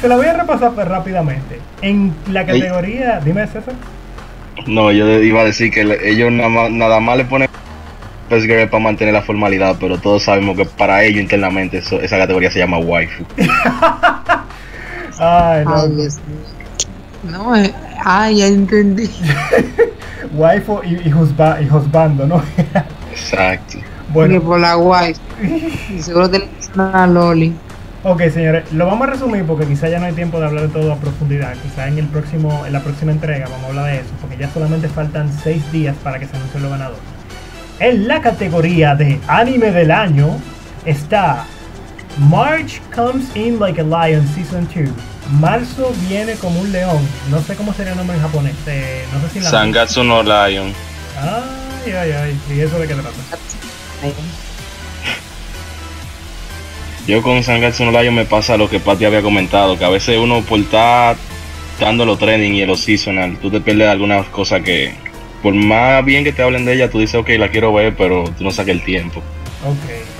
se 0.00 0.08
la 0.08 0.16
voy 0.16 0.26
a 0.26 0.32
repasar 0.32 0.72
pues, 0.72 0.88
rápidamente. 0.88 1.60
En 1.82 2.14
la 2.30 2.46
categoría, 2.46 3.20
dime 3.22 3.46
César. 3.46 3.74
No, 4.66 4.90
yo 4.90 5.20
iba 5.20 5.42
a 5.42 5.44
decir 5.44 5.70
que 5.70 5.84
le- 5.84 6.08
ellos 6.10 6.32
nada 6.32 6.48
más, 6.48 6.70
nada 6.70 6.98
más 7.00 7.18
le 7.18 7.24
ponen 7.26 7.48
Best 8.30 8.46
Girl 8.46 8.66
para 8.70 8.82
mantener 8.82 9.12
la 9.12 9.20
formalidad, 9.20 9.76
pero 9.78 9.98
todos 9.98 10.22
sabemos 10.22 10.56
que 10.56 10.64
para 10.64 11.02
ellos 11.04 11.20
internamente 11.20 11.78
eso- 11.78 12.00
esa 12.00 12.16
categoría 12.16 12.50
se 12.50 12.60
llama 12.60 12.78
waifu. 12.78 13.24
Ay, 15.18 15.64
no. 15.64 15.74
Ay, 15.76 15.90
Dios 15.90 16.14
mío. 16.26 16.53
No, 17.30 17.56
eh, 17.56 17.72
ay, 18.04 18.38
ya 18.38 18.46
entendí. 18.46 19.10
Waifu 20.34 20.80
y, 20.84 20.94
y, 21.08 21.12
husba- 21.12 21.60
y 21.62 21.70
husbando, 21.70 22.26
¿no? 22.26 22.42
Exacto. 23.12 23.78
Porque 24.12 24.38
bueno, 24.38 24.42
por 24.42 24.60
la 24.60 24.74
guay. 24.74 25.14
Y 25.90 26.00
seguro 26.02 26.28
tenés 26.30 26.48
una 26.74 27.06
loli. 27.06 27.54
ok, 28.02 28.20
señores, 28.32 28.72
lo 28.72 28.86
vamos 28.86 29.08
a 29.08 29.12
resumir 29.12 29.44
porque 29.44 29.66
quizá 29.66 29.88
ya 29.88 29.98
no 29.98 30.06
hay 30.06 30.12
tiempo 30.12 30.38
de 30.38 30.46
hablar 30.46 30.68
de 30.68 30.68
todo 30.68 30.92
a 30.92 30.96
profundidad. 30.96 31.54
Quizá 31.62 31.88
en 31.88 31.98
el 31.98 32.06
próximo, 32.06 32.64
en 32.66 32.72
la 32.72 32.80
próxima 32.80 33.12
entrega 33.12 33.46
vamos 33.48 33.64
a 33.64 33.68
hablar 33.68 33.86
de 33.86 33.96
eso, 34.00 34.10
porque 34.20 34.36
ya 34.36 34.50
solamente 34.50 34.88
faltan 34.88 35.30
seis 35.42 35.70
días 35.72 35.96
para 36.02 36.18
que 36.18 36.26
se 36.26 36.36
anuncie 36.36 36.60
los 36.60 36.70
ganadores. 36.70 37.00
En 37.80 38.06
la 38.06 38.20
categoría 38.20 38.94
de 38.94 39.18
anime 39.26 39.70
del 39.72 39.90
año 39.90 40.36
está 40.84 41.44
March 42.28 42.80
Comes 42.94 43.34
In 43.34 43.58
Like 43.58 43.80
a 43.80 43.84
Lion 43.84 44.24
Season 44.28 44.68
2, 44.72 44.88
Marzo 45.30 45.92
viene 46.08 46.34
como 46.34 46.60
un 46.60 46.72
león. 46.72 47.06
No 47.30 47.42
sé 47.42 47.54
cómo 47.56 47.72
sería 47.74 47.92
el 47.92 47.98
nombre 47.98 48.16
en 48.16 48.22
japonés. 48.22 48.54
Eh, 48.66 49.04
no 49.12 49.20
sé 49.20 49.34
si 49.34 49.40
la. 49.40 49.50
Sangatsu 49.50 50.04
no 50.04 50.22
Lion. 50.22 50.72
Ay, 51.18 51.92
ay, 51.92 52.12
ay. 52.12 52.38
¿Y 52.54 52.60
eso 52.60 52.78
de 52.78 52.86
qué 52.86 52.94
trata? 52.94 53.10
Yo 57.06 57.22
con 57.22 57.42
Sangatsu 57.42 57.84
no 57.84 58.00
Lion 58.00 58.14
me 58.14 58.24
pasa 58.24 58.56
lo 58.56 58.68
que 58.68 58.80
Pati 58.80 59.04
había 59.04 59.22
comentado, 59.22 59.78
que 59.78 59.84
a 59.84 59.90
veces 59.90 60.18
uno 60.18 60.42
por 60.42 60.60
estar 60.60 61.16
dando 61.78 62.06
los 62.06 62.18
trending 62.18 62.54
y 62.54 62.64
los 62.64 62.80
seasonal, 62.80 63.36
tú 63.38 63.50
te 63.50 63.60
pierdes 63.60 63.88
algunas 63.88 64.26
cosas 64.28 64.62
que, 64.62 64.94
por 65.42 65.54
más 65.54 66.04
bien 66.04 66.24
que 66.24 66.32
te 66.32 66.42
hablen 66.42 66.64
de 66.64 66.74
ella, 66.74 66.90
tú 66.90 67.00
dices, 67.00 67.16
ok, 67.16 67.30
la 67.38 67.50
quiero 67.50 67.72
ver, 67.72 67.94
pero 67.96 68.24
tú 68.38 68.44
no 68.44 68.50
saques 68.50 68.74
el 68.74 68.84
tiempo. 68.84 69.20
Ok. 69.64 70.13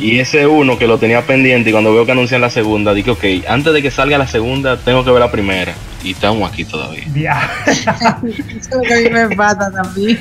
Y 0.00 0.18
ese 0.18 0.46
uno 0.46 0.78
que 0.78 0.86
lo 0.86 0.98
tenía 0.98 1.22
pendiente 1.22 1.70
y 1.70 1.72
cuando 1.72 1.92
veo 1.92 2.04
que 2.04 2.12
anuncian 2.12 2.40
la 2.40 2.50
segunda, 2.50 2.94
dije, 2.94 3.10
ok, 3.10 3.24
antes 3.48 3.72
de 3.72 3.82
que 3.82 3.90
salga 3.90 4.18
la 4.18 4.26
segunda, 4.26 4.76
tengo 4.76 5.04
que 5.04 5.10
ver 5.10 5.20
la 5.20 5.30
primera. 5.30 5.74
Y 6.02 6.12
estamos 6.12 6.50
aquí 6.50 6.64
todavía. 6.64 7.04
Ya. 7.14 7.50
Eso 7.66 7.90
es 7.90 8.70
lo 8.70 8.80
que 8.82 8.94
a 8.94 9.00
mí 9.00 9.10
me 9.10 9.36
pasa 9.36 9.70
también. 9.70 10.18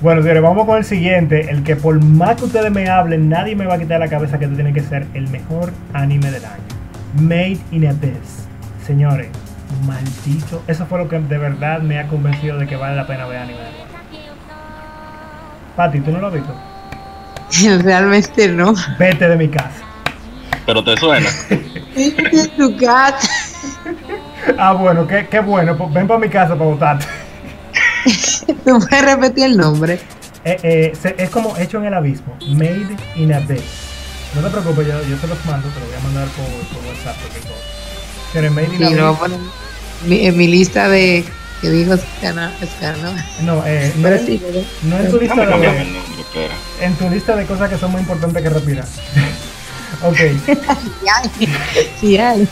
Bueno, 0.00 0.22
señores, 0.22 0.42
vamos 0.42 0.64
con 0.66 0.78
el 0.78 0.84
siguiente. 0.84 1.50
El 1.50 1.64
que 1.64 1.74
por 1.74 2.02
más 2.02 2.36
que 2.36 2.44
ustedes 2.44 2.70
me 2.70 2.88
hablen, 2.88 3.28
nadie 3.28 3.56
me 3.56 3.66
va 3.66 3.74
a 3.74 3.78
quitar 3.78 3.98
de 3.98 4.06
la 4.06 4.10
cabeza 4.10 4.38
que 4.38 4.44
este 4.44 4.56
tiene 4.56 4.72
que 4.72 4.82
ser 4.82 5.06
el 5.14 5.28
mejor 5.28 5.72
anime 5.92 6.30
del 6.30 6.44
año. 6.44 6.62
Made 7.20 7.58
in 7.72 7.86
Abyss. 7.86 8.46
Señores, 8.86 9.28
maldito. 9.86 10.62
Eso 10.68 10.86
fue 10.86 10.98
lo 10.98 11.08
que 11.08 11.18
de 11.18 11.38
verdad 11.38 11.80
me 11.80 11.98
ha 11.98 12.06
convencido 12.06 12.58
de 12.58 12.66
que 12.66 12.76
vale 12.76 12.94
la 12.94 13.06
pena 13.06 13.26
ver 13.26 13.38
anime 13.38 13.58
de 13.58 13.70
nuevo. 13.70 13.88
Pati, 15.74 16.00
¿tú 16.00 16.12
no 16.12 16.20
lo 16.20 16.28
has 16.28 16.34
visto? 16.34 16.67
Realmente 17.82 18.48
no. 18.48 18.74
Vete 18.98 19.28
de 19.28 19.36
mi 19.36 19.48
casa. 19.48 19.70
Pero 20.66 20.84
te 20.84 20.96
suena. 20.96 21.28
Vete 21.48 22.40
en 22.40 22.56
tu 22.56 22.76
casa. 22.76 23.28
Ah, 24.58 24.72
bueno, 24.72 25.06
qué, 25.06 25.26
qué 25.30 25.40
bueno. 25.40 25.76
Pues 25.76 25.92
ven 25.92 26.06
para 26.06 26.20
mi 26.20 26.28
casa 26.28 26.50
para 26.56 26.70
votarte. 26.70 27.06
¿Tú 28.64 28.78
puedes 28.78 29.04
repetir 29.04 29.44
el 29.46 29.56
nombre? 29.56 29.98
Eh, 30.44 30.56
eh, 30.62 30.92
se- 31.00 31.14
es 31.18 31.30
como 31.30 31.56
hecho 31.56 31.78
en 31.78 31.86
el 31.86 31.94
abismo. 31.94 32.36
Made 32.48 32.96
in 33.16 33.32
Abyss. 33.32 33.62
No 34.34 34.42
te 34.42 34.50
preocupes, 34.50 34.86
yo, 34.86 35.02
yo 35.08 35.16
te 35.16 35.26
los 35.26 35.44
mando, 35.46 35.68
te 35.68 35.80
lo 35.80 35.86
voy 35.86 35.94
a 35.96 36.00
mandar 36.00 36.26
por, 36.28 36.44
por 36.46 36.86
WhatsApp. 36.86 37.16
Porque 37.22 37.40
todo. 37.40 37.56
Pero 38.32 38.50
Made 38.52 38.66
in 38.66 38.72
Sí, 38.72 38.78
lo 38.78 38.88
voy 38.90 38.98
a 39.00 39.06
Abyss. 39.08 39.18
poner 39.18 39.38
mi- 40.06 40.26
en 40.26 40.36
mi 40.36 40.46
lista 40.48 40.88
de 40.88 41.24
que 41.60 41.70
dijo 41.70 41.92
Oscar, 41.92 42.34
no, 42.34 42.50
Oscar, 42.62 42.96
¿no? 42.98 43.12
No, 43.42 43.66
eh, 43.66 43.92
no, 43.96 44.08
sí, 44.18 44.38
¿verdad? 44.38 44.62
no 44.82 44.98
en 44.98 45.10
tu 45.10 45.18
lista 45.20 45.46
de, 45.46 45.88
en 46.80 46.94
tu 46.96 47.10
lista 47.10 47.36
de 47.36 47.46
cosas 47.46 47.70
que 47.70 47.78
son 47.78 47.92
muy 47.92 48.00
importantes 48.00 48.42
que 48.42 48.48
respirar. 48.48 48.84
ok. 50.02 50.16
Sí 51.00 51.08
hay. 51.08 51.48
Sí 52.00 52.18
hay. 52.18 52.48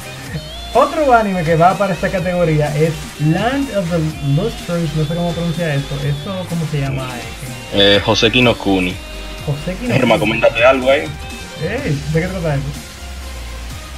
Otro 0.74 1.12
anime 1.12 1.42
que 1.42 1.56
va 1.56 1.76
para 1.78 1.94
esta 1.94 2.10
categoría 2.10 2.74
es 2.76 2.92
Land 3.20 3.74
of 3.76 3.90
the 3.90 3.98
Lustrous, 4.34 4.94
no 4.94 5.06
sé 5.06 5.14
cómo 5.14 5.32
pronuncia 5.32 5.74
esto. 5.74 5.94
¿Esto 6.04 6.46
cómo 6.48 6.66
se 6.70 6.80
llama? 6.80 7.08
Eh, 7.72 8.00
José 8.04 8.30
Kinokuni. 8.30 8.94
José 9.46 9.76
Kino. 9.80 9.94
Germa, 9.94 10.18
coméntate 10.18 10.64
algo 10.64 10.90
ahí. 10.90 11.06
¿De 12.12 12.20
qué 12.20 12.26
trata 12.26 12.56
eso? 12.56 12.85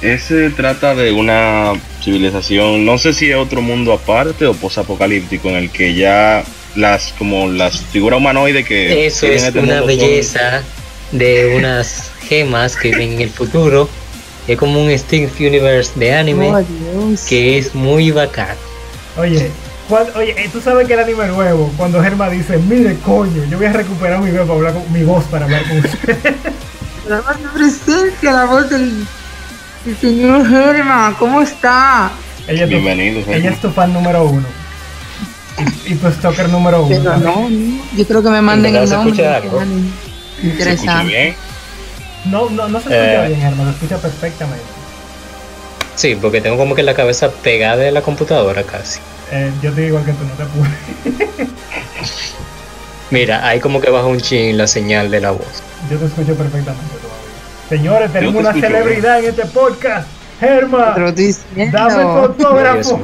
Ese 0.01 0.49
trata 0.51 0.95
de 0.95 1.11
una 1.11 1.73
civilización, 2.01 2.85
no 2.85 2.97
sé 2.97 3.11
si 3.13 3.29
es 3.29 3.35
otro 3.35 3.61
mundo 3.61 3.91
aparte 3.91 4.45
o 4.45 4.53
posapocalíptico 4.53 5.49
en 5.49 5.55
el 5.55 5.69
que 5.71 5.93
ya 5.93 6.43
las 6.75 7.13
como 7.17 7.49
las 7.49 7.81
figuras 7.81 8.17
humanoides 8.19 8.65
que 8.65 9.05
Eso 9.07 9.25
es 9.27 9.43
este 9.43 9.59
una 9.59 9.79
son- 9.79 9.87
belleza 9.87 10.61
de 11.11 11.55
unas 11.57 12.11
gemas 12.27 12.77
que 12.77 12.91
ven 12.95 13.13
en 13.13 13.21
el 13.21 13.29
futuro. 13.29 13.89
Es 14.47 14.57
como 14.57 14.81
un 14.81 14.97
Steve 14.97 15.29
Universe 15.39 15.91
de 15.99 16.13
anime 16.13 16.49
Oh, 16.49 16.61
Dios. 16.61 17.25
que 17.27 17.57
es 17.57 17.75
muy 17.75 18.11
bacán. 18.11 18.55
Oye, 19.17 19.51
oye, 20.15 20.35
eh, 20.37 20.49
tú 20.51 20.61
sabes 20.61 20.87
que 20.87 20.93
el 20.93 20.99
anime 21.01 21.27
nuevo, 21.27 21.71
cuando 21.75 22.01
Germa 22.01 22.29
dice, 22.29 22.57
mire 22.57 22.95
coño, 23.05 23.43
yo 23.49 23.57
voy 23.57 23.65
a 23.67 23.73
recuperar 23.73 24.21
mi 24.21 24.31
voz 24.31 24.45
para 24.47 24.55
hablar 24.55 24.73
con, 24.73 24.93
mi 24.93 25.03
voz 25.03 25.25
para 25.25 25.45
hablar 25.45 25.63
con 25.67 25.77
usted. 25.79 26.17
La 27.09 27.21
voz 27.21 27.37
de 27.41 27.49
presencia, 27.49 28.31
la 28.31 28.45
voz 28.45 28.69
del, 28.69 28.93
del 29.85 29.97
señor 29.97 30.47
Germa, 30.47 31.15
¿cómo 31.17 31.41
está? 31.41 32.11
ella, 32.47 32.63
es 32.65 32.69
tu, 32.69 32.75
Bienvenidos. 32.75 33.27
ella 33.27 33.49
es 33.51 33.61
tu 33.61 33.69
fan 33.71 33.93
número 33.93 34.25
uno. 34.25 34.47
Y, 35.85 35.93
y 35.93 35.95
tu 35.95 36.09
stalker 36.11 36.49
número 36.49 36.83
uno. 36.83 36.89
Pero 37.03 37.17
no, 37.17 37.49
no, 37.49 37.79
yo 37.95 38.07
creo 38.07 38.23
que 38.23 38.29
me 38.29 38.41
manden 38.41 38.75
el 38.75 38.87
se 38.87 38.93
nombre. 38.95 39.11
escucha 39.11 39.35
algo? 39.37 39.59
¿Se 39.59 39.65
escucha 39.65 40.43
Interesante. 40.43 41.05
bien? 41.13 41.35
No, 42.25 42.49
no, 42.49 42.67
no 42.67 42.79
se 42.79 42.89
escucha 42.89 43.25
Eh. 43.25 43.27
bien, 43.29 43.41
Germa, 43.41 43.63
se 43.65 43.69
escucha 43.71 43.97
perfectamente. 43.97 44.63
Sí, 45.95 46.15
porque 46.15 46.39
tengo 46.41 46.57
como 46.57 46.75
que 46.75 46.83
la 46.83 46.93
cabeza 46.93 47.29
pegada 47.29 47.75
de 47.77 47.91
la 47.91 48.01
computadora 48.01 48.63
casi. 48.63 48.99
Eh, 49.31 49.51
yo 49.61 49.71
te 49.73 49.81
digo 49.81 49.99
igual 49.99 50.05
que 50.05 50.13
tú, 50.13 50.23
no 50.23 50.33
te 50.33 50.43
apures. 50.43 50.73
Mira, 53.11 53.45
ahí 53.47 53.59
como 53.59 53.81
que 53.81 53.89
baja 53.89 54.05
un 54.05 54.19
chin 54.19 54.57
la 54.57 54.67
señal 54.67 55.11
de 55.11 55.19
la 55.19 55.31
voz. 55.31 55.61
Yo 55.89 55.97
te 55.97 56.05
escucho 56.05 56.35
perfectamente. 56.35 56.85
Señores, 57.69 58.11
tenemos 58.11 58.33
te 58.33 58.39
una 58.39 58.49
escucho 58.49 58.67
celebridad 58.67 59.19
en 59.19 59.25
este 59.25 59.45
podcast. 59.45 60.07
Germa, 60.39 60.93
dame 61.71 62.03
mío. 62.03 62.99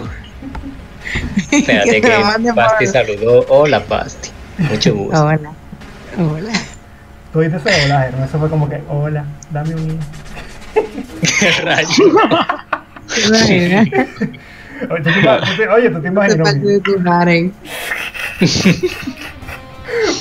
Espérate 1.52 2.02
Que 2.02 2.54
Pasti 2.56 2.88
saludó. 2.88 3.46
Hola 3.50 3.84
Pasti. 3.84 4.32
Mucho 4.58 4.96
gusto. 4.96 5.24
Hola. 5.24 5.52
Hola. 6.18 6.54
Tú 7.32 7.42
dices 7.42 7.62
hola, 7.64 8.02
Germa. 8.02 8.26
Eso 8.26 8.40
fue 8.40 8.50
como 8.50 8.68
que, 8.70 8.82
hola, 8.90 9.24
dame 9.52 9.76
un 9.76 10.00
Rayo. 11.64 11.88
Oye, 14.90 15.02
tú 15.04 15.56
te, 15.58 15.68
oye, 15.70 15.90
tú 15.90 16.00
imaginas. 16.08 16.56
Karen. 17.04 17.54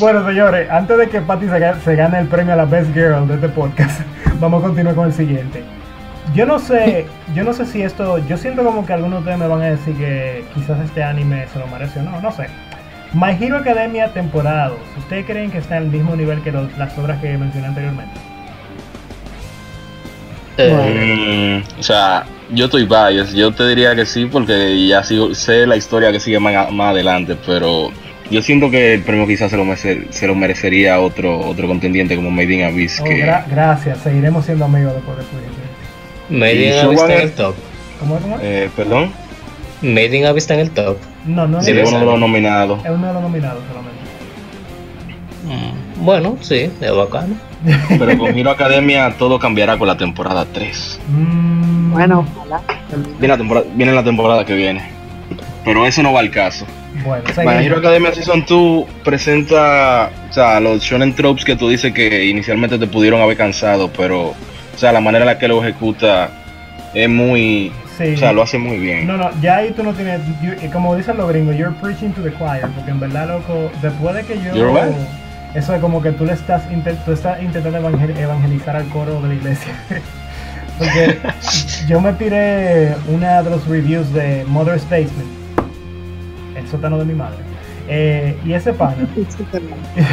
Bueno, 0.01 0.27
señores, 0.27 0.71
antes 0.71 0.99
de 0.99 1.09
que 1.09 1.21
Patty 1.21 1.47
se, 1.47 1.81
se 1.85 1.97
gane 1.97 2.19
el 2.19 2.27
premio 2.27 2.53
a 2.53 2.57
la 2.57 2.65
Best 2.65 2.93
Girl 2.93 3.27
de 3.27 3.35
este 3.35 3.49
podcast, 3.49 4.01
vamos 4.41 4.63
a 4.63 4.67
continuar 4.67 4.95
con 4.95 5.07
el 5.07 5.13
siguiente. 5.13 5.63
Yo 6.35 6.47
no 6.47 6.59
sé, 6.59 7.07
yo 7.35 7.45
no 7.45 7.53
sé 7.53 7.67
si 7.67 7.83
esto, 7.83 8.19
yo 8.27 8.37
siento 8.39 8.65
como 8.65 8.87
que 8.87 8.93
algunos 8.95 9.19
de 9.19 9.19
ustedes 9.21 9.39
me 9.39 9.47
van 9.47 9.61
a 9.63 9.67
decir 9.67 9.95
que 9.97 10.45
quizás 10.55 10.81
este 10.81 11.03
anime 11.03 11.47
se 11.53 11.59
lo 11.59 11.67
merece 11.67 12.01
o 12.01 12.03
no, 12.03 12.21
no 12.21 12.33
sé. 12.33 12.47
My 13.13 13.31
Hero 13.39 13.59
Academia 13.59 14.09
temporada 14.13 14.69
2, 14.71 14.79
¿ustedes 14.99 15.27
creen 15.27 15.51
que 15.51 15.59
está 15.59 15.77
al 15.77 15.87
mismo 15.89 16.17
nivel 16.17 16.41
que 16.43 16.51
los- 16.51 16.77
las 16.79 16.97
obras 16.99 17.21
que 17.21 17.37
mencioné 17.37 17.69
anteriormente? 17.69 18.15
Eh, 20.57 21.63
o 21.79 21.83
sea, 21.83 22.25
yo 22.51 22.67
estoy 22.67 22.85
biased. 22.85 23.35
Yo 23.35 23.53
te 23.53 23.67
diría 23.69 23.95
que 23.97 24.07
sí, 24.07 24.27
porque 24.27 24.87
ya 24.87 25.03
sigo, 25.03 25.35
sé 25.35 25.67
la 25.67 25.77
historia 25.77 26.13
que 26.13 26.21
sigue 26.21 26.39
más, 26.39 26.71
más 26.71 26.91
adelante, 26.91 27.37
pero 27.45 27.89
yo 28.31 28.43
siento 28.43 28.71
que 28.71 28.95
el 28.95 29.03
premio 29.03 29.27
quizás 29.27 29.51
se 29.51 29.57
lo, 29.57 29.65
merece- 29.65 30.07
se 30.11 30.27
lo 30.27 30.35
merecería 30.35 31.01
otro 31.01 31.39
otro 31.39 31.67
contendiente 31.69 32.17
como 32.17 32.31
Made 32.31 32.53
in 32.55 32.65
Abyss. 32.65 33.01
Oh, 33.01 33.05
que, 33.05 33.25
gra- 33.25 33.45
gracias, 33.49 33.99
seguiremos 33.99 34.45
siendo 34.47 34.65
amigos 34.65 34.95
después 34.95 35.19
de 35.19 35.25
tu 35.25 36.35
Made 36.39 36.67
in 36.69 36.73
Abyss 36.79 37.01
está 37.01 37.13
en 37.15 37.19
es- 37.19 37.25
el 37.25 37.33
top. 37.33 37.55
¿Cómo 38.01 38.17
es? 38.17 38.23
¿Cómo 38.23 38.39
eh, 38.43 38.71
perdón, 38.75 39.13
Made 39.83 40.17
in 40.17 40.27
Abyss 40.27 40.45
está 40.45 40.55
en 40.55 40.61
el 40.61 40.71
top. 40.71 40.97
No, 41.27 41.47
no, 41.47 41.61
sí, 41.63 41.67
debe 41.73 41.83
es, 41.83 41.89
uno 41.91 42.01
de 42.01 42.07
los 42.07 42.19
nominados. 42.21 42.85
es 42.85 42.91
uno 42.91 43.07
de 43.07 43.13
los 43.13 43.23
nominados 43.23 43.63
solamente. 43.69 43.95
Mm, 45.45 46.05
Bueno, 46.05 46.37
sí, 46.41 46.71
es 46.81 46.95
bacano. 46.95 47.35
Pero 47.99 48.19
con 48.19 48.37
Hero 48.39 48.51
Academia 48.51 49.15
todo 49.19 49.39
cambiará 49.39 49.77
con 49.79 49.87
la 49.89 49.97
temporada 49.97 50.47
3. 50.53 51.01
Mm, 51.09 51.93
Bueno, 51.93 52.27
ojalá. 52.37 52.61
Viene 53.19 53.29
la 53.29 53.37
temporada, 53.39 53.67
viene 53.75 53.93
la 53.93 54.05
temporada 54.05 54.45
que 54.45 54.55
viene. 54.55 54.83
Pero 55.65 55.87
eso 55.87 56.03
no 56.03 56.13
va 56.13 56.21
al 56.21 56.31
caso. 56.31 56.67
Bueno, 57.05 57.25
My 57.29 57.33
seguimos. 57.35 57.63
Hero 57.63 57.79
Academia 57.79 58.15
Season 58.15 58.45
2 58.49 58.85
presenta, 59.05 60.11
o 60.31 60.33
sea, 60.33 60.61
los 60.61 60.83
shonen 60.83 61.15
tropes 61.15 61.45
que 61.45 61.57
tú 61.57 61.69
dices 61.69 61.93
que 61.93 62.27
inicialmente 62.27 62.79
te 62.79 62.87
pudieron 62.87 63.21
haber 63.21 63.37
cansado, 63.37 63.91
pero, 63.97 64.29
o 64.29 64.35
sea, 64.77 64.93
la 64.93 65.01
manera 65.01 65.25
en 65.25 65.27
la 65.27 65.39
que 65.39 65.49
lo 65.49 65.63
ejecuta 65.63 66.31
es 66.95 67.09
muy, 67.09 67.73
Sí. 67.99 68.15
o 68.15 68.17
sea, 68.19 68.33
lo 68.33 68.43
hace 68.43 68.59
muy 68.59 68.79
bien. 68.79 69.07
No, 69.07 69.17
no, 69.17 69.31
ya 69.41 69.57
ahí 69.59 69.71
tú 69.73 69.83
no 69.83 69.93
tienes, 69.93 70.21
you- 70.43 70.53
eh, 70.61 70.71
como 70.73 70.97
dicen 70.97 71.17
los 71.17 71.29
gringos, 71.29 71.57
you're 71.57 71.75
preaching 71.81 72.11
to 72.13 72.23
the 72.23 72.33
choir, 72.37 72.63
porque 72.75 72.91
en 72.91 73.01
verdad, 73.01 73.29
loco, 73.29 73.71
después 73.83 74.15
de 74.17 74.23
que 74.25 74.35
yo... 74.43 74.55
You're? 74.55 74.93
Eso 75.55 75.73
es 75.73 75.81
como 75.81 76.03
que 76.03 76.11
tú 76.11 76.25
le 76.25 76.33
estás, 76.33 76.65
tú 77.05 77.13
estás 77.13 77.41
intentando 77.41 77.79
evangel- 77.79 78.17
evangelizar 78.19 78.75
al 78.75 78.89
coro 78.89 79.21
de 79.21 79.29
la 79.29 79.35
iglesia. 79.35 79.73
porque 80.79 81.19
yo 81.89 82.01
me 82.01 82.13
tiré 82.15 82.93
una 83.07 83.41
de 83.43 83.51
los 83.51 83.65
reviews 83.69 84.13
de 84.13 84.45
Mother's 84.49 84.83
Basement, 84.85 85.29
el 86.65 86.71
sótano 86.71 86.99
de 86.99 87.05
mi 87.05 87.15
madre, 87.15 87.39
eh, 87.89 88.37
y 88.45 88.53
ese 88.55 88.73
pana, 88.73 88.97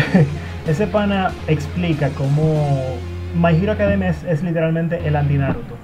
ese 0.67 0.87
pana 0.87 1.31
explica 1.47 2.09
cómo 2.09 2.97
My 3.35 3.55
Hero 3.55 3.71
Academia 3.71 4.09
es, 4.09 4.23
es 4.23 4.43
literalmente 4.43 4.99
el 5.05 5.15
anti-Naruto. 5.15 5.75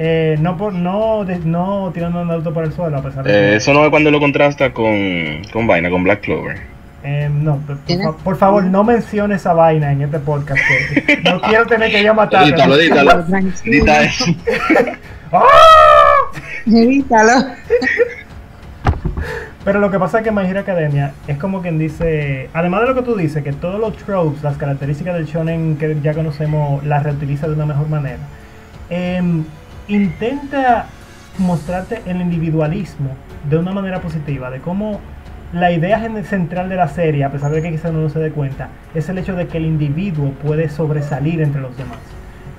Eh, 0.00 0.36
no, 0.40 0.56
por, 0.56 0.72
no, 0.74 1.24
de- 1.24 1.40
no 1.40 1.90
tirando 1.92 2.20
a 2.20 2.24
Naruto 2.24 2.54
por 2.54 2.64
el 2.64 2.72
suelo, 2.72 2.98
a 2.98 3.02
pesar 3.02 3.24
de 3.24 3.30
Eh, 3.30 3.50
que... 3.50 3.56
eso 3.56 3.72
no 3.74 3.84
es 3.84 3.90
cuando 3.90 4.10
lo 4.12 4.20
contrasta 4.20 4.72
con, 4.72 5.42
con 5.52 5.66
vaina, 5.66 5.90
con 5.90 6.04
Black 6.04 6.20
Clover. 6.20 6.56
Eh, 7.02 7.28
no, 7.32 7.58
por, 8.04 8.16
por 8.18 8.36
favor, 8.36 8.62
no 8.64 8.84
menciones 8.84 9.40
esa 9.40 9.54
vaina 9.54 9.90
en 9.92 10.02
este 10.02 10.18
podcast. 10.20 10.60
que 11.06 11.16
no 11.24 11.40
quiero 11.40 11.66
tener 11.66 11.90
que 11.90 12.02
yo 12.04 12.14
matar. 12.14 12.44
Edítalo, 12.44 12.76
edítalo. 12.76 13.24
Edita 13.64 14.02
eso. 14.02 14.24
¡Ah! 15.32 15.42
Pero 19.68 19.80
lo 19.80 19.90
que 19.90 19.98
pasa 19.98 20.20
es 20.20 20.24
que 20.24 20.32
My 20.32 20.46
Hero 20.46 20.60
Academia 20.60 21.12
es 21.26 21.36
como 21.36 21.60
quien 21.60 21.78
dice, 21.78 22.48
además 22.54 22.80
de 22.80 22.86
lo 22.86 22.94
que 22.94 23.02
tú 23.02 23.14
dices, 23.14 23.44
que 23.44 23.52
todos 23.52 23.78
los 23.78 23.94
tropes, 23.98 24.42
las 24.42 24.56
características 24.56 25.14
del 25.14 25.26
shonen 25.26 25.76
que 25.76 25.94
ya 26.02 26.14
conocemos, 26.14 26.82
las 26.86 27.02
reutiliza 27.02 27.46
de 27.46 27.52
una 27.52 27.66
mejor 27.66 27.86
manera. 27.86 28.16
em, 28.88 29.44
intenta 29.86 30.86
mostrarte 31.36 32.00
el 32.06 32.22
individualismo 32.22 33.10
de 33.50 33.58
una 33.58 33.72
manera 33.72 34.00
positiva, 34.00 34.50
de 34.50 34.60
cómo 34.60 35.00
la 35.52 35.70
idea 35.70 36.00
central 36.24 36.70
de 36.70 36.76
la 36.76 36.88
serie, 36.88 37.24
a 37.24 37.30
pesar 37.30 37.50
de 37.50 37.60
que 37.60 37.70
quizás 37.70 37.92
no 37.92 38.08
se 38.08 38.20
dé 38.20 38.30
cuenta, 38.30 38.70
es 38.94 39.10
el 39.10 39.18
hecho 39.18 39.36
de 39.36 39.48
que 39.48 39.58
el 39.58 39.66
individuo 39.66 40.30
puede 40.42 40.70
sobresalir 40.70 41.42
entre 41.42 41.60
los 41.60 41.76
demás. 41.76 41.98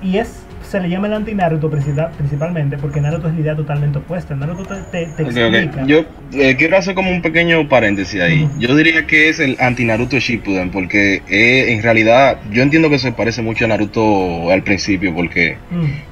Y 0.00 0.18
es 0.18 0.44
se 0.68 0.78
le 0.80 0.88
llama 0.88 1.06
el 1.08 1.14
anti-Naruto 1.14 1.68
principal- 1.70 2.10
principalmente 2.16 2.76
porque 2.78 3.00
Naruto 3.00 3.28
es 3.28 3.34
la 3.34 3.40
idea 3.40 3.56
totalmente 3.56 3.98
opuesta. 3.98 4.34
Naruto 4.36 4.62
te, 4.64 5.06
te, 5.06 5.06
te 5.14 5.22
explica. 5.22 5.84
Yo 5.86 6.04
eh, 6.32 6.54
quiero 6.56 6.76
hacer 6.76 6.94
como 6.94 7.10
un 7.10 7.22
pequeño 7.22 7.68
paréntesis 7.68 8.20
ahí. 8.20 8.48
Yo 8.58 8.74
diría 8.76 9.06
que 9.06 9.28
es 9.28 9.40
el 9.40 9.56
anti-Naruto 9.58 10.18
Shippuden, 10.18 10.70
porque 10.70 11.22
eh, 11.28 11.72
en 11.72 11.82
realidad 11.82 12.38
yo 12.52 12.62
entiendo 12.62 12.88
que 12.90 12.98
se 12.98 13.10
parece 13.12 13.42
mucho 13.42 13.64
a 13.64 13.68
Naruto 13.68 14.50
al 14.50 14.62
principio, 14.62 15.14
porque 15.14 15.56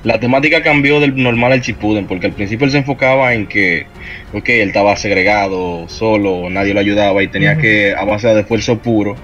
la 0.04 0.18
temática 0.18 0.62
cambió 0.62 0.98
del 1.00 1.20
normal 1.22 1.52
al 1.52 1.60
Shippuden, 1.60 2.06
porque 2.06 2.26
al 2.26 2.32
principio 2.32 2.64
él 2.64 2.70
se 2.72 2.78
enfocaba 2.78 3.34
en 3.34 3.46
que, 3.46 3.86
ok, 4.32 4.48
él 4.48 4.68
estaba 4.68 4.96
segregado, 4.96 5.88
solo, 5.88 6.48
nadie 6.50 6.74
lo 6.74 6.80
ayudaba 6.80 7.22
y 7.22 7.28
tenía 7.28 7.58
que, 7.58 7.94
a 7.94 8.04
base 8.04 8.28
de 8.28 8.40
esfuerzo 8.40 8.78
puro, 8.78 9.14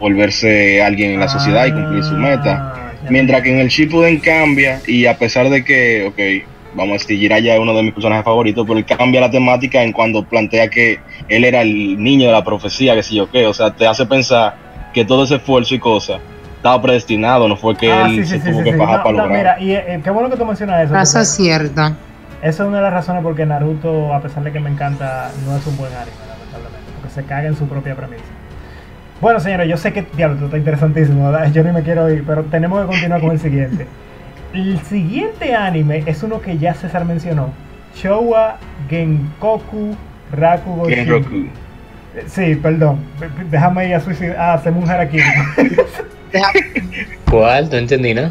volverse 0.00 0.82
alguien 0.82 1.12
en 1.12 1.20
la 1.20 1.28
sociedad 1.28 1.66
y 1.66 1.72
cumplir 1.72 2.02
su 2.02 2.14
meta. 2.16 2.79
Mientras 3.10 3.42
que 3.42 3.52
en 3.52 3.58
el 3.58 3.68
Shippuden 3.68 4.18
cambia 4.20 4.80
y 4.86 5.06
a 5.06 5.18
pesar 5.18 5.48
de 5.50 5.64
que, 5.64 6.06
ok, 6.06 6.48
vamos 6.74 6.90
a 6.90 6.92
decir, 7.02 7.18
Jiraiya 7.18 7.54
es 7.54 7.60
uno 7.60 7.74
de 7.74 7.82
mis 7.82 7.92
personajes 7.92 8.24
favoritos, 8.24 8.64
pero 8.66 8.78
él 8.78 8.84
cambia 8.84 9.20
la 9.20 9.30
temática 9.30 9.82
en 9.82 9.92
cuando 9.92 10.24
plantea 10.24 10.68
que 10.68 11.00
él 11.28 11.44
era 11.44 11.62
el 11.62 12.02
niño 12.02 12.26
de 12.26 12.32
la 12.32 12.44
profecía, 12.44 12.94
que 12.94 13.02
sé 13.02 13.14
yo 13.16 13.28
qué, 13.30 13.46
o 13.46 13.52
sea, 13.54 13.72
te 13.72 13.86
hace 13.86 14.06
pensar 14.06 14.54
que 14.94 15.04
todo 15.04 15.24
ese 15.24 15.36
esfuerzo 15.36 15.74
y 15.74 15.78
cosas 15.80 16.20
estaba 16.56 16.80
predestinado, 16.80 17.48
no 17.48 17.56
fue 17.56 17.76
que 17.76 17.90
Ah, 17.90 18.06
él 18.06 18.16
sí, 18.16 18.24
se 18.24 18.36
sí, 18.38 18.42
sí, 18.44 18.50
tuvo 18.50 18.58
sí, 18.58 18.64
que 18.64 18.72
sí. 18.72 18.78
fajar 18.78 18.98
No, 18.98 19.02
para 19.04 19.16
no, 19.16 19.22
lograr. 19.26 19.38
mira, 19.38 19.60
y 19.60 19.72
eh, 19.74 20.00
qué 20.04 20.10
bueno 20.10 20.30
que 20.30 20.36
tú 20.36 20.44
mencionas 20.44 20.84
eso. 20.84 20.96
Eso 20.96 21.18
es 21.20 21.28
cierto. 21.28 21.82
Esa 22.42 22.62
es 22.62 22.68
una 22.68 22.76
de 22.78 22.82
las 22.84 22.92
razones 22.92 23.22
por 23.22 23.34
que 23.34 23.44
Naruto, 23.46 24.14
a 24.14 24.20
pesar 24.20 24.42
de 24.44 24.52
que 24.52 24.60
me 24.60 24.70
encanta, 24.70 25.30
no 25.46 25.56
es 25.56 25.66
un 25.66 25.76
buen 25.76 25.92
anime, 25.92 26.16
lamentablemente, 26.28 26.92
porque 27.00 27.14
se 27.14 27.24
caga 27.24 27.48
en 27.48 27.56
su 27.56 27.66
propia 27.66 27.94
premisa. 27.96 28.22
Bueno, 29.20 29.38
señores, 29.38 29.68
yo 29.68 29.76
sé 29.76 29.92
que, 29.92 30.02
diablo, 30.16 30.34
esto 30.36 30.46
está 30.46 30.58
interesantísimo, 30.58 31.30
¿verdad? 31.30 31.52
yo 31.52 31.62
ni 31.62 31.72
me 31.72 31.82
quiero 31.82 32.10
ir, 32.10 32.24
pero 32.26 32.42
tenemos 32.44 32.80
que 32.82 32.86
continuar 32.86 33.20
con 33.20 33.30
el 33.32 33.40
siguiente. 33.40 33.86
El 34.54 34.78
siguiente 34.80 35.54
anime 35.54 36.02
es 36.06 36.22
uno 36.22 36.40
que 36.40 36.58
ya 36.58 36.74
César 36.74 37.04
mencionó, 37.04 37.52
Showa 37.94 38.56
Genkoku 38.88 39.94
Rakugo 40.32 40.88
Shin. 40.88 40.96
Genroku. 40.96 41.46
Sí, 42.26 42.56
perdón, 42.56 42.98
déjame 43.50 43.88
ir 43.88 43.94
a 43.94 44.00
suicidar, 44.00 44.36
a 44.36 44.54
hacerme 44.54 44.80
un 44.80 44.90
harakiri. 44.90 45.22
¿Cuál? 47.30 47.70
No 47.70 47.76
entendí, 47.76 48.14
¿no? 48.14 48.22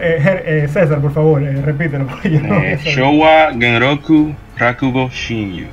Eh, 0.00 0.42
eh, 0.64 0.68
César, 0.72 1.00
por 1.00 1.12
favor, 1.12 1.42
eh, 1.42 1.60
repítelo. 1.62 2.06
porque 2.06 2.30
yo 2.30 2.40
no 2.40 2.56
Eh. 2.56 2.78
Showa 2.82 3.52
Genroku 3.52 4.34
Rakugo 4.56 5.08
Shinju. 5.10 5.66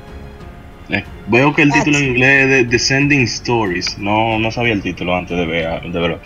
Veo 1.27 1.53
que 1.53 1.61
el 1.61 1.71
título 1.71 1.97
en 1.97 2.05
inglés 2.05 2.43
es 2.43 2.49
de 2.49 2.63
Descending 2.65 3.23
Stories. 3.23 3.97
No, 3.97 4.37
no 4.39 4.51
sabía 4.51 4.73
el 4.73 4.81
título 4.81 5.15
antes 5.15 5.37
de, 5.37 5.45
ver, 5.45 5.81
de 5.81 5.99
verlo. 5.99 6.19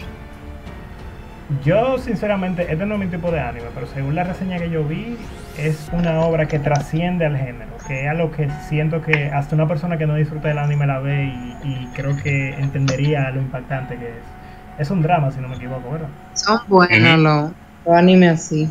Yo, 1.64 1.98
sinceramente, 1.98 2.64
este 2.70 2.86
no 2.86 2.96
es 2.96 3.00
mi 3.00 3.08
tipo 3.08 3.32
de 3.32 3.40
anime, 3.40 3.68
pero 3.74 3.88
según 3.88 4.16
la 4.16 4.26
reseña 4.26 4.58
que 4.58 4.70
yo 4.70 4.84
vi, 4.84 5.16
es 5.58 5.88
una 5.94 6.20
obra 6.22 6.48
que 6.48 6.60
trasciende 6.60 7.26
al 7.26 7.38
género, 7.38 7.72
que 7.88 8.04
es 8.04 8.10
algo 8.10 8.32
que 8.32 8.50
siento 8.68 9.02
que 9.02 9.28
hasta 9.28 9.56
una 9.56 9.68
persona 9.68 9.98
que 9.98 10.06
no 10.08 10.16
disfruta 10.16 10.50
del 10.50 10.58
anime 10.58 10.88
la 10.88 11.00
ve 11.00 11.26
y, 11.26 11.56
y 11.64 11.90
creo 11.96 12.18
que 12.22 12.50
entendería 12.56 13.30
lo 13.32 13.40
impactante 13.42 13.96
que 13.98 14.08
es. 14.08 14.24
Es 14.78 14.92
un 14.92 15.02
drama, 15.02 15.32
si 15.32 15.40
no 15.40 15.48
me 15.48 15.56
equivoco, 15.56 15.90
¿verdad? 15.90 16.10
Son 16.34 16.60
buenos 16.68 17.20
los, 17.20 17.52
los 17.86 17.96
animes 17.96 18.34
así. 18.34 18.70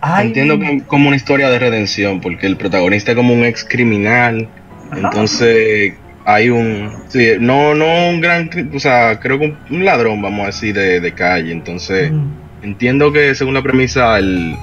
Ay, 0.00 0.28
Entiendo 0.28 0.58
que 0.58 0.82
como 0.86 1.08
una 1.08 1.16
historia 1.16 1.48
de 1.50 1.58
redención, 1.58 2.20
porque 2.20 2.46
el 2.46 2.56
protagonista 2.56 3.12
es 3.12 3.16
como 3.16 3.34
un 3.34 3.44
ex 3.44 3.64
criminal. 3.64 4.48
Ajá. 4.90 5.00
Entonces 5.08 5.94
hay 6.24 6.50
un. 6.50 6.90
Sí, 7.08 7.32
no, 7.40 7.74
no 7.74 8.08
un 8.08 8.20
gran. 8.20 8.50
O 8.74 8.78
sea, 8.78 9.18
creo 9.20 9.38
que 9.38 9.54
un, 9.70 9.84
ladrón, 9.84 10.22
vamos 10.22 10.42
a 10.42 10.46
decir, 10.46 10.74
de, 10.74 11.00
de 11.00 11.12
calle. 11.12 11.52
Entonces. 11.52 12.10
Mm, 12.12 12.48
Entiendo 12.62 13.12
que 13.12 13.34
según 13.34 13.54
la 13.54 13.62
premisa, 13.62 14.18
el, 14.18 14.56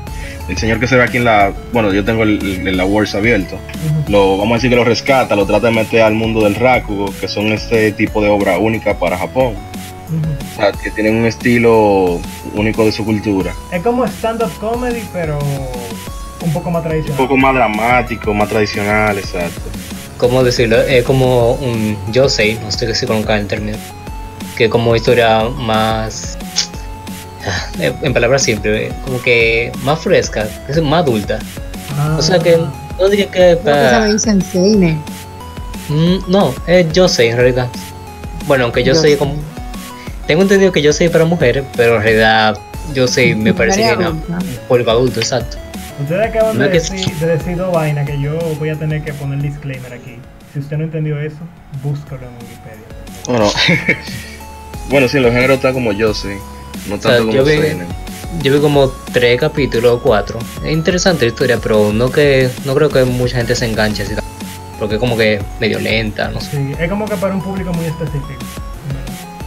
el 0.50 0.58
señor 0.58 0.80
que 0.80 0.88
se 0.88 0.98
ve 0.98 1.04
aquí 1.04 1.18
en 1.18 1.24
la. 1.24 1.54
Bueno, 1.72 1.94
yo 1.94 2.04
tengo 2.04 2.24
el, 2.24 2.68
el, 2.68 2.80
Awards 2.80 3.16
abierto. 3.16 3.58
Lo, 4.10 4.38
vamos 4.38 4.52
a 4.52 4.56
decir 4.56 4.70
que 4.70 4.76
lo 4.76 4.84
rescata, 4.84 5.36
lo 5.36 5.46
trata 5.46 5.68
de 5.68 5.74
meter 5.74 6.02
al 6.02 6.14
mundo 6.14 6.44
del 6.44 6.56
Rakugo, 6.56 7.14
que 7.20 7.28
son 7.28 7.48
este 7.48 7.92
tipo 7.94 8.22
de 8.22 8.30
obra 8.30 8.58
única 8.58 9.00
para 9.00 9.18
Japón. 9.18 9.54
O 10.54 10.56
sea, 10.56 10.72
que 10.72 10.92
tienen 10.92 11.16
un 11.16 11.26
estilo 11.26 12.20
único 12.54 12.86
de 12.86 12.92
su 12.92 13.04
cultura. 13.06 13.54
Es 13.72 13.82
como 13.84 14.06
stand-up 14.06 14.52
comedy, 14.60 15.04
pero 15.12 15.40
un 16.44 16.54
poco 16.54 16.70
más 16.72 16.84
Un 16.84 16.90
tradicional. 16.90 17.18
poco 17.18 17.38
más 17.38 17.56
dramático, 17.56 18.34
más 18.34 18.50
tradicional, 18.50 19.18
exacto. 19.18 19.62
¿Cómo 20.18 20.44
decirlo? 20.44 20.80
Es 20.82 21.04
como 21.04 21.54
un 21.54 21.98
Yosei, 22.12 22.56
no 22.64 22.72
sé 22.72 22.94
si 22.96 23.06
conozcan 23.06 23.40
el 23.40 23.48
término. 23.48 23.78
Que 24.56 24.70
como 24.70 24.96
historia 24.96 25.44
más. 25.58 26.38
ah, 27.46 27.68
En 28.02 28.14
palabras 28.14 28.44
simples, 28.44 28.94
como 29.04 29.22
que 29.22 29.72
más 29.84 30.00
fresca, 30.00 30.48
es 30.70 30.82
más 30.82 31.02
adulta. 31.04 31.40
Ah. 31.98 32.16
O 32.18 32.22
sea 32.22 32.40
que 32.40 32.58
no 32.58 33.10
diría 33.10 33.30
que. 33.30 33.50
Se 33.52 33.56
para- 33.58 34.08
en. 34.08 35.02
Mm, 35.90 36.20
no, 36.30 36.54
es 36.68 36.92
Yosei 36.94 37.30
en 37.30 37.38
realidad. 37.38 37.68
Bueno, 38.48 38.64
aunque 38.66 38.84
yo 38.84 38.94
soy 38.96 39.12
Yosei. 39.12 39.18
como. 39.18 39.36
Tengo 40.28 40.42
entendido 40.42 40.72
que 40.72 40.82
yo 40.82 40.92
soy 40.94 41.10
para 41.10 41.26
mujeres, 41.26 41.64
pero 41.76 41.98
en 41.98 42.02
realidad 42.04 42.58
yo 42.94 43.08
soy, 43.08 43.36
me 43.36 43.54
parece 43.54 43.82
que 43.84 43.96
no. 43.96 44.16
Público 44.68 44.92
adulto, 44.92 45.20
exacto. 45.20 45.58
Ustedes 46.02 46.28
acaban 46.30 46.58
No 46.58 46.68
de, 46.68 46.78
es 46.78 46.90
que- 46.90 46.98
decir, 46.98 47.16
de 47.16 47.28
decir 47.28 47.58
dos 47.58 47.72
vainas 47.72 48.06
que 48.06 48.20
yo 48.20 48.38
voy 48.60 48.70
a 48.70 48.76
tener 48.76 49.04
que 49.04 49.14
poner 49.14 49.42
disclaimer 49.42 49.94
aquí. 49.94 50.18
Si 50.54 50.60
usted 50.60 50.78
no 50.78 50.84
entendió 50.86 51.20
eso, 51.20 51.38
búscalo 51.84 52.22
en 52.24 52.34
Wikipedia. 52.36 52.86
Bueno, 53.28 53.52
bueno, 54.90 55.08
sí, 55.08 55.18
en 55.18 55.24
los 55.24 55.32
géneros 55.32 55.58
está 55.58 55.74
como 55.74 55.92
yo, 55.92 56.14
sí. 56.14 56.30
No 56.90 57.00
sea, 57.02 57.12
tanto 57.18 57.28
como 57.28 57.34
yo 57.38 57.44
vi-. 57.46 57.78
Yo 58.44 58.54
vi 58.54 58.60
como 58.60 58.90
tres 59.14 59.40
capítulos 59.40 59.94
o 59.94 60.02
cuatro. 60.02 60.40
Es 60.66 60.72
interesante 60.74 61.26
la 61.26 61.30
historia, 61.30 61.60
pero 61.62 61.94
no 61.94 62.12
que 62.12 62.50
no 62.66 62.76
creo 62.76 62.90
que 62.90 63.04
mucha 63.06 63.38
gente 63.38 63.56
se 63.56 63.66
enganche 63.66 64.04
así. 64.04 64.14
Porque 64.80 64.96
es 64.96 65.00
como 65.00 65.16
que 65.16 65.42
medio 65.62 65.80
lenta, 65.80 66.28
no 66.30 66.42
sé. 66.42 66.52
Sí, 66.52 66.74
es 66.78 66.90
como 66.90 67.06
que 67.08 67.16
para 67.16 67.34
un 67.34 67.42
público 67.42 67.72
muy 67.74 67.86
específico. 67.86 68.40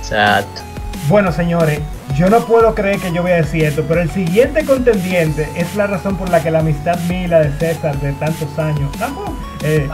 Exacto. 0.01 0.63
Bueno, 1.09 1.33
señores, 1.33 1.81
yo 2.17 2.29
no 2.29 2.41
puedo 2.45 2.75
creer 2.75 2.99
que 2.99 3.11
yo 3.13 3.23
voy 3.23 3.33
a 3.33 3.37
decir 3.37 3.65
esto, 3.65 3.83
pero 3.89 4.03
el 4.03 4.11
siguiente 4.11 4.65
contendiente 4.65 5.49
es 5.57 5.75
la 5.75 5.87
razón 5.87 6.17
por 6.17 6.29
la 6.29 6.43
que 6.43 6.51
la 6.51 6.59
amistad 6.59 6.99
mía 7.09 7.23
y 7.25 7.29
la 7.29 7.41
de 7.41 7.53
César 7.59 7.99
de 8.01 8.13
tantos 8.15 8.59
años 8.59 8.91
tampoco, 8.99 9.35
eh, 9.63 9.89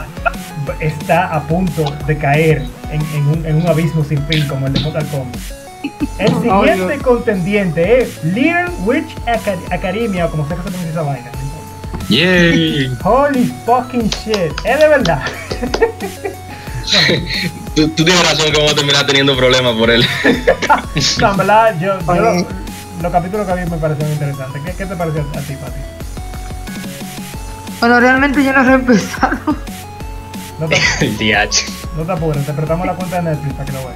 está 0.81 1.33
a 1.33 1.41
punto 1.43 1.85
de 2.05 2.17
caer 2.17 2.65
en, 2.91 3.01
en 3.15 3.27
un, 3.27 3.45
en 3.45 3.55
un 3.57 3.67
abismo 3.67 4.03
sin 4.03 4.21
fin 4.27 4.45
como 4.47 4.67
el 4.67 4.73
de 4.73 4.79
Mortal 4.81 5.05
Kombat. 5.07 5.37
El 6.19 6.27
siguiente 6.41 6.97
contendiente 7.03 8.01
es 8.01 8.23
Little 8.23 8.69
Witch 8.83 9.15
Aca- 9.25 9.55
Academia, 9.73 10.25
o 10.25 10.31
como 10.31 10.45
sea 10.47 10.57
que 10.57 10.63
se 10.63 10.69
pronuncia 10.69 10.91
esa 10.91 11.01
vaina. 11.01 11.31
Yay. 12.09 12.91
Holy 13.03 13.53
fucking 13.65 14.09
shit, 14.09 14.51
es 14.65 14.79
de 14.79 14.87
verdad. 14.87 15.21
Tú, 17.75 17.89
tú 17.89 18.05
tienes 18.05 18.23
razón 18.29 18.51
que 18.51 18.57
vamos 18.57 18.71
a 18.71 18.75
terminar 18.75 19.05
teniendo 19.05 19.35
problemas 19.35 19.75
por 19.75 19.89
él. 19.89 20.05
No, 21.19 21.31
en 21.31 21.37
verdad, 21.37 21.75
yo, 21.79 21.99
yo 21.99 22.13
lo- 22.21 22.31
Oye. 22.31 22.45
los 23.01 23.11
capítulos 23.11 23.45
que 23.45 23.53
vi 23.53 23.69
me 23.69 23.77
parecieron 23.77 24.13
interesantes. 24.13 24.61
¿Qué, 24.65 24.71
qué 24.71 24.85
te 24.85 24.95
pareció 24.95 25.21
a 25.21 25.41
ti, 25.41 25.53
Pati? 25.55 25.79
Bueno, 27.81 27.99
realmente 27.99 28.41
yo 28.43 28.53
no 28.53 28.69
he 28.69 28.73
empezado. 28.75 29.37
No 30.57 30.67
te, 30.69 30.77
El 31.05 31.17
DH. 31.17 31.65
no 31.97 32.03
te 32.03 32.11
apures, 32.13 32.45
te 32.45 32.53
prestamos 32.53 32.87
la 32.87 32.93
cuenta 32.95 33.17
de 33.17 33.23
Netflix 33.23 33.53
para 33.55 33.65
que 33.65 33.71
lo 33.73 33.79
veas. 33.79 33.95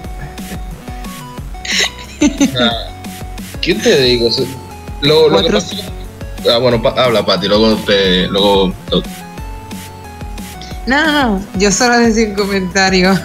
¿Qué 3.62 3.76
te 3.76 4.02
digo? 4.02 4.30
Lo, 5.02 5.30
lo 5.30 5.42
que 5.44 5.52
pasa 5.52 5.76
Ah, 6.54 6.58
bueno, 6.58 6.82
pa- 6.82 6.92
habla, 7.02 7.26
Pati, 7.26 7.48
luego 7.48 7.76
te. 7.78 8.28
Luego, 8.28 8.74
No, 10.86 11.06
no, 11.06 11.12
no. 11.38 11.42
Yo 11.56 11.72
solo 11.72 11.98
decir 11.98 12.30
un 12.30 12.36
comentario. 12.36 13.18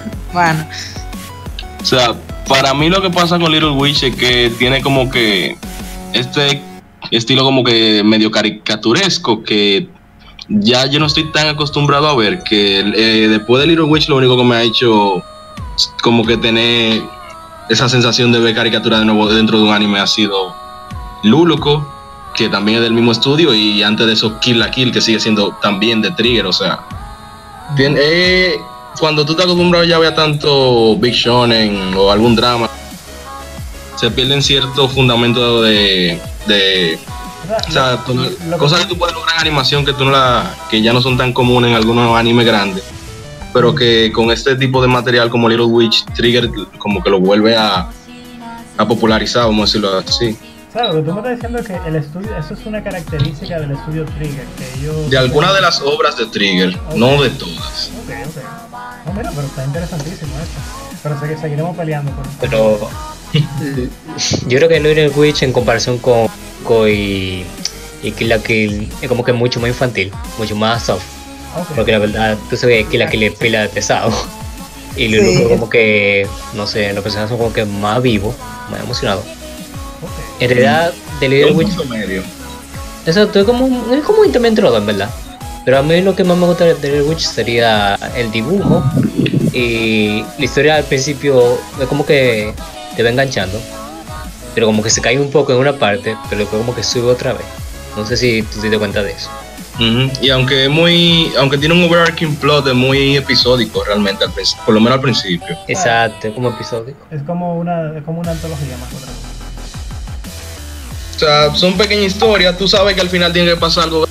O 1.80 1.84
sea, 1.84 2.14
para 2.48 2.74
mí 2.74 2.88
lo 2.88 3.00
que 3.02 3.10
pasa 3.10 3.38
con 3.38 3.50
Little 3.52 3.70
Witch 3.70 4.02
es 4.04 4.16
que 4.16 4.52
tiene 4.58 4.82
como 4.82 5.10
que 5.10 5.56
este 6.12 6.62
estilo 7.10 7.44
como 7.44 7.62
que 7.62 8.02
medio 8.04 8.30
caricaturesco 8.30 9.42
que 9.42 9.88
ya 10.48 10.86
yo 10.86 10.98
no 11.00 11.06
estoy 11.06 11.30
tan 11.32 11.48
acostumbrado 11.48 12.08
a 12.08 12.14
ver 12.14 12.42
que 12.42 12.80
eh, 12.80 13.28
después 13.28 13.60
de 13.60 13.68
Little 13.68 13.84
Witch 13.84 14.08
lo 14.08 14.16
único 14.16 14.36
que 14.36 14.44
me 14.44 14.56
ha 14.56 14.62
hecho 14.62 15.22
como 16.02 16.24
que 16.24 16.36
tener 16.36 17.02
esa 17.68 17.88
sensación 17.88 18.32
de 18.32 18.40
ver 18.40 18.54
caricatura 18.54 18.98
de 18.98 19.04
nuevo 19.04 19.32
dentro 19.32 19.58
de 19.58 19.64
un 19.64 19.72
anime 19.72 20.00
ha 20.00 20.06
sido 20.06 20.54
Luluco 21.22 21.94
que 22.34 22.48
también 22.48 22.78
es 22.78 22.84
del 22.84 22.92
mismo 22.92 23.12
estudio, 23.12 23.54
y 23.54 23.82
antes 23.82 24.06
de 24.06 24.12
eso 24.12 24.38
Kill 24.40 24.58
la 24.58 24.70
Kill, 24.70 24.92
que 24.92 25.00
sigue 25.00 25.20
siendo 25.20 25.52
también 25.62 26.02
de 26.02 26.10
Trigger, 26.10 26.46
o 26.46 26.52
sea, 26.52 26.80
tiene, 27.76 28.00
eh, 28.02 28.60
cuando 28.98 29.24
tú 29.24 29.34
te 29.34 29.42
acostumbras 29.42 29.86
ya 29.86 29.96
a 29.96 29.98
ver 29.98 30.14
tanto 30.14 30.96
Big 30.96 31.14
Shonen 31.14 31.94
o 31.96 32.10
algún 32.10 32.34
drama, 32.36 32.68
se 33.96 34.10
pierden 34.10 34.42
ciertos 34.42 34.92
fundamentos 34.92 35.64
de, 35.64 36.20
de 36.46 36.98
o 37.68 37.72
sea, 37.72 37.98
tú- 38.04 38.36
cosas 38.58 38.80
que 38.80 38.86
tú 38.86 38.98
puedes 38.98 39.14
lograr 39.14 39.36
en 39.36 39.40
animación 39.42 39.84
que 39.84 39.92
tú 39.92 40.04
no 40.04 40.10
la, 40.10 40.54
que 40.70 40.82
ya 40.82 40.92
no 40.92 41.00
son 41.00 41.16
tan 41.16 41.32
comunes 41.32 41.70
en 41.70 41.76
algunos 41.76 42.16
animes 42.18 42.46
grandes, 42.46 42.82
pero 43.52 43.74
que 43.74 44.10
con 44.12 44.30
este 44.30 44.56
tipo 44.56 44.80
de 44.82 44.88
material 44.88 45.30
como 45.30 45.48
Little 45.48 45.66
Witch 45.66 46.04
Trigger 46.14 46.50
como 46.78 47.02
que 47.02 47.10
lo 47.10 47.20
vuelve 47.20 47.56
a, 47.56 47.88
a 48.76 48.88
popularizar, 48.88 49.44
vamos 49.44 49.62
a 49.62 49.64
decirlo 49.66 49.98
así. 49.98 50.36
Claro, 50.72 50.94
lo 50.94 51.04
que 51.04 51.08
tú 51.08 51.14
me 51.14 51.20
estás 51.20 51.34
diciendo 51.36 51.58
es 51.60 51.66
que 51.68 51.88
el 51.88 51.94
estudio, 51.94 52.36
eso 52.36 52.54
es 52.54 52.66
una 52.66 52.82
característica 52.82 53.60
del 53.60 53.70
estudio 53.70 54.04
Trigger, 54.06 54.44
que 54.58 54.80
ellos... 54.80 55.08
De 55.08 55.16
algunas 55.16 55.54
de 55.54 55.60
las 55.60 55.80
obras 55.82 56.16
de 56.16 56.26
Trigger, 56.26 56.76
no 56.96 57.22
de 57.22 57.30
todas. 57.30 57.92
No, 59.06 59.12
mira, 59.12 59.30
pero 59.34 59.46
está 59.46 59.64
interesantísimo 59.64 60.32
esto. 60.38 60.98
Pero 61.02 61.20
sé 61.20 61.28
que 61.28 61.36
seguiremos 61.36 61.76
peleando 61.76 62.10
por 62.12 62.24
esto. 62.26 62.38
Pero 62.40 62.90
yo 64.48 64.56
creo 64.58 64.68
que 64.68 64.80
Little 64.80 65.08
Witch 65.10 65.42
en 65.42 65.52
comparación 65.52 65.98
con 65.98 66.28
Koi 66.64 67.44
y 68.02 68.12
Kill 68.12 68.28
la 68.28 68.38
Kill 68.38 68.90
es 69.02 69.08
como 69.08 69.24
que 69.24 69.32
mucho 69.32 69.60
más 69.60 69.68
infantil, 69.68 70.10
mucho 70.38 70.56
más 70.56 70.84
soft. 70.84 71.02
Ok. 71.58 71.66
Porque 71.76 71.92
la 71.92 71.98
verdad, 71.98 72.38
tú 72.50 72.56
sabes 72.56 72.84
que 72.84 72.90
Kill 72.90 73.00
la 73.00 73.08
Kill 73.10 73.22
es 73.24 73.34
pila 73.34 73.62
de 73.62 73.68
pesado. 73.68 74.12
Y 74.96 75.08
Little 75.08 75.28
Sí. 75.32 75.38
Witch 75.38 75.48
como 75.48 75.68
que, 75.68 76.24
no 76.54 76.68
sé, 76.68 76.92
los 76.92 77.02
personajes 77.02 77.28
son 77.30 77.38
como 77.38 77.52
que 77.52 77.64
más 77.64 78.00
vivos, 78.00 78.32
más 78.70 78.78
emocionados. 78.80 79.24
ok. 79.24 80.40
En 80.40 80.48
realidad, 80.50 80.92
de 81.18 81.28
Little 81.28 81.52
Witch, 81.54 81.74
medio. 81.88 82.22
exacto, 83.04 83.40
es 83.40 83.44
como, 83.44 83.64
un- 83.66 83.92
es 83.92 84.04
como 84.04 84.20
un 84.20 84.26
intermedio 84.26 84.76
en 84.76 84.86
verdad. 84.86 85.10
Pero 85.64 85.78
a 85.78 85.82
mí 85.82 86.00
lo 86.02 86.14
que 86.14 86.24
más 86.24 86.36
me 86.36 86.46
gusta 86.46 86.64
de 86.64 86.74
Little 86.74 87.02
Witch 87.04 87.20
sería 87.20 87.94
el 88.16 88.30
dibujo 88.30 88.84
y 89.52 90.22
la 90.38 90.44
historia 90.44 90.76
al 90.76 90.84
principio 90.84 91.58
es 91.80 91.86
como 91.88 92.04
que 92.04 92.52
te 92.96 93.02
va 93.02 93.08
enganchando, 93.08 93.58
pero 94.54 94.66
como 94.66 94.82
que 94.82 94.90
se 94.90 95.00
cae 95.00 95.18
un 95.18 95.30
poco 95.30 95.52
en 95.52 95.58
una 95.58 95.72
parte, 95.72 96.16
pero 96.28 96.40
después 96.40 96.60
como 96.60 96.74
que 96.74 96.82
sube 96.82 97.10
otra 97.10 97.32
vez. 97.32 97.46
No 97.96 98.04
sé 98.04 98.16
si 98.16 98.42
tú 98.42 98.60
te 98.60 98.68
das 98.68 98.78
cuenta 98.78 99.02
de 99.02 99.12
eso. 99.12 99.30
Y 100.20 100.30
aunque 100.30 100.64
es 100.64 100.70
muy, 100.70 101.32
aunque 101.38 101.58
tiene 101.58 101.74
un 101.74 101.82
overarching 101.84 102.36
plot, 102.36 102.68
es 102.68 102.74
muy 102.74 103.16
episódico 103.16 103.82
realmente, 103.84 104.24
al 104.24 104.30
por 104.64 104.74
lo 104.74 104.80
menos 104.80 104.96
al 104.96 105.00
principio. 105.00 105.56
Exacto, 105.66 106.28
es 106.28 106.34
como 106.34 106.50
episodio. 106.50 106.94
Es 107.10 107.22
como 107.22 107.56
una, 107.56 107.96
es 107.96 108.04
como 108.04 108.20
una 108.20 108.32
antología 108.32 108.76
más 108.76 108.92
otra 108.92 109.06
cosa. 109.06 109.20
O 111.14 111.18
sea, 111.18 111.54
son 111.56 111.76
pequeñas 111.76 112.06
historias, 112.06 112.56
tú 112.58 112.68
sabes 112.68 112.94
que 112.94 113.00
al 113.00 113.08
final 113.08 113.32
tiene 113.32 113.50
que 113.50 113.56
pasar 113.56 113.84
algo 113.84 114.06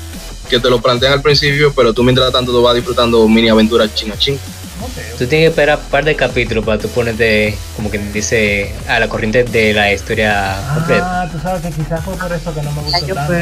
que 0.53 0.59
te 0.61 0.69
lo 0.69 0.81
plantean 0.81 1.13
al 1.13 1.21
principio, 1.21 1.73
pero 1.75 1.93
tú 1.93 2.03
mientras 2.03 2.31
tanto 2.31 2.51
tú 2.51 2.61
vas 2.61 2.75
disfrutando 2.75 3.27
mini 3.27 3.49
aventuras 3.49 3.93
ching 3.95 4.11
a 4.11 4.17
ching. 4.17 4.35
Ok, 4.81 4.89
Tú 5.17 5.25
tienes 5.27 5.45
que 5.45 5.47
esperar 5.47 5.79
un 5.79 5.85
par 5.89 6.03
de 6.03 6.15
capítulos 6.15 6.63
para 6.65 6.77
tú 6.77 6.87
ponerte, 6.89 7.57
como 7.75 7.89
que 7.89 7.97
dice, 7.97 8.73
a 8.87 8.99
la 8.99 9.07
corriente 9.07 9.43
de 9.43 9.73
la 9.73 9.91
historia 9.93 10.55
completa. 10.73 11.21
Ah, 11.23 11.29
tú 11.31 11.39
sabes 11.39 11.61
que 11.61 11.71
quizás 11.71 12.03
fue 12.03 12.15
por 12.15 12.31
eso 12.31 12.53
que 12.53 12.61
no 12.61 12.71
me 12.73 12.81
Ya 12.91 12.99
gustó 12.99 13.07
yo 13.07 13.15
tanto. 13.15 13.33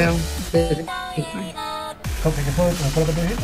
Ok, 2.23 2.35
¿Qué 2.35 2.51
fue, 2.51 2.65
qué 2.69 2.83
fue 2.93 3.01
lo 3.01 3.07
que 3.07 3.13
tú 3.13 3.21
dijiste? 3.21 3.43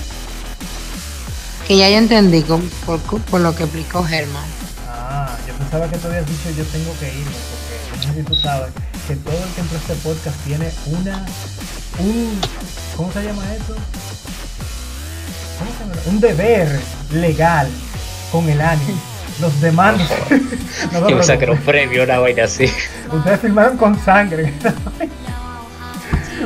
Que 1.67 1.77
ya 1.77 1.89
yo 1.89 1.97
entendí 1.97 2.43
con- 2.43 2.69
por, 2.85 2.99
por 2.99 3.41
lo 3.41 3.55
que 3.55 3.63
explicó 3.63 4.03
Germán. 4.03 4.45
Ah, 4.87 5.35
yo 5.47 5.53
pensaba 5.55 5.89
que 5.89 5.97
tú 5.97 6.07
habías 6.07 6.25
dicho 6.27 6.49
yo 6.55 6.63
tengo 6.65 6.93
que 6.99 7.07
irme, 7.09 7.31
porque 7.49 8.07
no 8.07 8.13
sé 8.13 8.19
si 8.19 8.25
tú 8.25 8.35
sabes 8.35 8.69
que 9.07 9.15
todo 9.15 9.37
el 9.41 9.49
que 9.53 9.61
entró 9.61 9.77
a 9.77 9.81
este 9.81 9.93
podcast 9.95 10.37
tiene 10.43 10.69
una, 10.87 11.25
un, 11.99 12.41
¿cómo 12.97 13.11
se 13.13 13.23
llama 13.23 13.41
eso? 13.53 13.73
¿Cómo 15.57 15.71
se 15.71 15.79
llama? 15.79 16.01
Un 16.07 16.19
deber 16.19 16.79
legal 17.13 17.69
con 18.33 18.49
el 18.49 18.59
anime. 18.59 18.99
Los 19.39 19.61
demás, 19.61 19.95
no 20.91 21.23
saqué 21.23 21.49
un 21.49 21.59
premio, 21.59 22.03
una 22.03 22.19
vaina 22.19 22.45
así. 22.45 22.69
Ustedes 23.13 23.39
firmaron 23.39 23.77
con 23.77 23.97
sangre. 24.03 24.51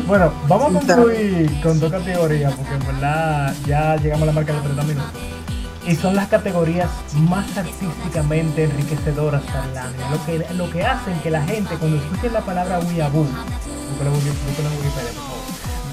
bueno, 0.05 0.31
vamos 0.47 0.75
a 0.75 0.79
concluir 0.79 1.61
con 1.63 1.79
dos 1.79 1.91
categorías 1.91 2.53
porque 2.53 2.73
en 2.73 2.85
verdad 2.85 3.55
ya 3.65 3.95
llegamos 3.95 4.23
a 4.23 4.25
la 4.27 4.31
marca 4.33 4.51
de 4.51 4.57
los 4.59 4.65
30 4.65 4.83
minutos. 4.83 5.40
Y 5.87 5.95
son 5.95 6.15
las 6.15 6.27
categorías 6.27 6.89
más 7.13 7.57
artísticamente 7.57 8.65
enriquecedoras 8.65 9.41
para 9.43 9.65
el 9.65 9.77
anime. 9.77 10.03
Lo 10.11 10.25
que, 10.25 10.53
lo 10.53 10.71
que 10.71 10.83
hacen 10.83 11.19
que 11.21 11.31
la 11.31 11.41
gente 11.43 11.75
cuando 11.77 11.97
escuchen 11.97 12.33
la 12.33 12.41
palabra 12.41 12.79
weeaboo. 12.79 13.27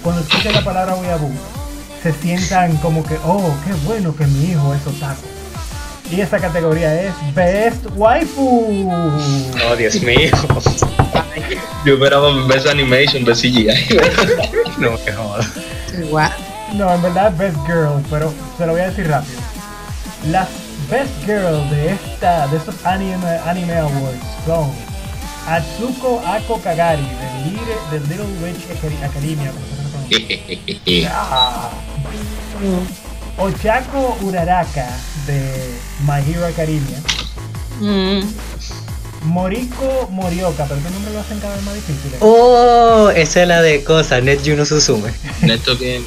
Cuando 0.02 0.20
escuchen 0.22 0.52
la 0.52 0.64
palabra 0.64 0.94
weeaboo, 0.94 1.32
se 2.02 2.12
sientan 2.12 2.76
como 2.76 3.02
que, 3.02 3.16
oh, 3.24 3.54
qué 3.64 3.72
bueno 3.86 4.14
que 4.14 4.26
mi 4.26 4.50
hijo 4.50 4.74
es 4.74 4.86
otaku. 4.86 5.26
Y 6.10 6.20
esa 6.20 6.38
categoría 6.38 7.02
es 7.02 7.12
Best 7.34 7.86
Waifu. 7.94 8.90
Oh, 8.90 9.76
Dios 9.76 10.00
mío. 10.02 10.30
Yo 11.84 11.94
esperaba 11.94 12.30
esa 12.54 12.70
animation, 12.70 13.24
ver 13.24 13.36
CGI. 13.36 13.68
No 14.78 14.92
me 14.92 15.12
jodas. 15.12 15.46
No, 16.74 16.94
en 16.94 17.02
verdad 17.02 17.32
Best 17.36 17.56
Girl, 17.66 18.02
pero 18.10 18.32
se 18.56 18.66
lo 18.66 18.72
voy 18.72 18.82
a 18.82 18.88
decir 18.90 19.08
rápido. 19.08 19.38
Las 20.26 20.48
Best 20.90 21.12
Girl 21.26 21.68
de 21.70 21.92
esta, 21.92 22.46
de 22.48 22.56
estos 22.56 22.74
anime, 22.84 23.38
anime 23.46 23.76
awards 23.78 24.18
son 24.46 24.70
Atsuko 25.46 26.20
Ako 26.26 26.60
Kagari 26.60 27.02
de 27.02 27.50
Little, 27.50 27.76
de 27.90 28.00
Little 28.08 28.26
Witch 28.42 28.66
Acad- 28.70 29.04
Academia. 29.04 29.52
Ah. 31.10 31.70
Ochako 33.38 34.16
Uraraka 34.22 34.86
de 35.26 35.78
My 36.06 36.20
Hero 36.28 36.46
Academia. 36.46 36.98
Mm. 37.80 38.20
Moriko 39.24 40.08
Morioka, 40.10 40.64
pero 40.64 40.76
este 40.78 40.90
nombre 40.90 41.12
lo 41.12 41.20
hacen 41.20 41.38
cada 41.40 41.54
vez 41.54 41.64
más 41.64 41.74
difícil. 41.74 42.12
¿eh? 42.14 42.18
Oh, 42.20 43.10
esa 43.14 43.42
es 43.42 43.48
la 43.48 43.62
de 43.62 43.84
cosas, 43.84 44.22
Net 44.22 44.40
Juno 44.44 44.64
Suzume. 44.64 45.12
Neto 45.42 45.76
que 45.78 46.02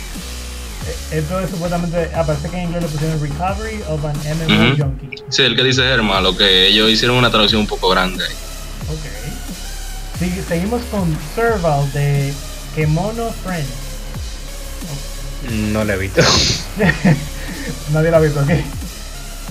Esto 1.12 1.40
es 1.42 1.50
supuestamente, 1.50 2.10
aparece 2.16 2.48
que 2.50 2.58
en 2.58 2.64
inglés 2.70 2.84
le 2.84 2.90
pusieron 2.90 3.22
Recovery 3.22 3.82
of 3.90 4.06
an 4.06 4.16
MMO. 4.16 4.76
Junkie. 4.78 5.10
sí, 5.30 5.42
el 5.44 5.56
que 5.58 5.64
dice 5.64 5.82
Germa, 5.82 6.22
lo 6.22 6.38
que 6.38 6.68
ellos 6.68 6.90
hicieron 6.90 7.18
una 7.18 7.30
traducción 7.30 7.62
un 7.62 7.68
poco 7.68 7.90
grande 7.90 8.24
ahí. 8.24 8.34
Ok. 8.90 10.48
Seguimos 10.48 10.82
con 10.92 11.18
Serval 11.36 11.92
de 11.94 12.32
Kemono 12.76 13.32
Friends. 13.44 13.68
No 15.74 15.84
la 15.84 15.96
he 15.96 15.98
visto. 15.98 16.22
Nadie 17.92 18.12
lo 18.12 18.18
ha 18.18 18.20
visto 18.20 18.40
aquí. 18.42 18.62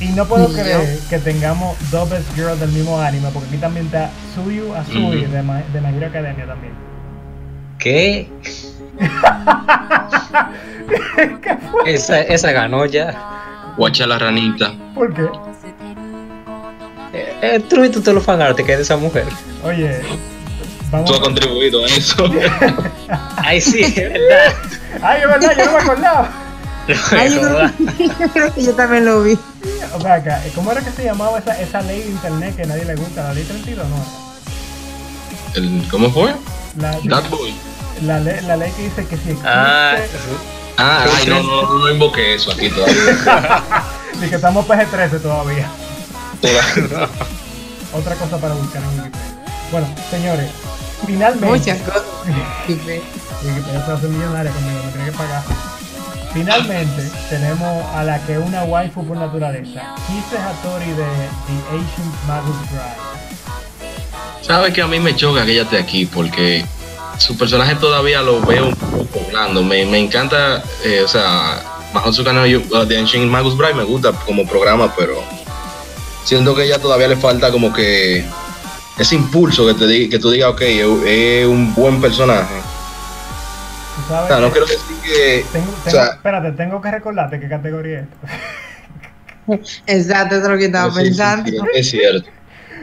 Y 0.00 0.06
no 0.12 0.26
puedo 0.26 0.50
creer 0.52 0.98
que 1.10 1.18
tengamos 1.18 1.76
dos 1.90 2.08
Best 2.08 2.34
Girls 2.34 2.58
del 2.60 2.70
mismo 2.70 2.98
anime, 3.00 3.28
porque 3.34 3.48
aquí 3.48 3.58
también 3.58 3.86
está 3.86 4.10
Suyu 4.34 4.72
Asui 4.74 4.96
Ujú. 5.24 5.30
de, 5.32 5.42
Ma- 5.42 5.62
de 5.72 5.80
My 5.80 5.94
Hero 5.96 6.06
Academia 6.06 6.46
también. 6.46 6.72
¿Qué? 7.78 8.30
Esa, 11.86 12.20
esa 12.22 12.52
ganó 12.52 12.84
ya. 12.86 13.72
Guacha 13.76 14.06
la 14.06 14.18
ranita. 14.18 14.72
¿Por 14.94 15.14
qué? 15.14 15.22
Eh, 17.12 17.38
eh, 17.42 17.64
tú 17.68 17.80
viste 17.80 18.00
todos 18.00 18.14
los 18.14 18.24
fanarts 18.24 18.56
que 18.62 18.72
es 18.72 18.78
de 18.78 18.82
esa 18.82 18.96
mujer. 18.96 19.24
Oye, 19.64 20.00
vamos. 20.90 21.08
Tú 21.10 21.14
has 21.16 21.20
contribuido 21.20 21.82
a 21.84 21.86
eso. 21.86 22.24
Ay, 23.36 23.60
sí, 23.60 23.82
es 23.82 23.94
verdad. 23.96 24.54
Ay, 25.02 25.20
es 25.22 25.28
verdad, 25.28 25.54
yo 25.58 25.64
no 25.66 25.72
me 25.72 25.78
acordaba. 25.78 26.28
Ay, 27.12 27.40
yo, 28.56 28.74
también 28.74 29.04
lo 29.04 29.22
vi. 29.22 29.38
O 29.94 30.00
sea, 30.00 30.14
acá, 30.14 30.42
¿cómo 30.54 30.72
era 30.72 30.80
que 30.82 30.90
se 30.90 31.04
llamaba 31.04 31.38
esa, 31.38 31.60
esa 31.60 31.80
ley 31.82 32.00
de 32.00 32.08
internet 32.10 32.56
que 32.56 32.62
a 32.62 32.66
nadie 32.66 32.84
le 32.84 32.94
gusta? 32.96 33.24
¿La 33.24 33.34
ley 33.34 33.44
32 33.44 33.86
no? 33.88 33.96
El- 35.54 35.88
¿Cómo 35.90 36.10
fue? 36.10 36.34
La, 36.78 36.92
That 37.08 37.28
Boy. 37.30 37.54
La, 38.02 38.20
ley, 38.20 38.40
la 38.46 38.56
ley 38.56 38.70
que 38.72 38.82
dice 38.84 39.06
que 39.06 39.16
si 39.16 39.30
existe. 39.30 39.48
Ah, 39.48 39.96
Ah, 40.82 41.04
ay, 41.18 41.26
no, 41.26 41.42
no, 41.42 41.78
no, 41.78 41.90
invoqué 41.90 42.34
eso 42.34 42.50
aquí 42.52 42.70
todavía. 42.70 43.62
Y 44.22 44.28
que 44.28 44.34
estamos 44.36 44.66
PG-13 44.66 45.20
todavía. 45.20 45.68
Toda- 46.40 47.08
Otra 47.92 48.14
cosa 48.16 48.38
para 48.38 48.54
buscar 48.54 48.82
en 48.82 48.88
Wikipedia. 49.00 49.34
Bueno, 49.72 49.88
señores, 50.10 50.50
finalmente. 51.06 51.46
Muchas 51.46 51.78
cosas. 51.80 52.02
Wikipedia 52.68 53.02
se 53.86 53.92
hace 53.92 54.08
millonaria 54.08 54.50
conmigo, 54.52 54.80
me 54.86 54.92
tiene 54.92 55.10
que 55.10 55.16
pagar. 55.18 55.42
Finalmente, 56.32 57.10
tenemos 57.28 57.84
a 57.94 58.04
la 58.04 58.18
que 58.20 58.38
una 58.38 58.62
waifu 58.64 59.04
por 59.06 59.16
naturaleza, 59.16 59.82
Kise 60.06 60.38
Hattori 60.38 60.86
de 60.90 60.94
The 61.04 61.76
Ancient 61.76 62.14
Magus 62.26 62.56
Bride. 62.70 64.42
Sabes 64.42 64.72
que 64.72 64.80
a 64.82 64.86
mí 64.86 64.98
me 65.00 65.14
choca 65.14 65.44
que 65.44 65.52
ella 65.52 65.62
esté 65.62 65.78
aquí 65.78 66.06
porque 66.06 66.64
su 67.20 67.36
personaje 67.36 67.74
todavía 67.76 68.22
lo 68.22 68.40
veo 68.40 68.66
un 68.68 68.74
poco 68.74 69.20
blando. 69.30 69.62
Me, 69.62 69.84
me 69.84 69.98
encanta, 69.98 70.62
eh, 70.84 71.02
o 71.04 71.08
sea, 71.08 71.62
no 71.94 72.46
Yu- 72.46 72.64
uh, 72.74 72.86
The 72.86 72.98
Ancient 72.98 73.30
Magus 73.30 73.56
Bride 73.56 73.74
me 73.74 73.84
gusta 73.84 74.12
como 74.24 74.46
programa, 74.46 74.92
pero 74.96 75.22
siento 76.24 76.54
que 76.54 76.64
ella 76.64 76.78
todavía 76.78 77.08
le 77.08 77.16
falta 77.16 77.50
como 77.52 77.72
que 77.72 78.24
ese 78.98 79.14
impulso 79.16 79.66
que, 79.66 79.74
te 79.74 79.86
di- 79.86 80.08
que 80.08 80.18
tú 80.18 80.30
digas, 80.30 80.50
ok, 80.52 80.60
es, 80.62 80.86
es 81.06 81.46
un 81.46 81.74
buen 81.74 82.00
personaje. 82.00 82.54
O 84.08 84.26
sea, 84.26 84.40
no 84.40 84.46
que- 84.46 84.52
quiero 84.52 84.66
decir 84.66 84.96
que. 85.04 85.44
tengo, 85.52 85.70
o 85.70 85.74
tengo- 85.84 85.90
sea- 85.90 86.12
espérate, 86.14 86.52
tengo 86.52 86.80
que 86.80 86.90
recordarte 86.90 87.38
qué 87.38 87.48
categoría 87.48 88.00
es. 88.00 88.06
Exacto, 89.86 90.36
es 90.36 90.42
lo 90.48 90.56
que 90.56 90.66
estaba 90.66 90.90
sí, 90.92 90.96
sí, 90.98 91.04
pensando. 91.04 91.50
sí, 91.50 91.56
es 91.74 91.90
cierto. 91.90 92.30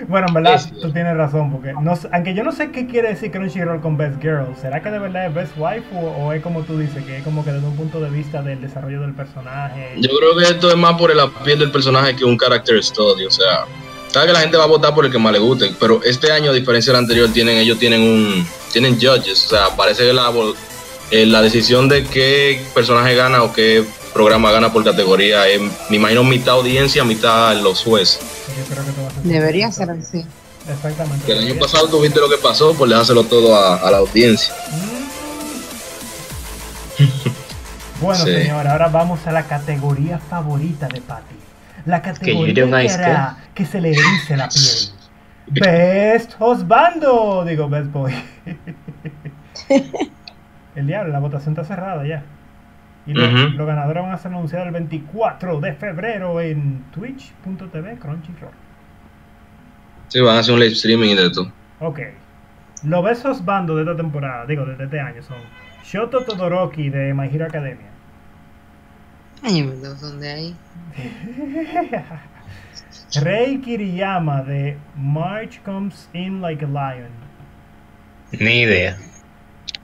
Bueno, 0.07 0.27
en 0.27 0.33
verdad, 0.33 0.59
cierto. 0.59 0.81
tú 0.81 0.91
tienes 0.91 1.15
razón, 1.15 1.51
porque 1.51 1.73
no, 1.73 1.93
aunque 2.11 2.33
yo 2.33 2.43
no 2.43 2.51
sé 2.51 2.71
qué 2.71 2.87
quiere 2.87 3.09
decir 3.09 3.31
Crunchyroll 3.31 3.81
con 3.81 3.97
Best 3.97 4.21
Girl, 4.21 4.47
¿será 4.61 4.81
que 4.81 4.89
de 4.89 4.99
verdad 4.99 5.27
es 5.27 5.33
Best 5.33 5.53
Wife 5.57 5.85
o, 5.93 5.99
o 5.99 6.33
es 6.33 6.41
como 6.41 6.63
tú 6.63 6.77
dices, 6.77 7.03
que 7.03 7.17
es 7.17 7.23
como 7.23 7.43
que 7.43 7.51
desde 7.51 7.67
un 7.67 7.75
punto 7.75 7.99
de 7.99 8.09
vista 8.09 8.41
del 8.41 8.61
desarrollo 8.61 9.01
del 9.01 9.13
personaje? 9.13 9.93
Yo 9.97 10.09
creo 10.17 10.37
que 10.37 10.43
esto 10.43 10.69
es 10.69 10.75
más 10.75 10.93
por 10.97 11.15
la 11.15 11.29
piel 11.43 11.59
del 11.59 11.71
personaje 11.71 12.15
que 12.15 12.25
un 12.25 12.37
character 12.37 12.83
study. 12.83 13.25
O 13.25 13.31
sea, 13.31 13.65
sabe 14.07 14.27
que 14.27 14.33
la 14.33 14.39
gente 14.39 14.57
va 14.57 14.63
a 14.63 14.67
votar 14.67 14.93
por 14.93 15.05
el 15.05 15.11
que 15.11 15.19
más 15.19 15.33
le 15.33 15.39
guste, 15.39 15.71
pero 15.79 16.01
este 16.03 16.31
año, 16.31 16.51
a 16.51 16.53
diferencia 16.53 16.93
del 16.93 17.01
anterior, 17.01 17.29
tienen 17.33 17.57
ellos 17.57 17.79
tienen 17.79 18.01
un 18.01 18.45
tienen 18.71 18.95
judges. 18.95 19.45
O 19.45 19.49
sea, 19.49 19.75
parece 19.75 20.05
que 20.05 20.13
la, 20.13 20.31
eh, 21.11 21.25
la 21.25 21.41
decisión 21.41 21.87
de 21.87 22.03
qué 22.03 22.61
personaje 22.73 23.15
gana 23.15 23.43
o 23.43 23.53
qué 23.53 23.83
programa 24.17 24.51
gana 24.51 24.73
por 24.73 24.83
categoría 24.83 25.47
es, 25.47 25.61
me 25.89 25.97
imagino, 25.97 26.23
mitad 26.23 26.55
audiencia, 26.55 27.03
mitad 27.03 27.55
los 27.61 27.83
jueces. 27.83 28.19
Yo 28.57 28.65
creo 28.73 28.83
que 28.83 29.29
Debería 29.29 29.71
ser 29.71 29.91
así. 29.91 30.25
Exactamente. 30.67 31.23
Que 31.25 31.33
el 31.33 31.39
año 31.39 31.59
pasado 31.59 31.87
tuviste 31.87 32.19
lo 32.19 32.27
que 32.27 32.37
pasó, 32.37 32.73
pues 32.73 32.89
dejárselo 32.89 33.23
todo 33.25 33.55
a, 33.55 33.75
a 33.75 33.91
la 33.91 33.97
audiencia. 33.97 34.53
Mm. 34.71 34.97
Bueno, 38.01 38.23
Sí. 38.25 38.31
señora, 38.31 38.73
ahora 38.73 38.89
vamos 38.89 39.25
a 39.25 39.31
la 39.31 39.47
categoría 39.47 40.19
favorita 40.19 40.87
de 40.87 41.01
Patty. 41.01 41.35
La 41.85 42.03
categoría 42.03 42.53
que, 42.53 42.61
digo, 42.61 42.75
hará 42.75 43.37
que 43.55 43.65
se 43.65 43.81
le 43.81 43.89
erice 43.89 44.37
la 44.37 44.47
piel. 44.49 44.91
Best 45.47 46.33
Husbando, 46.39 47.43
digo 47.43 47.67
Best 47.69 47.91
Boy. 47.91 48.13
el 50.75 50.85
diablo, 50.85 51.11
la 51.11 51.17
votación 51.19 51.53
está 51.55 51.65
cerrada 51.65 52.05
ya. 52.05 52.23
Y 53.07 53.13
los 53.13 53.65
ganadores 53.65 54.03
van 54.03 54.11
a 54.11 54.17
ser 54.17 54.33
anunciados 54.33 54.67
el 54.67 54.73
24 54.73 55.61
de 55.61 55.73
febrero 55.73 56.41
en 56.41 56.83
twitch.tv 56.91 57.97
Crunchyroll. 57.99 58.51
Sí, 60.09 60.19
van 60.19 60.35
a 60.35 60.39
hacer 60.39 60.53
un 60.53 60.59
live 60.59 60.73
streaming 60.73 61.09
y 61.09 61.15
de 61.15 61.31
todo. 61.31 61.51
Ok. 61.79 61.99
Los 62.83 63.03
Best 63.03 63.25
Husbando 63.25 63.75
de 63.75 63.83
esta 63.83 63.95
temporada, 63.95 64.45
digo, 64.45 64.65
de 64.65 64.83
este 64.83 64.99
año 64.99 65.23
son 65.23 65.37
Shoto 65.83 66.23
Todoroki 66.23 66.89
de 66.89 67.13
My 67.13 67.27
Hero 67.27 67.45
Academia. 67.45 67.87
Ay, 69.41 69.63
me 69.63 69.75
son 69.95 70.19
de 70.19 70.29
ahí. 70.29 70.55
Rei 73.21 73.61
Kiriyama 73.61 74.43
de 74.43 74.77
March 74.95 75.61
Comes 75.63 76.09
In 76.13 76.41
Like 76.41 76.65
a 76.65 76.67
Lion. 76.67 77.11
Ni 78.31 78.63
idea. 78.63 78.97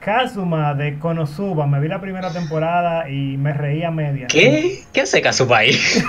Kazuma 0.04 0.74
de 0.74 0.98
Konosuba. 0.98 1.66
Me 1.66 1.80
vi 1.80 1.88
la 1.88 2.00
primera 2.00 2.30
temporada 2.32 3.08
y 3.08 3.36
me 3.38 3.52
reía 3.54 3.90
media. 3.90 4.26
¿Qué? 4.28 4.82
¿Qué 4.92 5.00
hace 5.00 5.22
caso 5.22 5.48
país? 5.48 6.04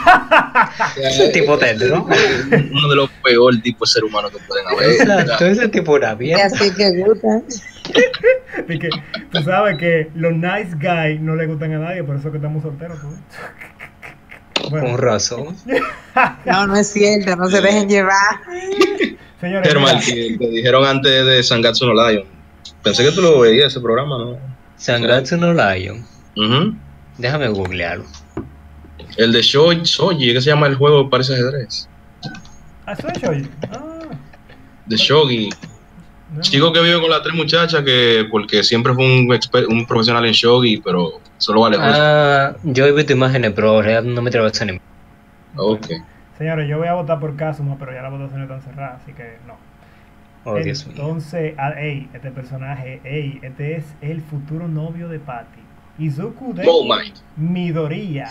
Ese 0.98 1.30
tipo 1.30 1.58
tendro. 1.58 2.04
Uno 2.04 2.89
de 2.89 2.96
los 2.96 3.10
peores 3.24 3.62
tipos 3.62 3.89
de 3.89 3.93
ser 3.93 4.04
humano 4.04 4.30
que 4.30 4.38
pueden 4.39 4.68
haber. 4.68 4.89
Exacto, 4.91 5.46
ese 5.46 5.70
tipo 5.70 5.93
una 5.93 6.14
Y 6.14 6.18
mierda. 6.18 6.46
así 6.46 6.74
que 6.74 6.91
gusta. 7.04 7.41
Y 8.68 8.80
que 8.80 8.89
tú 9.32 9.43
sabes 9.43 9.78
que 9.78 10.10
los 10.16 10.34
nice 10.34 10.72
guys 10.82 11.22
no 11.22 11.36
le 11.36 11.46
gustan 11.46 11.74
a 11.74 11.78
nadie, 11.80 12.04
por 12.04 12.16
eso 12.16 12.32
que 12.32 12.38
estamos 12.38 12.64
solteros. 12.64 12.98
Con 14.62 14.70
Bueno, 14.72 14.98
razón. 14.98 15.56
No, 16.46 16.66
no 16.68 16.76
es 16.78 16.91
cierto, 16.91 17.36
no 17.36 17.48
se 17.48 17.62
dejen 17.62 17.88
llevar. 17.89 18.39
señores, 19.39 19.68
Germán, 19.68 19.96
mira, 20.00 20.06
que 20.06 20.38
te 20.39 20.50
dijeron 20.50 20.86
antes 20.86 21.26
de 21.26 21.43
Sangatsu 21.43 21.86
no 21.86 21.93
Lion. 22.10 22.24
Pensé 22.86 23.03
que 23.03 23.11
tú 23.11 23.21
lo 23.21 23.39
veías 23.41 23.67
ese 23.67 23.81
programa, 23.81 24.17
¿no? 24.17 24.38
Sangatsu 24.77 25.36
no 25.38 25.53
Lion. 25.53 26.05
Ujú. 26.38 26.75
Déjame 27.17 27.47
googlearlo. 27.49 28.05
El 29.17 29.31
de 29.33 29.41
Shoji, 29.41 29.81
Shoji, 29.83 30.33
¿qué 30.33 30.41
se 30.41 30.51
llama 30.51 30.67
el 30.67 30.75
juego? 30.75 31.09
Parece 31.09 31.33
ajedrez. 31.33 31.89
ah, 32.86 32.93
eso 32.93 33.07
es 33.09 33.21
Shoji. 33.21 33.49
Ah, 33.71 33.99
De 34.86 34.95
Shogi. 34.95 35.49
Chico 36.41 36.71
que 36.73 36.81
vive 36.81 36.99
con 37.01 37.09
las 37.09 37.21
tres 37.23 37.33
muchachas 37.33 37.83
que 37.83 38.25
porque 38.29 38.63
siempre 38.63 38.93
fue 38.93 39.03
un, 39.05 39.27
exper- 39.29 39.67
un 39.67 39.86
profesional 39.88 40.25
en 40.25 40.33
Shogi, 40.33 40.77
pero 40.77 41.21
solo 41.38 41.61
vale. 41.61 41.77
Ah, 41.79 42.53
yo 42.63 42.86
he 42.86 42.91
visto 42.91 43.13
imágenes, 43.13 43.53
pero 43.55 43.77
en 43.79 43.83
realidad 43.83 44.03
no 44.13 44.21
me 44.21 44.29
atrevo 44.29 44.47
a. 44.47 44.51
Ok. 45.57 45.88
Señores, 46.38 46.67
yo 46.69 46.77
voy 46.77 46.88
a 46.89 46.93
votar 46.93 47.19
por 47.19 47.36
Kazuma, 47.38 47.77
pero 47.79 47.93
ya 47.93 48.01
la 48.01 48.09
votación 48.09 48.41
está 48.43 48.59
cerrada, 48.61 48.99
así 49.01 49.13
que 49.13 49.38
no. 49.47 49.55
Oh. 50.48 50.58
Entonces, 50.58 51.56
ah, 51.58 51.72
ey, 51.78 52.08
este 52.14 52.30
personaje, 52.32 53.02
ey, 53.04 53.39
este 53.41 53.78
es 53.78 53.86
el 54.02 54.22
futuro 54.22 54.68
novio 54.68 55.10
de 55.10 55.20
Patty. 55.20 55.60
Izuku 55.98 56.54
de 56.54 56.64
Oh. 56.68 56.88
Midoriya. 57.36 58.28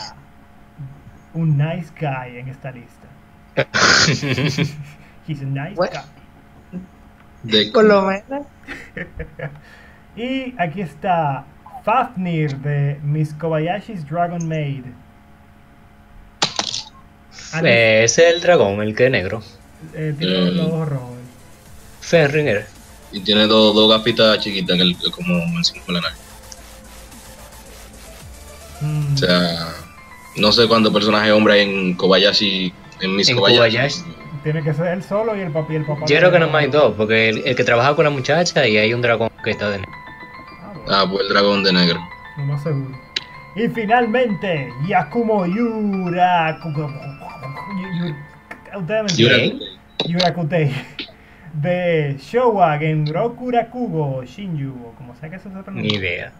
Un 1.34 1.56
nice 1.58 1.90
guy 1.98 2.38
en 2.38 2.48
esta 2.48 2.70
lista. 2.70 3.08
He's 5.26 5.42
a 5.42 5.44
nice 5.44 5.74
What? 5.76 5.90
guy. 5.92 6.80
De, 7.42 7.70
Por 7.72 7.84
lo 7.84 8.02
menos. 8.02 8.46
Y 10.16 10.54
aquí 10.58 10.80
está 10.80 11.44
Fafnir 11.82 12.56
de 12.58 13.00
Miss 13.02 13.34
Kobayashi's 13.34 14.08
Dragon 14.08 14.46
Maid. 14.46 14.84
Eh, 17.62 18.02
ese 18.04 18.28
es 18.28 18.34
el 18.36 18.40
dragón, 18.40 18.80
el 18.80 18.94
que 18.94 19.06
es 19.06 19.10
negro. 19.10 19.42
eh, 19.92 20.14
tiene 20.16 20.38
Mm. 20.52 20.56
los 20.56 20.66
ojos 20.68 20.88
rojos. 20.88 21.10
Fenringer. 22.04 22.66
y 23.12 23.20
tiene 23.20 23.46
dos, 23.46 23.74
dos 23.74 23.88
gafitas 23.90 24.38
chiquitas 24.40 24.74
en 24.76 24.82
el, 24.82 24.96
como 25.12 25.34
encima 25.56 25.82
de 25.86 25.92
la 25.94 26.00
nariz. 26.00 26.18
Mm, 28.80 29.14
O 29.14 29.16
sea, 29.16 29.68
no 30.36 30.52
sé 30.52 30.66
cuántos 30.68 30.92
personajes 30.92 31.32
hombres 31.32 31.56
hay 31.56 31.62
en 31.70 31.94
Kobayashi, 31.94 32.72
en 33.00 33.16
Miss 33.16 33.28
En 33.28 33.36
Kobayashi. 33.36 33.58
Kobayashi. 33.76 34.02
tiene 34.42 34.62
que 34.62 34.74
ser 34.74 34.86
él 34.88 35.02
solo 35.02 35.36
y 35.36 35.40
el 35.40 35.52
papi 35.52 35.72
y 35.74 35.76
el 35.76 35.84
papá. 35.86 36.06
Yo 36.06 36.16
creo 36.18 36.30
que 36.32 36.38
no 36.40 36.54
hay 36.56 36.66
dos, 36.68 36.94
porque 36.96 37.28
el, 37.30 37.42
el 37.46 37.56
que 37.56 37.64
trabaja 37.64 37.94
con 37.94 38.04
la 38.04 38.10
muchacha 38.10 38.66
y 38.66 38.76
hay 38.76 38.92
un 38.92 39.00
dragón 39.02 39.30
que 39.42 39.50
está 39.52 39.70
de 39.70 39.78
negro. 39.78 39.92
Ah, 39.96 40.72
bueno. 40.74 40.84
Ah, 40.96 41.06
pues 41.10 41.22
el 41.22 41.28
dragón 41.28 41.62
de 41.64 41.72
negro. 41.72 42.00
Lo 42.36 42.44
más 42.44 42.62
seguro. 42.62 42.98
Y 43.56 43.68
finalmente, 43.68 44.68
Yakumo 44.88 45.46
Yura. 45.46 46.58
Ustedes 48.76 49.04
me 49.16 49.22
Y 49.22 49.24
una- 49.26 49.34
entienden. 49.36 50.74
De 51.54 52.16
Showa 52.18 52.78
Genroku 52.78 53.50
Rakugo 53.50 54.24
Shinju. 54.24 54.72
O 54.88 54.92
como 54.96 55.14
sea 55.16 55.30
que 55.30 55.36
eso 55.36 55.48
se 55.50 55.56
Ni 55.56 55.62
pronuncia. 55.62 55.98
idea. 55.98 56.32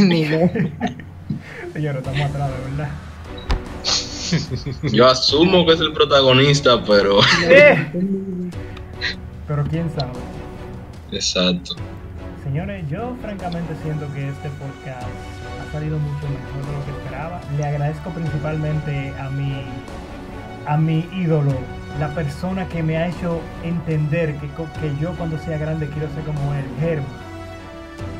Ni 0.00 0.20
idea. 0.22 0.50
Señores, 1.72 1.98
estamos 2.06 2.20
atrás, 2.30 2.50
de 2.50 2.70
verdad. 2.70 2.90
Yo 4.92 5.06
asumo 5.06 5.64
que 5.66 5.72
es 5.74 5.80
el 5.80 5.92
protagonista, 5.92 6.82
pero. 6.84 7.20
Eh, 7.44 7.86
Pero 9.46 9.62
quién 9.70 9.90
sabe. 9.90 10.12
Exacto. 11.12 11.74
Señores, 12.42 12.84
yo 12.90 13.14
francamente 13.22 13.74
siento 13.82 14.06
que 14.14 14.28
este 14.28 14.48
podcast 14.50 15.06
ha 15.06 15.72
salido 15.72 15.98
mucho 15.98 16.26
mejor 16.28 16.66
de 16.66 16.72
lo 16.78 16.84
que 16.84 16.90
esperaba. 17.02 17.40
Le 17.56 17.64
agradezco 17.64 18.10
principalmente 18.10 19.12
a 19.18 19.28
mi, 19.30 19.62
a 20.66 20.76
mi 20.78 21.06
ídolo, 21.14 21.52
la 21.98 22.08
persona 22.08 22.66
que 22.68 22.82
me 22.82 22.96
ha 22.96 23.08
hecho 23.08 23.40
entender 23.62 24.34
que, 24.36 24.48
que 24.48 24.96
yo 25.00 25.12
cuando 25.16 25.38
sea 25.38 25.58
grande 25.58 25.88
quiero 25.88 26.08
ser 26.14 26.24
como 26.24 26.54
él, 26.54 26.64
Germo. 26.80 27.06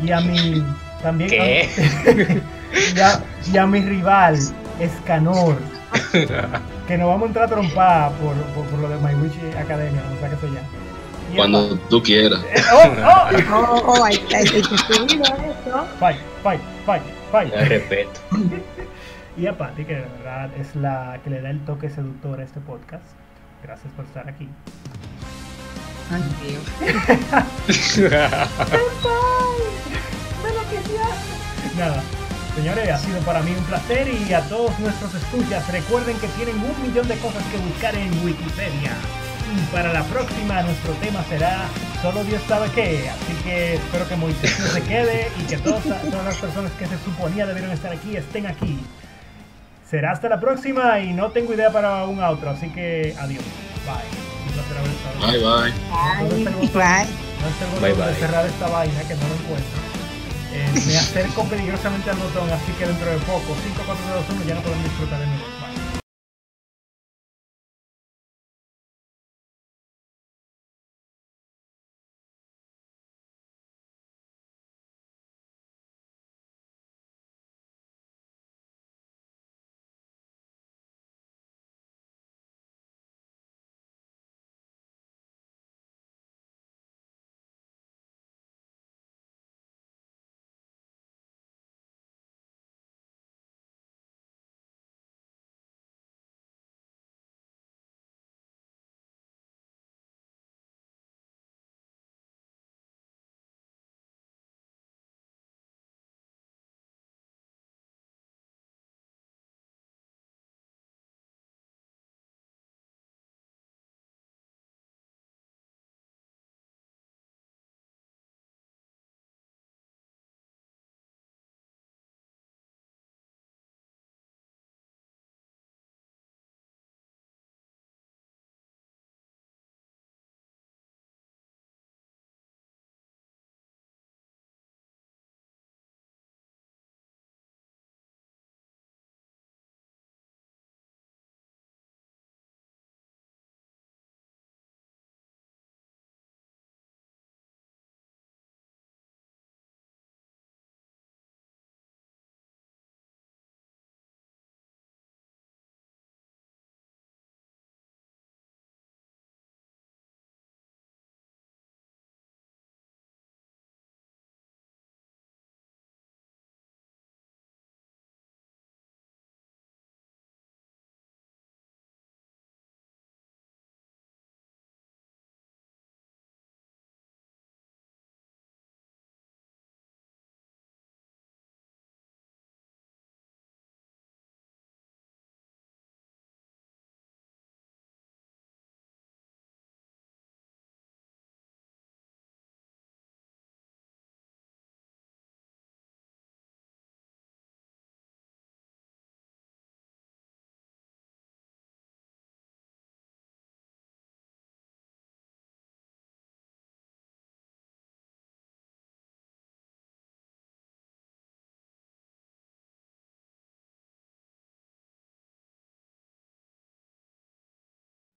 Y 0.03 0.11
a 0.12 0.20
mi 0.20 0.64
también 1.03 1.31
¿Qué? 1.31 1.68
y, 2.97 3.01
a, 3.01 3.20
y 3.53 3.59
a 3.59 3.66
mi 3.66 3.81
rival, 3.81 4.39
Escanor, 4.81 5.57
que 6.87 6.99
nos 6.99 7.09
vamos 7.09 7.25
a 7.25 7.27
entrar 7.27 7.45
a 7.47 7.49
trompar 7.49 8.12
por, 8.12 8.35
por, 8.55 8.64
por 8.66 8.79
lo 8.79 8.89
de 8.89 8.97
My 8.99 9.14
Witch 9.22 9.35
Academia, 9.57 10.03
como 10.03 10.18
sea 10.20 10.31
que 10.31 10.37
se 10.37 10.47
llama. 10.47 10.68
Cuando 11.37 11.77
tú 11.91 12.03
quieras. 12.03 12.41
Eh, 12.55 12.62
oh, 12.72 12.93
oh, 13.05 13.29
Oh, 13.53 13.83
oh. 13.87 13.97
Fight, 15.99 16.20
fight, 16.43 16.61
fight, 16.87 17.03
fight. 17.33 17.55
No 17.55 17.64
respeto. 17.64 18.20
Y 19.37 19.47
a 19.47 19.59
Patty, 19.59 19.85
que 19.85 19.95
de 19.97 20.01
verdad 20.03 20.51
es 20.57 20.77
la 20.77 21.18
que 21.25 21.31
le 21.31 21.41
da 21.41 21.51
el 21.51 21.64
toque 21.64 21.91
seductor 21.91 22.39
a 22.39 22.45
este 22.45 22.61
podcast. 22.61 23.05
Gracias 23.64 23.90
por 23.94 24.04
estar 24.04 24.28
aquí. 24.28 24.46
Ay, 26.10 26.22
Dios. 26.44 26.62
Nada. 31.78 32.02
Señores, 32.54 32.90
ha 32.90 32.98
sido 32.98 33.18
para 33.20 33.40
mí 33.40 33.52
un 33.56 33.64
placer 33.64 34.06
y 34.06 34.32
a 34.34 34.42
todos 34.42 34.78
nuestros 34.78 35.14
escuchas 35.14 35.66
recuerden 35.72 36.16
que 36.18 36.28
tienen 36.28 36.56
un 36.56 36.82
millón 36.86 37.08
de 37.08 37.16
cosas 37.16 37.42
que 37.44 37.56
buscar 37.56 37.94
en 37.94 38.12
Wikipedia. 38.22 38.92
Y 39.56 39.74
para 39.74 39.94
la 39.94 40.02
próxima 40.04 40.62
nuestro 40.62 40.92
tema 40.94 41.24
será 41.24 41.66
Solo 42.02 42.22
Dios 42.24 42.42
sabe 42.46 42.68
qué. 42.74 43.08
Así 43.08 43.32
que 43.44 43.74
espero 43.76 44.06
que 44.06 44.16
Moisés 44.16 44.60
no 44.60 44.66
se 44.66 44.82
quede 44.82 45.30
y 45.40 45.44
que 45.44 45.56
todas, 45.56 45.82
todas 45.82 46.24
las 46.24 46.36
personas 46.36 46.70
que 46.72 46.86
se 46.86 46.98
suponía 46.98 47.46
debieron 47.46 47.72
estar 47.72 47.90
aquí 47.90 48.14
estén 48.14 48.46
aquí. 48.46 48.78
Será 49.89 50.12
hasta 50.12 50.28
la 50.28 50.41
próxima 50.41 50.99
y 51.01 51.12
no 51.12 51.30
tengo 51.30 51.53
idea 51.55 51.70
para 51.70 52.05
un 52.05 52.18
outro, 52.22 52.51
así 52.51 52.68
que 52.70 53.14
adiós. 53.20 53.45
Bye. 53.85 54.09
Un 54.47 54.53
placer 54.57 54.76
haber 54.78 54.91
estado. 54.91 55.16
Bye 55.20 55.41
bye. 55.45 55.72
Bye. 56.72 57.07
No 57.41 57.49
es 57.53 57.61
el 57.61 57.68
botón 57.68 57.82
Bye, 57.82 57.93
de 57.95 58.03
bye. 58.03 58.14
cerrar 58.16 58.47
esta 58.47 58.66
vaina 58.68 59.01
que 59.05 59.14
no 59.14 59.28
lo 59.28 59.35
encuentro. 59.35 59.78
Eh, 60.55 60.70
me 60.87 60.97
acerco 61.05 61.45
peligrosamente 61.45 62.09
al 62.11 62.16
botón, 62.16 62.49
así 62.51 62.72
que 62.78 62.87
dentro 62.87 63.11
de 63.11 63.18
poco, 63.28 63.53
5, 63.62 63.82
4, 63.85 64.24
2, 64.24 64.24
1, 64.41 64.45
ya 64.49 64.55
no 64.55 64.62
podemos 64.62 64.85
disfrutar 64.85 65.20
de 65.20 65.26
nuevo. 65.26 65.45
Bye. 65.61 65.84